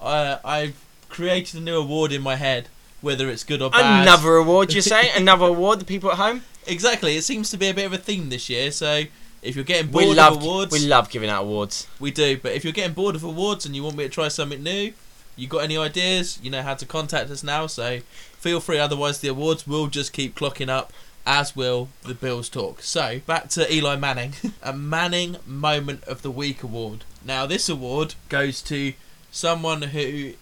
I 0.01 0.39
I've 0.45 0.75
created 1.09 1.59
a 1.59 1.63
new 1.63 1.77
award 1.77 2.11
in 2.13 2.21
my 2.21 2.35
head, 2.35 2.67
whether 3.01 3.29
it's 3.29 3.43
good 3.43 3.61
or 3.61 3.69
bad. 3.69 4.03
Another 4.03 4.35
award, 4.37 4.73
you 4.73 4.81
say? 4.93 5.09
Another 5.15 5.45
award. 5.47 5.79
The 5.79 5.85
people 5.85 6.11
at 6.11 6.17
home. 6.17 6.43
Exactly, 6.67 7.17
it 7.17 7.23
seems 7.23 7.49
to 7.51 7.57
be 7.57 7.67
a 7.67 7.73
bit 7.73 7.85
of 7.85 7.93
a 7.93 7.97
theme 7.97 8.29
this 8.29 8.49
year, 8.49 8.71
so 8.71 9.03
if 9.45 9.55
you're 9.55 9.65
getting 9.65 9.91
bored 9.91 10.05
We 10.05 10.19
of 10.19 10.41
awards, 10.41 10.71
we 10.71 10.87
love 10.87 11.09
giving 11.09 11.29
out 11.29 11.43
awards. 11.43 11.87
we 11.99 12.11
do, 12.11 12.37
but 12.37 12.53
if 12.53 12.63
you're 12.63 12.73
getting 12.73 12.93
bored 12.93 13.15
of 13.15 13.23
awards 13.23 13.65
and 13.65 13.75
you 13.75 13.83
want 13.83 13.95
me 13.95 14.03
to 14.03 14.09
try 14.09 14.27
something 14.27 14.63
new, 14.63 14.93
you 15.35 15.47
got 15.47 15.63
any 15.63 15.77
ideas, 15.77 16.39
you 16.41 16.49
know 16.49 16.61
how 16.61 16.75
to 16.75 16.85
contact 16.85 17.29
us 17.29 17.43
now, 17.43 17.67
so 17.67 17.99
feel 18.37 18.59
free, 18.59 18.79
otherwise 18.79 19.19
the 19.19 19.27
awards 19.27 19.67
will 19.67 19.87
just 19.87 20.13
keep 20.13 20.35
clocking 20.35 20.69
up, 20.69 20.93
as 21.25 21.55
will 21.55 21.89
the 22.03 22.13
Bills 22.13 22.49
talk. 22.49 22.81
So, 22.81 23.19
back 23.25 23.49
to 23.49 23.71
Eli 23.73 23.95
Manning. 23.95 24.33
a 24.63 24.73
Manning 24.73 25.37
Moment 25.45 26.03
of 26.05 26.21
the 26.21 26.31
Week 26.31 26.63
award. 26.63 27.03
Now, 27.23 27.45
this 27.45 27.67
award 27.67 28.15
goes 28.29 28.61
to 28.63 28.93
someone 29.31 29.81
who, 29.81 30.33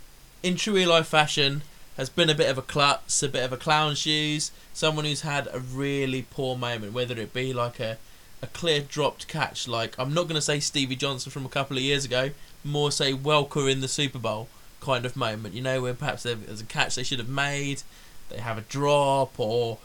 in 0.43 0.55
true 0.57 0.77
Eli 0.77 1.01
fashion, 1.01 1.63
has 1.97 2.09
been 2.09 2.29
a 2.29 2.35
bit 2.35 2.49
of 2.49 2.57
a 2.57 2.61
klutz, 2.61 3.23
a 3.23 3.29
bit 3.29 3.43
of 3.43 3.53
a 3.53 3.57
clown 3.57 3.95
shoes, 3.95 4.51
someone 4.73 5.05
who's 5.05 5.21
had 5.21 5.47
a 5.53 5.59
really 5.59 6.23
poor 6.29 6.57
moment, 6.57 6.93
whether 6.93 7.17
it 7.17 7.33
be 7.33 7.53
like 7.53 7.79
a 7.79 7.97
a 8.43 8.47
clear 8.47 8.81
dropped 8.81 9.27
catch, 9.29 9.67
like 9.69 9.97
I'm 9.97 10.13
not 10.13 10.23
going 10.23 10.35
to 10.35 10.41
say 10.41 10.59
Stevie 10.59 10.97
Johnson 10.97 11.31
from 11.31 11.45
a 11.45 11.49
couple 11.49 11.77
of 11.77 11.83
years 11.83 12.03
ago, 12.03 12.31
more 12.63 12.91
say 12.91 13.13
Welker 13.13 13.71
in 13.71 13.79
the 13.79 13.87
Super 13.87 14.19
Bowl 14.19 14.49
kind 14.81 15.05
of 15.05 15.15
moment, 15.15 15.53
you 15.53 15.61
know, 15.61 15.81
where 15.81 15.93
perhaps 15.93 16.23
there's 16.23 16.59
a 16.59 16.65
catch 16.65 16.95
they 16.95 17.03
should 17.03 17.19
have 17.19 17.29
made, 17.29 17.83
they 18.29 18.39
have 18.39 18.57
a 18.57 18.61
drop, 18.61 19.39
or 19.39 19.77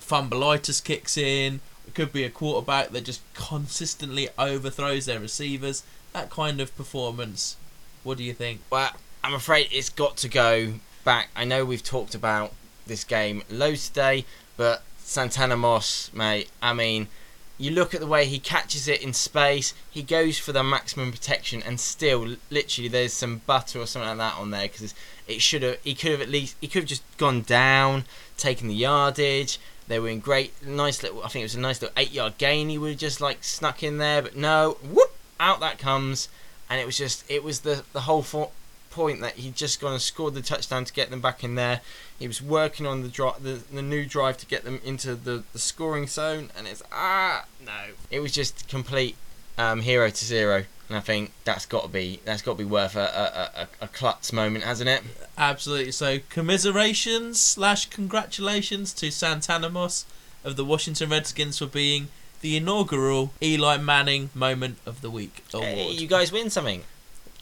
fumbleitis 0.00 0.82
kicks 0.82 1.16
in. 1.18 1.60
It 1.88 1.94
could 1.94 2.12
be 2.12 2.22
a 2.22 2.30
quarterback 2.30 2.90
that 2.90 3.04
just 3.04 3.20
consistently 3.34 4.28
overthrows 4.38 5.06
their 5.06 5.18
receivers. 5.18 5.82
That 6.12 6.30
kind 6.30 6.60
of 6.60 6.74
performance. 6.76 7.56
What 8.04 8.18
do 8.18 8.24
you 8.24 8.32
think? 8.32 8.60
Well, 8.70 8.92
I'm 9.24 9.34
afraid 9.34 9.68
it's 9.72 9.88
got 9.88 10.16
to 10.18 10.28
go 10.28 10.74
back. 11.04 11.30
I 11.34 11.44
know 11.44 11.64
we've 11.64 11.82
talked 11.82 12.14
about 12.14 12.52
this 12.86 13.02
game 13.02 13.42
loads 13.50 13.88
today, 13.88 14.24
but 14.56 14.84
Santana 14.98 15.56
Moss, 15.56 16.12
mate. 16.14 16.48
I 16.62 16.72
mean, 16.72 17.08
you 17.56 17.70
look 17.70 17.94
at 17.94 18.00
the 18.00 18.06
way 18.06 18.26
he 18.26 18.38
catches 18.38 18.88
it 18.88 19.02
in 19.02 19.12
space. 19.12 19.74
He 19.90 20.02
goes 20.02 20.38
for 20.38 20.52
the 20.52 20.64
maximum 20.64 21.12
protection, 21.12 21.62
and 21.62 21.78
still, 21.78 22.36
literally, 22.50 22.88
there's 22.88 23.12
some 23.12 23.42
butter 23.46 23.78
or 23.78 23.86
something 23.86 24.08
like 24.08 24.18
that 24.18 24.40
on 24.40 24.50
there 24.50 24.68
because 24.68 24.94
it 25.28 25.40
should 25.40 25.62
have. 25.62 25.78
He 25.82 25.94
could 25.94 26.12
have 26.12 26.20
at 26.20 26.28
least. 26.28 26.56
He 26.60 26.66
could 26.66 26.82
have 26.82 26.88
just 26.88 27.04
gone 27.16 27.42
down, 27.42 28.04
taken 28.36 28.68
the 28.68 28.74
yardage. 28.74 29.58
They 29.86 29.98
were 29.98 30.08
in 30.08 30.20
great, 30.20 30.52
nice 30.66 31.02
little. 31.02 31.22
I 31.22 31.28
think 31.28 31.42
it 31.42 31.46
was 31.46 31.54
a 31.54 31.60
nice 31.60 31.80
little 31.80 31.94
eight-yard 31.96 32.38
gain. 32.38 32.70
He 32.70 32.78
would 32.78 32.90
have 32.90 32.98
just 32.98 33.20
like 33.20 33.44
snuck 33.44 33.82
in 33.82 33.98
there, 33.98 34.22
but 34.22 34.34
no, 34.34 34.78
whoop, 34.82 35.14
out 35.38 35.60
that 35.60 35.78
comes, 35.78 36.28
and 36.68 36.80
it 36.80 36.86
was 36.86 36.96
just, 36.96 37.24
it 37.30 37.44
was 37.44 37.60
the 37.60 37.84
the 37.92 38.00
whole 38.02 38.22
fo- 38.22 38.50
point 38.94 39.20
that 39.20 39.32
he'd 39.34 39.56
just 39.56 39.80
gone 39.80 39.92
and 39.92 40.00
scored 40.00 40.34
the 40.34 40.42
touchdown 40.42 40.84
to 40.84 40.92
get 40.92 41.10
them 41.10 41.20
back 41.20 41.42
in 41.42 41.56
there. 41.56 41.80
He 42.18 42.28
was 42.28 42.40
working 42.40 42.86
on 42.86 43.02
the 43.02 43.08
dri- 43.08 43.40
the, 43.40 43.60
the 43.72 43.82
new 43.82 44.06
drive 44.06 44.36
to 44.38 44.46
get 44.46 44.64
them 44.64 44.80
into 44.84 45.16
the, 45.16 45.42
the 45.52 45.58
scoring 45.58 46.06
zone, 46.06 46.50
and 46.56 46.66
it's 46.66 46.82
ah 46.92 47.44
no, 47.64 47.92
it 48.10 48.20
was 48.20 48.32
just 48.32 48.68
complete 48.68 49.16
um, 49.58 49.80
hero 49.80 50.10
to 50.10 50.24
zero. 50.24 50.64
And 50.88 50.98
I 50.98 51.00
think 51.00 51.32
that's 51.44 51.66
got 51.66 51.82
to 51.82 51.88
be 51.88 52.20
that's 52.24 52.42
got 52.42 52.52
to 52.52 52.58
be 52.58 52.64
worth 52.64 52.94
a 52.94 53.00
a, 53.00 53.60
a, 53.62 53.68
a 53.86 53.88
klutz 53.88 54.32
moment, 54.32 54.64
hasn't 54.64 54.88
it? 54.88 55.02
Absolutely. 55.36 55.92
So, 55.92 56.18
commiserations 56.28 57.40
slash 57.40 57.86
congratulations 57.86 58.92
to 58.94 59.10
Santana 59.10 59.70
Moss 59.70 60.06
of 60.44 60.56
the 60.56 60.64
Washington 60.64 61.10
Redskins 61.10 61.58
for 61.58 61.66
being 61.66 62.08
the 62.42 62.56
inaugural 62.56 63.32
Eli 63.42 63.78
Manning 63.78 64.30
Moment 64.34 64.76
of 64.84 65.00
the 65.00 65.10
Week 65.10 65.42
award. 65.52 65.66
Hey, 65.66 65.90
you 65.92 66.06
guys 66.06 66.30
win 66.30 66.50
something. 66.50 66.82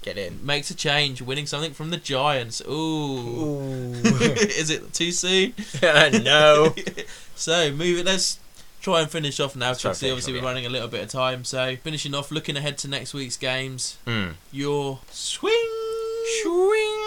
Get 0.02 0.18
in. 0.18 0.44
Makes 0.44 0.70
a 0.70 0.74
change, 0.74 1.22
winning 1.22 1.46
something 1.46 1.72
from 1.72 1.90
the 1.90 1.96
Giants. 1.96 2.60
Ooh. 2.68 3.92
Is 3.94 4.68
it 4.70 4.92
too 4.92 5.12
soon? 5.12 5.54
no. 6.24 6.74
so, 7.36 7.70
move 7.72 7.98
it. 8.00 8.06
Let's 8.06 8.40
try 8.80 9.00
and 9.02 9.10
finish 9.10 9.38
off 9.38 9.54
now. 9.54 9.68
Let's 9.68 9.80
try 9.80 9.90
Because 9.92 10.02
obviously 10.02 10.34
off, 10.36 10.42
we're 10.42 10.48
running 10.48 10.66
a 10.66 10.68
little 10.70 10.88
bit 10.88 11.02
of 11.04 11.08
time. 11.08 11.44
So, 11.44 11.76
finishing 11.76 12.14
off, 12.14 12.30
looking 12.32 12.56
ahead 12.56 12.78
to 12.78 12.88
next 12.88 13.14
week's 13.14 13.36
games. 13.36 13.96
Mm. 14.06 14.34
Your 14.50 14.98
swing 15.10 15.54
Swing. 16.42 16.98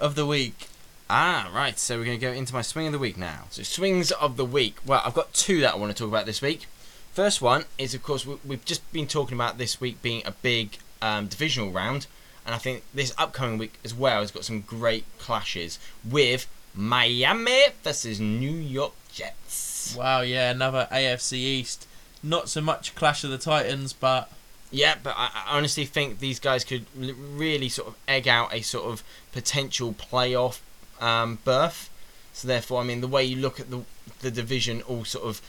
of 0.00 0.14
the 0.14 0.26
week. 0.26 0.68
Ah, 1.08 1.50
right. 1.54 1.78
So 1.78 1.98
we're 1.98 2.04
going 2.06 2.18
to 2.18 2.26
go 2.26 2.32
into 2.32 2.52
my 2.52 2.62
swing 2.62 2.86
of 2.86 2.92
the 2.92 2.98
week 2.98 3.16
now. 3.16 3.44
So 3.50 3.62
swings 3.62 4.10
of 4.12 4.36
the 4.36 4.44
week. 4.44 4.78
Well, 4.84 5.00
I've 5.04 5.14
got 5.14 5.32
two 5.32 5.60
that 5.60 5.74
I 5.74 5.76
want 5.76 5.94
to 5.96 5.98
talk 6.02 6.08
about 6.08 6.26
this 6.26 6.42
week. 6.42 6.66
First 7.12 7.40
one 7.40 7.64
is, 7.78 7.94
of 7.94 8.02
course, 8.02 8.26
we- 8.26 8.38
we've 8.44 8.64
just 8.64 8.90
been 8.92 9.06
talking 9.06 9.36
about 9.36 9.58
this 9.58 9.80
week 9.80 10.02
being 10.02 10.22
a 10.26 10.32
big 10.32 10.78
um, 11.00 11.26
divisional 11.28 11.70
round, 11.70 12.06
and 12.46 12.54
I 12.54 12.58
think 12.58 12.84
this 12.94 13.12
upcoming 13.18 13.58
week 13.58 13.74
as 13.84 13.92
well 13.92 14.20
has 14.20 14.30
got 14.30 14.44
some 14.44 14.60
great 14.60 15.04
clashes 15.18 15.78
with 16.08 16.46
Miami 16.74 17.64
versus 17.82 18.20
New 18.20 18.52
York 18.52 18.92
Jets. 19.12 19.94
Wow, 19.98 20.20
yeah, 20.20 20.50
another 20.50 20.88
AFC 20.92 21.32
East. 21.34 21.86
Not 22.22 22.48
so 22.48 22.60
much 22.60 22.94
Clash 22.94 23.24
of 23.24 23.30
the 23.30 23.38
Titans, 23.38 23.92
but 23.92 24.30
Yeah, 24.70 24.94
but 25.02 25.14
I, 25.16 25.30
I 25.34 25.56
honestly 25.56 25.84
think 25.84 26.18
these 26.18 26.38
guys 26.40 26.64
could 26.64 26.86
l- 27.00 27.14
really 27.14 27.68
sort 27.68 27.88
of 27.88 27.96
egg 28.06 28.28
out 28.28 28.54
a 28.54 28.62
sort 28.62 28.86
of 28.86 29.02
potential 29.32 29.92
playoff 29.92 30.60
um, 31.00 31.38
berth. 31.44 31.90
So 32.32 32.46
therefore, 32.48 32.80
I 32.80 32.84
mean, 32.84 33.00
the 33.00 33.08
way 33.08 33.24
you 33.24 33.36
look 33.36 33.58
at 33.58 33.70
the 33.70 33.82
the 34.20 34.30
division, 34.30 34.82
all 34.82 35.04
sort 35.04 35.24
of 35.24 35.42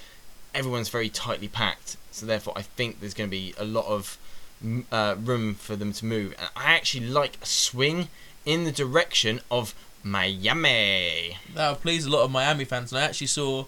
everyone's 0.53 0.89
very 0.89 1.09
tightly 1.09 1.47
packed. 1.47 1.97
So 2.11 2.25
therefore, 2.25 2.53
I 2.55 2.61
think 2.63 2.99
there's 2.99 3.13
going 3.13 3.29
to 3.29 3.31
be 3.31 3.53
a 3.57 3.65
lot 3.65 3.85
of 3.85 4.17
uh, 4.91 5.15
room 5.19 5.55
for 5.55 5.75
them 5.75 5.93
to 5.93 6.05
move. 6.05 6.35
And 6.37 6.49
I 6.55 6.73
actually 6.73 7.07
like 7.07 7.37
a 7.41 7.45
swing 7.45 8.09
in 8.45 8.63
the 8.63 8.71
direction 8.71 9.41
of 9.51 9.73
Miami. 10.03 11.37
that 11.53 11.69
would 11.69 11.81
please 11.81 12.05
a 12.05 12.09
lot 12.09 12.23
of 12.23 12.31
Miami 12.31 12.65
fans. 12.65 12.91
And 12.91 12.99
I 12.99 13.05
actually 13.05 13.27
saw 13.27 13.65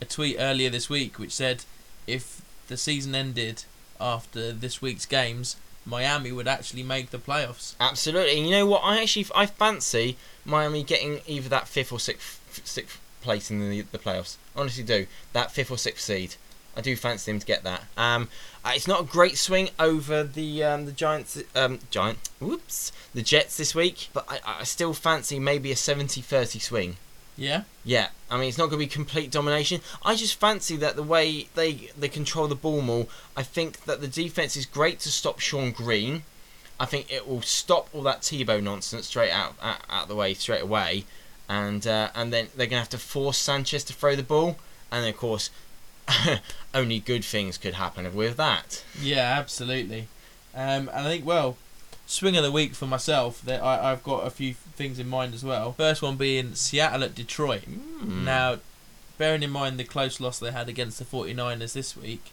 a 0.00 0.04
tweet 0.04 0.36
earlier 0.38 0.70
this 0.70 0.88
week 0.88 1.18
which 1.18 1.32
said 1.32 1.64
if 2.06 2.42
the 2.68 2.76
season 2.76 3.14
ended 3.14 3.64
after 4.00 4.52
this 4.52 4.80
week's 4.80 5.06
games, 5.06 5.56
Miami 5.84 6.30
would 6.30 6.46
actually 6.46 6.82
make 6.82 7.10
the 7.10 7.18
playoffs. 7.18 7.74
Absolutely. 7.80 8.36
And 8.36 8.46
you 8.46 8.52
know 8.52 8.66
what? 8.66 8.82
I 8.84 9.02
actually 9.02 9.26
I 9.34 9.46
fancy 9.46 10.16
Miami 10.44 10.82
getting 10.82 11.20
either 11.26 11.48
that 11.48 11.66
fifth 11.66 11.92
or 11.92 11.98
sixth 11.98 12.40
sixth 12.64 13.00
place 13.22 13.50
in 13.50 13.70
the 13.70 13.80
the 13.80 13.98
playoffs. 13.98 14.36
Honestly, 14.54 14.84
do 14.84 15.06
that 15.32 15.50
fifth 15.50 15.70
or 15.70 15.78
sixth 15.78 16.04
seed. 16.04 16.36
I 16.78 16.80
do 16.80 16.94
fancy 16.94 17.32
them 17.32 17.40
to 17.40 17.46
get 17.46 17.64
that. 17.64 17.82
Um, 17.96 18.28
uh, 18.64 18.70
it's 18.76 18.86
not 18.86 19.00
a 19.00 19.04
great 19.04 19.36
swing 19.36 19.70
over 19.80 20.22
the 20.22 20.62
um, 20.62 20.86
the 20.86 20.92
Giants. 20.92 21.42
Um, 21.56 21.80
Giant. 21.90 22.18
Whoops. 22.38 22.92
The 23.12 23.22
Jets 23.22 23.56
this 23.56 23.74
week, 23.74 24.08
but 24.12 24.24
I, 24.28 24.60
I 24.60 24.64
still 24.64 24.94
fancy 24.94 25.40
maybe 25.40 25.72
a 25.72 25.74
70-30 25.74 26.60
swing. 26.60 26.96
Yeah? 27.36 27.62
Yeah, 27.84 28.08
I 28.30 28.36
mean 28.38 28.48
it's 28.48 28.58
not 28.58 28.66
going 28.66 28.80
to 28.80 28.86
be 28.86 28.86
complete 28.86 29.32
domination. 29.32 29.80
I 30.04 30.14
just 30.14 30.38
fancy 30.38 30.76
that 30.76 30.94
the 30.94 31.02
way 31.02 31.48
they 31.56 31.90
they 31.98 32.08
control 32.08 32.46
the 32.46 32.54
ball 32.54 32.80
more. 32.80 33.08
I 33.36 33.42
think 33.42 33.84
that 33.84 34.00
the 34.00 34.08
defense 34.08 34.56
is 34.56 34.64
great 34.64 35.00
to 35.00 35.08
stop 35.08 35.40
Shonn 35.40 35.74
Greene. 35.74 36.22
I 36.78 36.86
think 36.86 37.12
it 37.12 37.26
will 37.26 37.42
stop 37.42 37.88
all 37.92 38.02
that 38.02 38.20
Tebow 38.20 38.62
nonsense 38.62 39.06
straight 39.06 39.32
out 39.32 39.54
out, 39.60 39.80
out 39.90 40.06
the 40.06 40.14
way 40.14 40.34
straight 40.34 40.62
away, 40.62 41.04
and 41.48 41.84
uh, 41.86 42.10
and 42.14 42.32
then 42.32 42.48
they're 42.56 42.66
going 42.66 42.70
to 42.70 42.86
have 42.86 42.88
to 42.90 42.98
force 42.98 43.38
Sanchez 43.38 43.82
to 43.84 43.92
throw 43.92 44.14
the 44.14 44.22
ball, 44.22 44.58
and 44.92 45.02
then 45.02 45.10
of 45.10 45.16
course, 45.16 45.50
only 46.74 47.00
good 47.00 47.24
things 47.24 47.58
could 47.58 47.74
happen 47.74 48.14
with 48.14 48.36
that. 48.36 48.84
Yeah, 49.00 49.36
absolutely. 49.38 50.08
Um, 50.54 50.88
and 50.88 50.90
I 50.90 51.04
think, 51.04 51.26
well, 51.26 51.56
swing 52.06 52.36
of 52.36 52.42
the 52.42 52.52
week 52.52 52.74
for 52.74 52.86
myself, 52.86 53.42
that 53.42 53.62
I, 53.62 53.92
I've 53.92 54.02
got 54.02 54.26
a 54.26 54.30
few 54.30 54.54
things 54.54 54.98
in 54.98 55.08
mind 55.08 55.34
as 55.34 55.44
well. 55.44 55.72
First 55.72 56.02
one 56.02 56.16
being 56.16 56.54
Seattle 56.54 57.04
at 57.04 57.14
Detroit. 57.14 57.64
Hmm. 57.64 58.24
Now, 58.24 58.58
bearing 59.18 59.42
in 59.42 59.50
mind 59.50 59.78
the 59.78 59.84
close 59.84 60.20
loss 60.20 60.38
they 60.38 60.52
had 60.52 60.68
against 60.68 60.98
the 60.98 61.04
49ers 61.04 61.72
this 61.72 61.96
week 61.96 62.32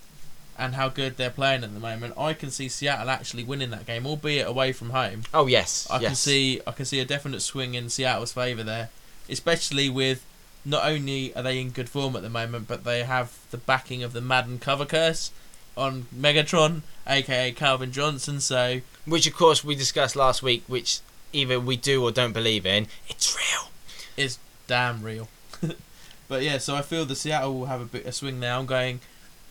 and 0.58 0.76
how 0.76 0.88
good 0.88 1.18
they're 1.18 1.30
playing 1.30 1.64
at 1.64 1.74
the 1.74 1.80
moment, 1.80 2.14
I 2.18 2.34
can 2.34 2.50
see 2.50 2.70
Seattle 2.70 3.10
actually 3.10 3.44
winning 3.44 3.72
that 3.72 3.86
game, 3.86 4.06
albeit 4.06 4.48
away 4.48 4.72
from 4.72 4.92
home. 4.92 5.24
Oh 5.34 5.48
yes, 5.48 5.88
I 5.92 6.00
yes. 6.00 6.08
can 6.08 6.16
see 6.16 6.62
I 6.66 6.72
can 6.72 6.86
see 6.86 7.00
a 7.00 7.06
definite 7.06 7.42
swing 7.42 7.74
in 7.74 7.90
Seattle's 7.90 8.32
favour 8.32 8.64
there, 8.64 8.90
especially 9.30 9.90
with 9.90 10.26
not 10.66 10.86
only 10.86 11.34
are 11.36 11.44
they 11.44 11.60
in 11.60 11.70
good 11.70 11.88
form 11.90 12.16
at 12.16 12.22
the 12.24 12.30
moment, 12.30 12.68
but 12.68 12.84
they 12.84 13.04
have 13.04 13.38
the 13.52 13.58
backing 13.58 14.04
of 14.04 14.14
the 14.14 14.22
Madden 14.22 14.60
cover 14.60 14.86
curse 14.86 15.32
on 15.78 16.08
Megatron, 16.16 16.82
aka 17.08 17.52
Calvin 17.52 17.92
Johnson. 17.92 18.40
So 18.40 18.82
which 19.06 19.28
of 19.28 19.36
course 19.36 19.64
we 19.64 19.76
discussed 19.76 20.16
last 20.16 20.42
week, 20.42 20.64
which 20.68 21.00
either 21.34 21.60
we 21.60 21.76
do 21.78 22.04
or 22.04 22.12
don't 22.12 22.34
believe 22.34 22.66
in. 22.66 22.88
It's 23.08 23.36
real. 23.36 23.70
it's 24.18 24.40
damn 24.68 25.04
real. 25.04 25.28
but 26.28 26.42
yeah, 26.44 26.58
so 26.58 26.76
I 26.76 26.82
feel 26.82 27.06
the 27.06 27.16
Seattle 27.16 27.60
will 27.60 27.66
have 27.68 27.82
a 27.82 27.86
bit 27.86 28.06
a 28.06 28.12
swing 28.12 28.40
there. 28.40 28.54
I'm 28.54 28.66
going. 28.66 29.00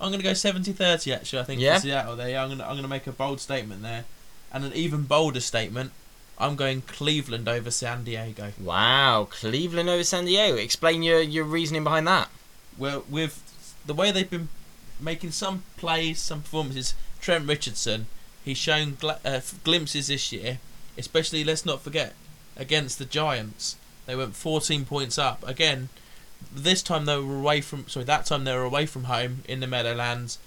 I'm 0.01 0.09
going 0.11 0.19
to 0.21 0.25
go 0.25 0.33
70-30 0.33 1.15
actually. 1.15 1.39
I 1.39 1.45
think 1.45 1.61
Yeah? 1.61 1.77
for 1.77 1.83
Seattle 1.83 2.17
there. 2.17 2.39
I'm 2.39 2.49
going 2.49 2.59
to 2.59 2.65
I'm 2.65 2.73
going 2.73 2.83
to 2.83 2.89
make 2.89 3.07
a 3.07 3.13
bold 3.13 3.41
statement 3.41 3.83
there, 3.83 4.05
and 4.53 4.65
an 4.65 4.73
even 4.73 5.03
bolder 5.05 5.41
statement. 5.41 5.93
I'm 6.39 6.57
going 6.57 6.83
Cleveland 6.83 7.49
over 7.49 7.71
San 7.71 8.05
Diego. 8.05 8.53
Wow, 8.61 9.29
Cleveland 9.31 9.89
over 9.89 10.05
San 10.05 10.25
Diego. 10.25 10.57
Explain 10.57 11.03
your, 11.03 11.21
your 11.21 11.45
reasoning 11.45 11.85
behind 11.85 12.07
that. 12.09 12.29
well, 12.77 13.05
with 13.09 13.41
the 13.87 13.95
way 13.95 14.11
they've 14.11 14.29
been 14.29 14.49
making 15.01 15.31
some 15.31 15.63
plays, 15.77 16.21
some 16.21 16.43
performances, 16.43 16.95
Trent 17.21 17.47
Richardson, 17.47 18.07
he's 18.45 18.59
shown 18.59 18.93
gl- 18.95 19.19
uh, 19.25 19.41
glimpses 19.63 20.09
this 20.09 20.33
year. 20.33 20.59
Especially, 20.97 21.45
let's 21.45 21.67
not 21.67 21.83
forget, 21.83 22.15
against 22.57 22.99
the 22.99 23.05
Giants, 23.05 23.77
they 24.07 24.15
went 24.15 24.37
14 24.37 24.85
points 24.85 25.19
up. 25.19 25.47
Again, 25.47 25.89
this 26.55 26.83
time 26.83 27.05
they 27.07 27.17
were 27.17 27.39
away 27.39 27.61
from. 27.61 27.89
Sorry, 27.89 28.05
that 28.05 28.27
time 28.27 28.45
they 28.45 28.55
were 28.55 28.63
away 28.63 28.87
from 28.87 29.05
home 29.05 29.43
in 29.49 29.61
the 29.61 29.67
Meadowlands. 29.67 30.39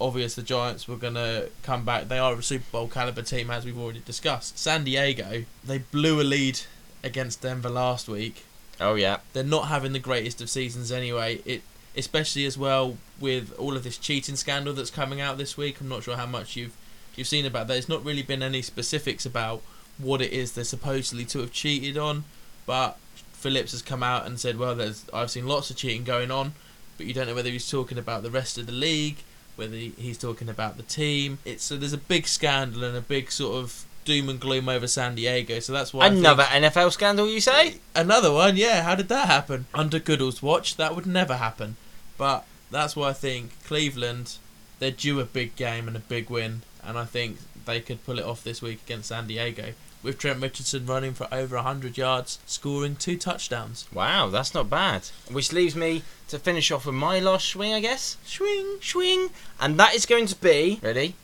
Obvious 0.00 0.34
the 0.34 0.42
Giants 0.42 0.86
were 0.86 0.96
gonna 0.96 1.46
come 1.62 1.84
back. 1.84 2.08
They 2.08 2.18
are 2.18 2.34
a 2.34 2.42
Super 2.42 2.66
Bowl 2.70 2.88
caliber 2.88 3.22
team, 3.22 3.50
as 3.50 3.64
we've 3.64 3.78
already 3.78 4.00
discussed. 4.04 4.58
San 4.58 4.84
Diego, 4.84 5.44
they 5.64 5.78
blew 5.78 6.20
a 6.20 6.24
lead 6.24 6.60
against 7.02 7.40
Denver 7.42 7.70
last 7.70 8.08
week 8.08 8.44
Oh 8.80 8.94
yeah. 8.94 9.18
they're 9.32 9.44
not 9.44 9.68
having 9.68 9.92
the 9.92 9.98
greatest 9.98 10.40
of 10.42 10.50
seasons 10.50 10.92
anyway. 10.92 11.40
It 11.44 11.62
especially 11.96 12.44
as 12.44 12.58
well 12.58 12.98
with 13.18 13.54
all 13.58 13.74
of 13.74 13.84
this 13.84 13.96
cheating 13.96 14.36
scandal 14.36 14.74
that's 14.74 14.90
coming 14.90 15.20
out 15.20 15.38
this 15.38 15.56
week. 15.56 15.80
I'm 15.80 15.88
not 15.88 16.02
sure 16.02 16.16
how 16.16 16.26
much 16.26 16.56
you've 16.56 16.76
you've 17.14 17.26
seen 17.26 17.46
about 17.46 17.68
that. 17.68 17.78
It's 17.78 17.88
not 17.88 18.04
really 18.04 18.22
been 18.22 18.42
any 18.42 18.60
specifics 18.62 19.24
about 19.24 19.62
what 19.98 20.20
it 20.20 20.30
is 20.32 20.52
they're 20.52 20.64
supposedly 20.64 21.24
to 21.24 21.38
have 21.38 21.52
cheated 21.52 21.96
on, 21.96 22.24
but 22.66 22.98
Phillips 23.32 23.72
has 23.72 23.80
come 23.80 24.02
out 24.02 24.26
and 24.26 24.38
said, 24.38 24.58
"Well, 24.58 24.74
there's 24.74 25.06
I've 25.12 25.30
seen 25.30 25.46
lots 25.46 25.70
of 25.70 25.76
cheating 25.76 26.04
going 26.04 26.30
on, 26.30 26.52
but 26.98 27.06
you 27.06 27.14
don't 27.14 27.26
know 27.26 27.34
whether 27.34 27.48
he's 27.50 27.70
talking 27.70 27.96
about 27.96 28.22
the 28.22 28.30
rest 28.30 28.58
of 28.58 28.66
the 28.66 28.72
league, 28.72 29.18
whether 29.56 29.76
he's 29.76 30.18
talking 30.18 30.48
about 30.48 30.76
the 30.76 30.82
team. 30.82 31.38
It's 31.44 31.64
so 31.64 31.76
there's 31.76 31.92
a 31.92 31.98
big 31.98 32.26
scandal 32.26 32.84
and 32.84 32.96
a 32.96 33.00
big 33.00 33.30
sort 33.30 33.56
of 33.56 33.84
doom 34.04 34.28
and 34.28 34.40
gloom 34.40 34.68
over 34.68 34.86
San 34.86 35.16
Diego. 35.16 35.58
So 35.60 35.72
that's 35.72 35.92
why 35.92 36.06
Another 36.06 36.44
NFL 36.44 36.92
scandal, 36.92 37.28
you 37.28 37.40
say? 37.40 37.76
Another 37.94 38.32
one, 38.32 38.56
yeah. 38.56 38.82
How 38.82 38.94
did 38.94 39.08
that 39.08 39.26
happen? 39.26 39.66
Under 39.74 39.98
Goodell's 39.98 40.42
watch, 40.42 40.76
that 40.76 40.94
would 40.94 41.06
never 41.06 41.36
happen. 41.36 41.76
But 42.16 42.46
that's 42.70 42.96
why 42.96 43.10
I 43.10 43.12
think 43.12 43.62
Cleveland, 43.64 44.36
they're 44.78 44.90
due 44.90 45.20
a 45.20 45.24
big 45.24 45.56
game 45.56 45.88
and 45.88 45.96
a 45.96 46.00
big 46.00 46.30
win, 46.30 46.62
and 46.82 46.96
I 46.96 47.04
think 47.04 47.38
they 47.66 47.80
could 47.80 48.04
pull 48.04 48.18
it 48.18 48.24
off 48.24 48.44
this 48.44 48.62
week 48.62 48.80
against 48.86 49.08
San 49.08 49.26
Diego. 49.26 49.74
With 50.06 50.18
Trent 50.18 50.40
Richardson 50.40 50.86
running 50.86 51.14
for 51.14 51.26
over 51.32 51.56
100 51.56 51.98
yards, 51.98 52.38
scoring 52.46 52.94
two 52.94 53.16
touchdowns. 53.16 53.88
Wow, 53.92 54.28
that's 54.28 54.54
not 54.54 54.70
bad. 54.70 55.08
Which 55.28 55.52
leaves 55.52 55.74
me 55.74 56.04
to 56.28 56.38
finish 56.38 56.70
off 56.70 56.86
with 56.86 56.94
my 56.94 57.18
last 57.18 57.48
swing, 57.48 57.74
I 57.74 57.80
guess. 57.80 58.16
Swing! 58.24 58.78
Swing. 58.80 59.30
And 59.60 59.80
that 59.80 59.96
is 59.96 60.06
going 60.06 60.26
to 60.26 60.36
be 60.36 60.78
ready. 60.80 61.16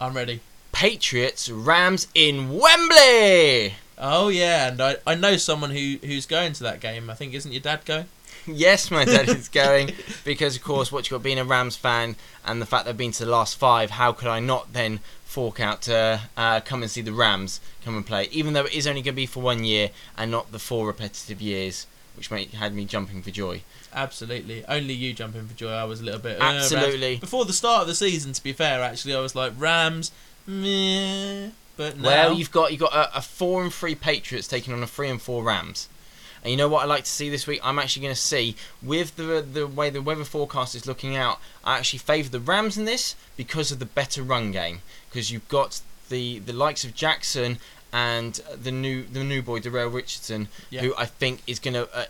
I'm 0.00 0.14
ready. 0.14 0.38
Patriots 0.70 1.50
Rams 1.50 2.06
in 2.14 2.56
Wembley. 2.56 3.74
Oh 3.98 4.28
yeah, 4.28 4.68
and 4.68 4.80
I, 4.80 4.96
I 5.04 5.16
know 5.16 5.36
someone 5.36 5.70
who 5.70 5.96
who's 6.06 6.26
going 6.26 6.52
to 6.52 6.62
that 6.62 6.78
game. 6.78 7.10
I 7.10 7.14
think 7.14 7.34
isn't 7.34 7.50
your 7.50 7.60
dad 7.60 7.84
going? 7.84 8.06
Yes, 8.46 8.90
my 8.90 9.04
dad 9.04 9.28
is 9.28 9.48
going 9.50 9.92
because, 10.24 10.56
of 10.56 10.62
course, 10.62 10.90
what 10.90 11.10
you 11.10 11.16
got 11.16 11.22
being 11.22 11.38
a 11.38 11.44
Rams 11.44 11.76
fan 11.76 12.16
and 12.46 12.62
the 12.62 12.66
fact 12.66 12.86
they've 12.86 12.96
been 12.96 13.12
to 13.12 13.26
the 13.26 13.30
last 13.30 13.58
five. 13.58 13.90
How 13.90 14.12
could 14.12 14.28
I 14.28 14.40
not 14.40 14.72
then 14.72 15.00
fork 15.28 15.60
out 15.60 15.82
to 15.82 16.20
uh, 16.38 16.58
come 16.60 16.80
and 16.82 16.90
see 16.90 17.02
the 17.02 17.12
Rams 17.12 17.60
come 17.84 17.94
and 17.96 18.06
play? 18.06 18.28
Even 18.32 18.54
though 18.54 18.64
it 18.64 18.72
is 18.72 18.86
only 18.86 19.02
going 19.02 19.14
to 19.14 19.16
be 19.16 19.26
for 19.26 19.42
one 19.42 19.62
year 19.62 19.90
and 20.16 20.30
not 20.30 20.50
the 20.52 20.58
four 20.58 20.86
repetitive 20.86 21.40
years, 21.42 21.86
which 22.16 22.30
made, 22.30 22.48
had 22.50 22.74
me 22.74 22.84
jumping 22.86 23.22
for 23.22 23.30
joy. 23.30 23.62
Absolutely. 23.94 24.64
Only 24.66 24.94
you 24.94 25.12
jumping 25.12 25.46
for 25.46 25.54
joy. 25.54 25.70
I 25.70 25.84
was 25.84 26.00
a 26.00 26.04
little 26.04 26.20
bit. 26.20 26.40
uh, 26.40 26.44
Absolutely. 26.44 27.16
Before 27.16 27.44
the 27.44 27.52
start 27.52 27.82
of 27.82 27.88
the 27.88 27.94
season, 27.94 28.32
to 28.32 28.42
be 28.42 28.52
fair, 28.52 28.82
actually, 28.82 29.14
I 29.14 29.20
was 29.20 29.34
like 29.34 29.52
Rams, 29.56 30.10
meh. 30.46 31.50
But 31.76 31.96
now, 31.96 32.02
Well, 32.04 32.32
you've 32.34 32.50
got 32.50 32.72
you've 32.72 32.80
got 32.80 32.92
a, 32.94 33.18
a 33.18 33.22
four 33.22 33.62
and 33.62 33.72
three 33.72 33.94
Patriots 33.94 34.48
taking 34.48 34.74
on 34.74 34.82
a 34.82 34.86
three 34.86 35.08
and 35.08 35.22
four 35.22 35.44
Rams. 35.44 35.88
And 36.42 36.52
you 36.52 36.56
know 36.56 36.68
what 36.68 36.82
I 36.82 36.86
like 36.86 37.04
to 37.04 37.10
see 37.10 37.28
this 37.30 37.46
week? 37.48 37.60
I'm 37.64 37.78
actually 37.80 38.02
going 38.02 38.14
to 38.14 38.20
see 38.20 38.56
with 38.82 39.16
the 39.16 39.44
the 39.52 39.66
way 39.66 39.90
the 39.90 40.02
weather 40.02 40.24
forecast 40.24 40.74
is 40.74 40.86
looking 40.86 41.16
out. 41.16 41.38
I 41.64 41.78
actually 41.78 41.98
favour 42.00 42.28
the 42.30 42.40
Rams 42.40 42.76
in 42.78 42.84
this 42.84 43.14
because 43.36 43.70
of 43.70 43.78
the 43.78 43.86
better 43.86 44.22
run 44.22 44.50
game. 44.52 44.82
Because 45.08 45.30
you've 45.30 45.48
got 45.48 45.80
the 46.08 46.38
the 46.40 46.52
likes 46.52 46.84
of 46.84 46.94
Jackson 46.94 47.58
and 47.92 48.34
the 48.62 48.70
new 48.70 49.04
the 49.04 49.24
new 49.24 49.42
boy 49.42 49.60
Daryl 49.60 49.92
Richardson, 49.92 50.48
Yeah. 50.70 50.82
who 50.82 50.94
I 50.96 51.06
think 51.06 51.42
is 51.46 51.58
going 51.58 51.74
to 51.74 51.88
uh, 51.96 52.04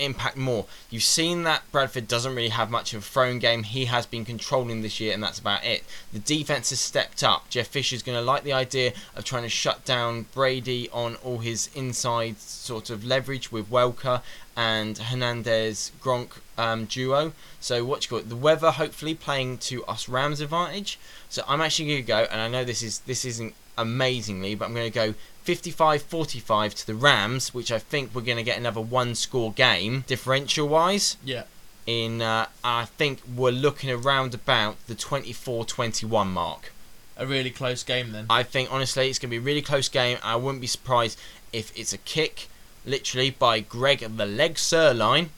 impact 0.00 0.36
more. 0.36 0.66
You've 0.88 1.02
seen 1.02 1.42
that 1.44 1.62
Bradford 1.70 2.08
doesn't 2.08 2.34
really 2.34 2.48
have 2.48 2.70
much 2.70 2.94
of 2.94 3.02
a 3.02 3.02
throwing 3.02 3.38
game. 3.38 3.62
He 3.62 3.86
has 3.86 4.06
been 4.06 4.24
controlling 4.24 4.82
this 4.82 5.00
year, 5.00 5.12
and 5.12 5.22
that's 5.22 5.38
about 5.38 5.64
it. 5.64 5.84
The 6.12 6.18
defense 6.18 6.70
has 6.70 6.80
stepped 6.80 7.22
up. 7.22 7.48
Jeff 7.50 7.68
Fisher's 7.68 8.02
going 8.02 8.18
to 8.18 8.24
like 8.24 8.42
the 8.42 8.52
idea 8.52 8.92
of 9.14 9.24
trying 9.24 9.42
to 9.42 9.48
shut 9.48 9.84
down 9.84 10.26
Brady 10.32 10.88
on 10.90 11.16
all 11.16 11.38
his 11.38 11.70
inside 11.74 12.38
sort 12.38 12.90
of 12.90 13.04
leverage 13.04 13.52
with 13.52 13.70
Welker 13.70 14.22
and 14.56 14.98
Hernandez 14.98 15.92
Gronk 16.02 16.38
um, 16.58 16.84
duo. 16.84 17.32
So 17.60 17.84
what 17.84 18.10
you? 18.10 18.20
The 18.20 18.36
weather 18.36 18.70
hopefully 18.70 19.14
playing 19.14 19.58
to 19.58 19.84
us 19.86 20.08
Rams 20.08 20.40
advantage. 20.40 20.98
So 21.28 21.42
I'm 21.48 21.60
actually 21.60 21.88
going 21.88 22.02
to 22.02 22.06
go, 22.06 22.26
and 22.30 22.40
I 22.40 22.48
know 22.48 22.64
this 22.64 22.82
is 22.82 22.98
this 23.00 23.24
isn't 23.24 23.54
amazingly, 23.78 24.54
but 24.54 24.66
I'm 24.66 24.74
going 24.74 24.90
to 24.90 24.94
go 24.94 25.14
55-45 25.44 26.74
to 26.74 26.86
the 26.86 26.94
Rams, 26.94 27.54
which 27.54 27.72
I 27.72 27.78
think 27.78 28.14
we're 28.14 28.22
going 28.22 28.36
to 28.36 28.42
get 28.42 28.58
another 28.58 28.80
one-score 28.80 29.52
game 29.52 30.04
differential-wise. 30.06 31.16
yeah, 31.24 31.44
In 31.86 32.20
uh, 32.22 32.46
I 32.62 32.84
think 32.84 33.20
we're 33.36 33.50
looking 33.50 33.90
around 33.90 34.34
about 34.34 34.76
the 34.86 34.94
24-21 34.94 36.26
mark. 36.28 36.72
a 37.16 37.26
really 37.26 37.50
close 37.50 37.82
game 37.82 38.12
then. 38.12 38.26
I 38.30 38.42
think 38.42 38.72
honestly 38.72 39.08
it's 39.08 39.18
going 39.18 39.28
to 39.28 39.32
be 39.32 39.38
a 39.38 39.40
really 39.40 39.62
close 39.62 39.88
game. 39.88 40.18
I 40.22 40.36
wouldn't 40.36 40.60
be 40.60 40.66
surprised 40.66 41.18
if 41.52 41.76
it's 41.78 41.92
a 41.92 41.98
kick, 41.98 42.48
literally 42.86 43.30
by 43.30 43.60
Greg 43.60 44.00
the 44.16 44.26
leg 44.26 44.54
Zuerlein, 44.54 45.28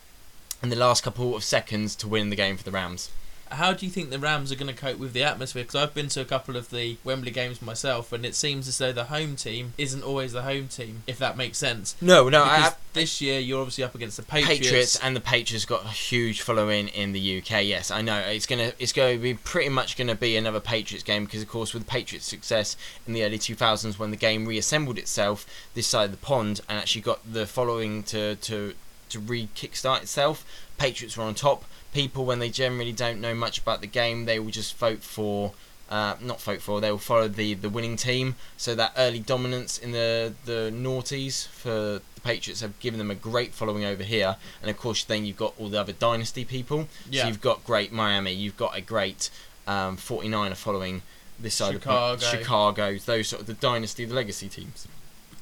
in 0.62 0.68
the 0.68 0.76
last 0.76 1.02
couple 1.02 1.34
of 1.34 1.42
seconds 1.42 1.96
to 1.96 2.06
win 2.08 2.30
the 2.30 2.36
game 2.36 2.56
for 2.56 2.62
the 2.64 2.70
Rams. 2.70 3.10
How 3.52 3.72
do 3.72 3.86
you 3.86 3.92
think 3.92 4.10
the 4.10 4.18
Rams 4.18 4.50
are 4.50 4.56
going 4.56 4.72
to 4.72 4.80
cope 4.80 4.98
with 4.98 5.12
the 5.12 5.22
atmosphere? 5.22 5.62
Because 5.62 5.76
I've 5.76 5.94
been 5.94 6.08
to 6.10 6.20
a 6.20 6.24
couple 6.24 6.56
of 6.56 6.70
the 6.70 6.96
Wembley 7.04 7.30
games 7.30 7.62
myself, 7.62 8.12
and 8.12 8.24
it 8.24 8.34
seems 8.34 8.68
as 8.68 8.78
though 8.78 8.92
the 8.92 9.04
home 9.04 9.36
team 9.36 9.74
isn't 9.78 10.02
always 10.02 10.32
the 10.32 10.42
home 10.42 10.68
team, 10.68 11.02
if 11.06 11.18
that 11.18 11.36
makes 11.36 11.58
sense. 11.58 11.94
No, 12.00 12.28
no, 12.28 12.42
I, 12.42 12.72
this 12.92 13.20
year 13.20 13.38
you're 13.40 13.60
obviously 13.60 13.84
up 13.84 13.94
against 13.94 14.16
the 14.16 14.22
Patriots. 14.22 14.60
Patriots. 14.60 14.98
and 15.02 15.16
the 15.16 15.20
Patriots 15.20 15.64
got 15.64 15.84
a 15.84 15.88
huge 15.88 16.40
following 16.40 16.88
in 16.88 17.12
the 17.12 17.38
UK. 17.38 17.64
Yes, 17.64 17.90
I 17.90 18.02
know 18.02 18.18
it's 18.18 18.46
gonna 18.46 18.72
it's 18.78 18.92
going 18.92 19.16
to 19.16 19.22
be 19.22 19.34
pretty 19.34 19.68
much 19.68 19.96
going 19.96 20.08
to 20.08 20.14
be 20.14 20.36
another 20.36 20.60
Patriots 20.60 21.04
game 21.04 21.24
because 21.24 21.42
of 21.42 21.48
course 21.48 21.74
with 21.74 21.86
Patriots' 21.86 22.26
success 22.26 22.76
in 23.06 23.12
the 23.12 23.24
early 23.24 23.38
2000s 23.38 23.98
when 23.98 24.10
the 24.10 24.16
game 24.16 24.46
reassembled 24.46 24.98
itself 24.98 25.46
this 25.74 25.86
side 25.86 26.06
of 26.06 26.10
the 26.12 26.16
pond 26.16 26.60
and 26.68 26.78
actually 26.78 27.02
got 27.02 27.20
the 27.30 27.46
following 27.46 28.02
to 28.04 28.36
to 28.36 28.74
to 29.12 29.20
re-kickstart 29.20 30.02
itself, 30.02 30.44
Patriots 30.78 31.16
were 31.16 31.24
on 31.24 31.34
top. 31.34 31.64
People 31.92 32.24
when 32.24 32.38
they 32.38 32.48
generally 32.48 32.92
don't 32.92 33.20
know 33.20 33.34
much 33.34 33.58
about 33.58 33.80
the 33.80 33.86
game, 33.86 34.24
they 34.24 34.38
will 34.38 34.50
just 34.50 34.76
vote 34.76 35.02
for. 35.02 35.52
Uh, 35.90 36.16
not 36.22 36.40
vote 36.40 36.62
for. 36.62 36.80
They 36.80 36.90
will 36.90 36.96
follow 36.96 37.28
the, 37.28 37.52
the 37.52 37.68
winning 37.68 37.96
team. 37.96 38.36
So 38.56 38.74
that 38.76 38.94
early 38.96 39.18
dominance 39.18 39.76
in 39.76 39.92
the 39.92 40.32
the 40.46 40.72
noughties 40.74 41.46
for 41.46 41.68
the 41.68 42.02
Patriots 42.22 42.62
have 42.62 42.78
given 42.80 42.98
them 42.98 43.10
a 43.10 43.14
great 43.14 43.52
following 43.52 43.84
over 43.84 44.02
here. 44.02 44.36
And 44.62 44.70
of 44.70 44.78
course, 44.78 45.04
then 45.04 45.26
you've 45.26 45.36
got 45.36 45.52
all 45.58 45.68
the 45.68 45.78
other 45.78 45.92
dynasty 45.92 46.46
people. 46.46 46.88
Yeah. 47.10 47.22
So 47.22 47.28
you've 47.28 47.40
got 47.42 47.64
great 47.66 47.92
Miami. 47.92 48.32
You've 48.32 48.56
got 48.56 48.76
a 48.76 48.80
great 48.80 49.28
um, 49.66 49.96
49er 49.98 50.56
following 50.56 51.02
this 51.38 51.54
side 51.56 51.74
of 51.74 51.82
Chicago. 51.82 52.16
the 52.16 52.24
Chicago. 52.26 52.98
Those 52.98 53.28
sort 53.28 53.42
of 53.42 53.46
the 53.46 53.54
dynasty, 53.54 54.04
the 54.04 54.14
legacy 54.14 54.48
teams. 54.48 54.88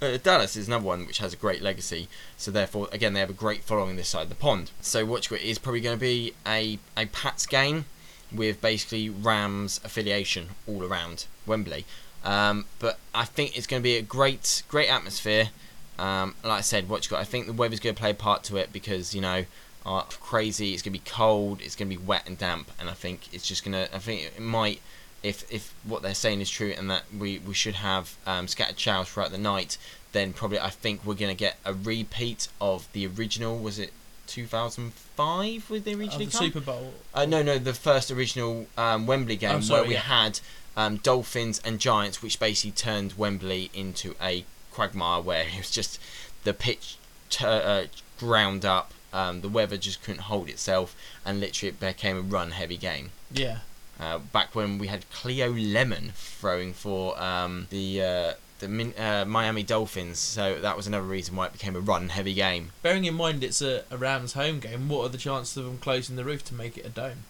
Uh, 0.03 0.17
Dallas 0.17 0.57
is 0.57 0.67
another 0.67 0.85
one 0.85 1.07
which 1.07 1.19
has 1.19 1.35
a 1.35 1.37
great 1.37 1.61
legacy, 1.61 2.09
so 2.39 2.51
therefore, 2.51 2.89
again, 2.91 3.13
they 3.13 3.21
have 3.21 3.29
a 3.29 3.35
great 3.35 3.63
following 3.63 3.97
this 3.97 4.09
side 4.09 4.23
of 4.23 4.29
the 4.31 4.35
pond. 4.35 4.71
So, 4.81 5.05
got 5.31 5.43
is 5.43 5.59
probably 5.59 5.83
going 5.83 5.97
to 5.97 6.01
be 6.01 6.33
a, 6.47 6.79
a 6.97 7.07
Pats 7.07 7.47
game 7.47 7.85
with 8.33 8.63
basically 8.63 9.11
Rams 9.11 9.79
affiliation 9.85 10.51
all 10.67 10.85
around 10.85 11.27
Wembley. 11.47 11.85
Um, 12.25 12.67
but 12.79 12.99
I 13.15 13.25
think 13.25 13.57
it's 13.57 13.67
going 13.67 13.83
to 13.83 13.85
be 13.85 13.97
a 13.97 14.03
great, 14.03 14.63
great 14.69 14.89
atmosphere. 14.89 15.51
Um, 15.99 16.35
like 16.43 16.59
I 16.59 16.63
said, 16.63 16.89
got, 17.09 17.21
I 17.21 17.25
think 17.25 17.47
the 17.47 17.53
weather's 17.53 17.81
going 17.81 17.95
to 17.95 18.01
play 18.01 18.11
a 18.11 18.15
part 18.15 18.43
to 18.45 18.57
it 18.57 18.73
because 18.73 19.15
you 19.15 19.21
know, 19.21 19.45
uh, 19.85 20.03
crazy. 20.03 20.73
It's 20.73 20.83
going 20.83 20.95
to 20.95 20.99
be 20.99 21.11
cold. 21.11 21.61
It's 21.61 21.77
going 21.77 21.91
to 21.91 21.97
be 21.97 22.03
wet 22.03 22.27
and 22.27 22.39
damp, 22.39 22.71
and 22.79 22.89
I 22.89 22.95
think 22.95 23.33
it's 23.35 23.47
just 23.47 23.65
going 23.65 23.73
to. 23.73 23.95
I 23.95 23.99
think 23.99 24.23
it 24.23 24.41
might 24.41 24.81
if 25.23 25.51
if 25.53 25.75
what 25.85 26.03
they're 26.03 26.15
saying 26.15 26.41
is 26.41 26.49
true 26.51 26.75
and 26.77 26.91
that 26.91 27.05
we, 27.17 27.39
we 27.39 27.55
should 27.55 27.75
have 27.77 28.17
um, 28.27 28.49
scattered 28.49 28.79
showers 28.79 29.09
throughout 29.09 29.31
the 29.31 29.39
night, 29.39 29.77
then 30.13 30.33
probably 30.33 30.59
I 30.61 30.71
think 30.71 31.05
we're 31.05 31.15
going 31.15 31.35
to 31.35 31.39
get 31.39 31.59
a 31.65 31.75
repeat 31.75 32.49
of 32.61 32.89
the 32.93 33.07
original. 33.07 33.59
Was 33.59 33.79
it 33.79 33.93
2005? 34.27 35.71
Would 35.71 35.85
they 35.85 35.93
Of 35.93 36.01
originally 36.01 36.25
the 36.27 36.33
come? 36.33 36.47
Super 36.47 36.61
Bowl. 36.61 36.93
Uh, 37.15 37.27
no, 37.27 37.43
no, 37.43 37.59
the 37.59 37.75
first 37.75 38.11
original 38.11 38.67
um, 38.77 39.07
Wembley 39.07 39.37
game 39.37 39.57
Oh, 39.57 39.61
sorry, 39.61 39.81
where 39.83 39.89
we 39.89 39.95
yeah. 39.95 40.01
had 40.01 40.41
um, 40.77 40.97
Dolphins 40.99 41.61
and 41.65 41.79
Giants, 41.79 42.23
which 42.23 42.39
basically 42.39 42.73
turned 42.73 43.15
Wembley 43.15 43.71
into 43.75 44.15
a 44.23 44.45
quagmire 44.73 45.21
where 45.21 45.43
it 45.43 45.59
was 45.59 45.71
just 45.71 45.99
the 46.45 46.55
pitch 46.55 46.97
t- 47.29 47.45
uh, 47.45 47.87
ground 48.19 48.65
up. 48.65 48.93
Um, 49.13 49.41
the 49.41 49.49
weather 49.49 49.77
just 49.77 50.03
couldn't 50.05 50.23
hold 50.23 50.49
itself, 50.49 50.95
and 51.27 51.41
literally 51.41 51.71
it 51.71 51.81
became 51.81 52.17
a 52.17 52.21
run-heavy 52.21 52.77
game. 52.77 53.11
Yeah. 53.33 53.59
Uh, 54.01 54.19
back 54.19 54.55
when 54.55 54.79
we 54.79 54.87
had 54.87 55.09
Cleo 55.11 55.53
Lemon 55.53 56.13
throwing 56.15 56.73
for 56.73 57.21
um, 57.23 57.67
the 57.69 58.03
uh, 58.03 58.33
the 58.61 58.69
Min- 58.69 58.95
uh, 58.99 59.27
Miami 59.27 59.63
Dolphins, 59.63 60.19
so 60.19 60.59
that 60.59 60.77
was 60.77 60.87
another 60.87 61.05
reason 61.07 61.37
why 61.37 61.47
it 61.47 61.53
became 61.53 61.77
a 61.77 61.81
run-heavy 61.81 62.33
game. 62.33 62.73
Bearing 62.83 63.05
in 63.05 63.15
mind 63.15 63.45
it's 63.45 63.61
a, 63.61 63.85
a 63.91 63.99
Rams 63.99 64.33
home 64.33 64.59
game, 64.59 64.89
what 64.89 65.05
are 65.05 65.09
the 65.11 65.19
chances 65.19 65.57
of 65.59 65.65
them 65.65 65.79
closing 65.79 66.17
the 66.17 66.25
roof 66.25 66.43
to 66.47 66.55
make 66.55 66.79
it 66.79 66.87
a 66.87 66.89
dome? 66.89 67.25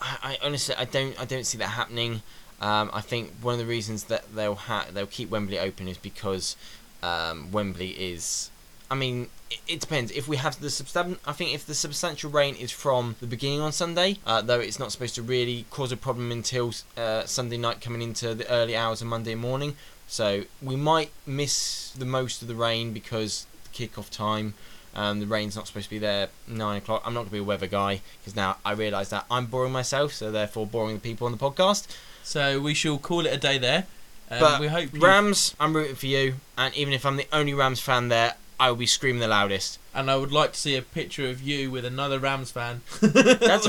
I, 0.00 0.16
I 0.22 0.46
honestly 0.46 0.74
I 0.76 0.86
don't 0.86 1.20
I 1.20 1.24
don't 1.24 1.46
see 1.46 1.58
that 1.58 1.68
happening. 1.68 2.22
Um, 2.60 2.90
I 2.92 3.00
think 3.00 3.34
one 3.40 3.54
of 3.54 3.60
the 3.60 3.66
reasons 3.66 4.04
that 4.04 4.34
they'll 4.34 4.56
ha- 4.56 4.86
they'll 4.92 5.06
keep 5.06 5.30
Wembley 5.30 5.58
open 5.58 5.86
is 5.86 5.98
because 5.98 6.56
um, 7.02 7.52
Wembley 7.52 7.90
is. 7.90 8.50
I 8.90 8.94
mean, 8.94 9.28
it, 9.66 9.80
depends. 9.80 10.10
If 10.12 10.28
we 10.28 10.36
have 10.36 10.60
the 10.60 10.68
substan- 10.68 11.18
I 11.26 11.32
think 11.32 11.54
if 11.54 11.66
the 11.66 11.74
substantial 11.74 12.30
rain 12.30 12.54
is 12.54 12.70
from 12.70 13.16
the 13.20 13.26
beginning 13.26 13.60
on 13.60 13.72
Sunday, 13.72 14.18
uh, 14.26 14.40
though 14.42 14.60
it's 14.60 14.78
not 14.78 14.92
supposed 14.92 15.14
to 15.16 15.22
really 15.22 15.66
cause 15.70 15.92
a 15.92 15.96
problem 15.96 16.32
until 16.32 16.72
uh, 16.96 17.24
Sunday 17.24 17.58
night 17.58 17.80
coming 17.80 18.02
into 18.02 18.34
the 18.34 18.48
early 18.50 18.76
hours 18.76 19.02
of 19.02 19.08
Monday 19.08 19.34
morning. 19.34 19.76
So 20.06 20.44
we 20.62 20.76
might 20.76 21.10
miss 21.26 21.90
the 21.90 22.06
most 22.06 22.40
of 22.40 22.48
the 22.48 22.54
rain 22.54 22.92
because 22.92 23.46
the 23.64 23.70
kick-off 23.70 24.10
time. 24.10 24.54
Um, 24.94 25.20
the 25.20 25.26
rain's 25.26 25.54
not 25.54 25.66
supposed 25.66 25.84
to 25.84 25.90
be 25.90 25.98
there 25.98 26.28
nine 26.48 26.78
o'clock. 26.78 27.02
I'm 27.04 27.12
not 27.12 27.20
going 27.20 27.28
to 27.28 27.32
be 27.32 27.38
a 27.38 27.44
weather 27.44 27.66
guy 27.66 28.00
because 28.20 28.34
now 28.34 28.56
I 28.64 28.72
realise 28.72 29.10
that 29.10 29.26
I'm 29.30 29.46
boring 29.46 29.70
myself, 29.70 30.12
so 30.12 30.32
therefore 30.32 30.66
boring 30.66 30.94
the 30.94 31.00
people 31.00 31.26
on 31.26 31.32
the 31.32 31.38
podcast. 31.38 31.86
So 32.24 32.60
we 32.60 32.74
shall 32.74 32.98
call 32.98 33.26
it 33.26 33.32
a 33.32 33.36
day 33.36 33.58
there. 33.58 33.86
Um, 34.30 34.40
but 34.40 34.60
we 34.60 34.66
hope 34.66 34.92
you, 34.92 35.00
Rams, 35.00 35.54
I'm 35.60 35.76
rooting 35.76 35.94
for 35.94 36.06
you, 36.06 36.34
and 36.56 36.74
even 36.74 36.92
if 36.92 37.06
I'm 37.06 37.16
the 37.16 37.28
only 37.32 37.54
Rams 37.54 37.80
fan 37.80 38.08
there, 38.08 38.34
I 38.60 38.70
will 38.70 38.76
be 38.76 38.86
screaming 38.86 39.20
the 39.20 39.28
loudest. 39.28 39.78
and 39.94 40.10
I 40.10 40.16
would 40.16 40.32
like 40.32 40.52
to 40.52 40.58
see 40.58 40.76
a 40.76 40.82
picture 40.82 41.28
of 41.28 41.40
you 41.42 41.70
with 41.70 41.84
another 41.84 42.18
Rams 42.18 42.50
fan. 42.50 42.80
That's 43.00 43.68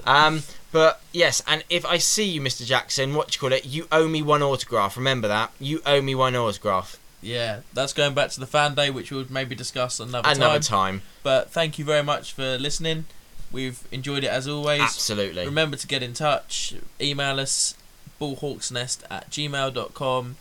Um, 0.06 0.42
but 0.72 1.00
yes, 1.12 1.42
and 1.46 1.64
if 1.70 1.84
I 1.86 1.98
see 1.98 2.24
you, 2.24 2.40
Mr. 2.40 2.64
Jackson, 2.66 3.14
what 3.14 3.28
do 3.28 3.34
you 3.36 3.40
call 3.40 3.52
it? 3.52 3.64
You 3.66 3.86
owe 3.92 4.08
me 4.08 4.22
one 4.22 4.42
autograph. 4.42 4.96
Remember 4.96 5.28
that. 5.28 5.52
You 5.60 5.80
owe 5.86 6.00
me 6.02 6.14
one 6.14 6.34
autograph. 6.36 6.98
yeah, 7.22 7.60
that's 7.72 7.92
going 7.92 8.14
back 8.14 8.30
to 8.30 8.40
the 8.40 8.46
fan 8.46 8.74
day, 8.74 8.90
which 8.90 9.10
we'll 9.10 9.26
maybe 9.30 9.54
discuss 9.54 9.98
another, 10.00 10.28
Another 10.28 10.60
time. 10.60 11.00
time. 11.00 11.02
But 11.22 11.50
thank 11.50 11.78
you 11.78 11.84
very 11.84 12.02
much 12.02 12.32
for 12.32 12.58
listening. 12.58 13.04
We've 13.50 13.80
enjoyed 13.90 14.24
it 14.24 14.28
as 14.30 14.46
always. 14.46 14.82
Absolutely. 14.82 15.44
Remember 15.46 15.76
to 15.76 15.86
get 15.86 16.02
in 16.02 16.12
touch. 16.12 16.74
Email 17.00 17.40
us 17.40 17.74
bullhawksnest 18.20 19.04
at 19.10 19.30
gmail.com. 19.30 20.36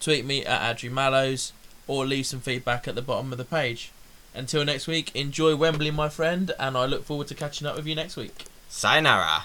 Tweet 0.00 0.24
me 0.24 0.44
at 0.44 0.76
Adri 0.76 0.90
Mallows 0.90 1.52
or 1.86 2.06
leave 2.06 2.26
some 2.26 2.40
feedback 2.40 2.86
at 2.86 2.94
the 2.94 3.02
bottom 3.02 3.32
of 3.32 3.38
the 3.38 3.44
page. 3.44 3.90
Until 4.34 4.64
next 4.64 4.86
week, 4.86 5.10
enjoy 5.14 5.56
Wembley, 5.56 5.90
my 5.90 6.08
friend, 6.08 6.52
and 6.58 6.76
I 6.76 6.86
look 6.86 7.04
forward 7.04 7.28
to 7.28 7.34
catching 7.34 7.66
up 7.66 7.76
with 7.76 7.86
you 7.86 7.94
next 7.94 8.16
week. 8.16 8.46
Sayonara. 8.68 9.40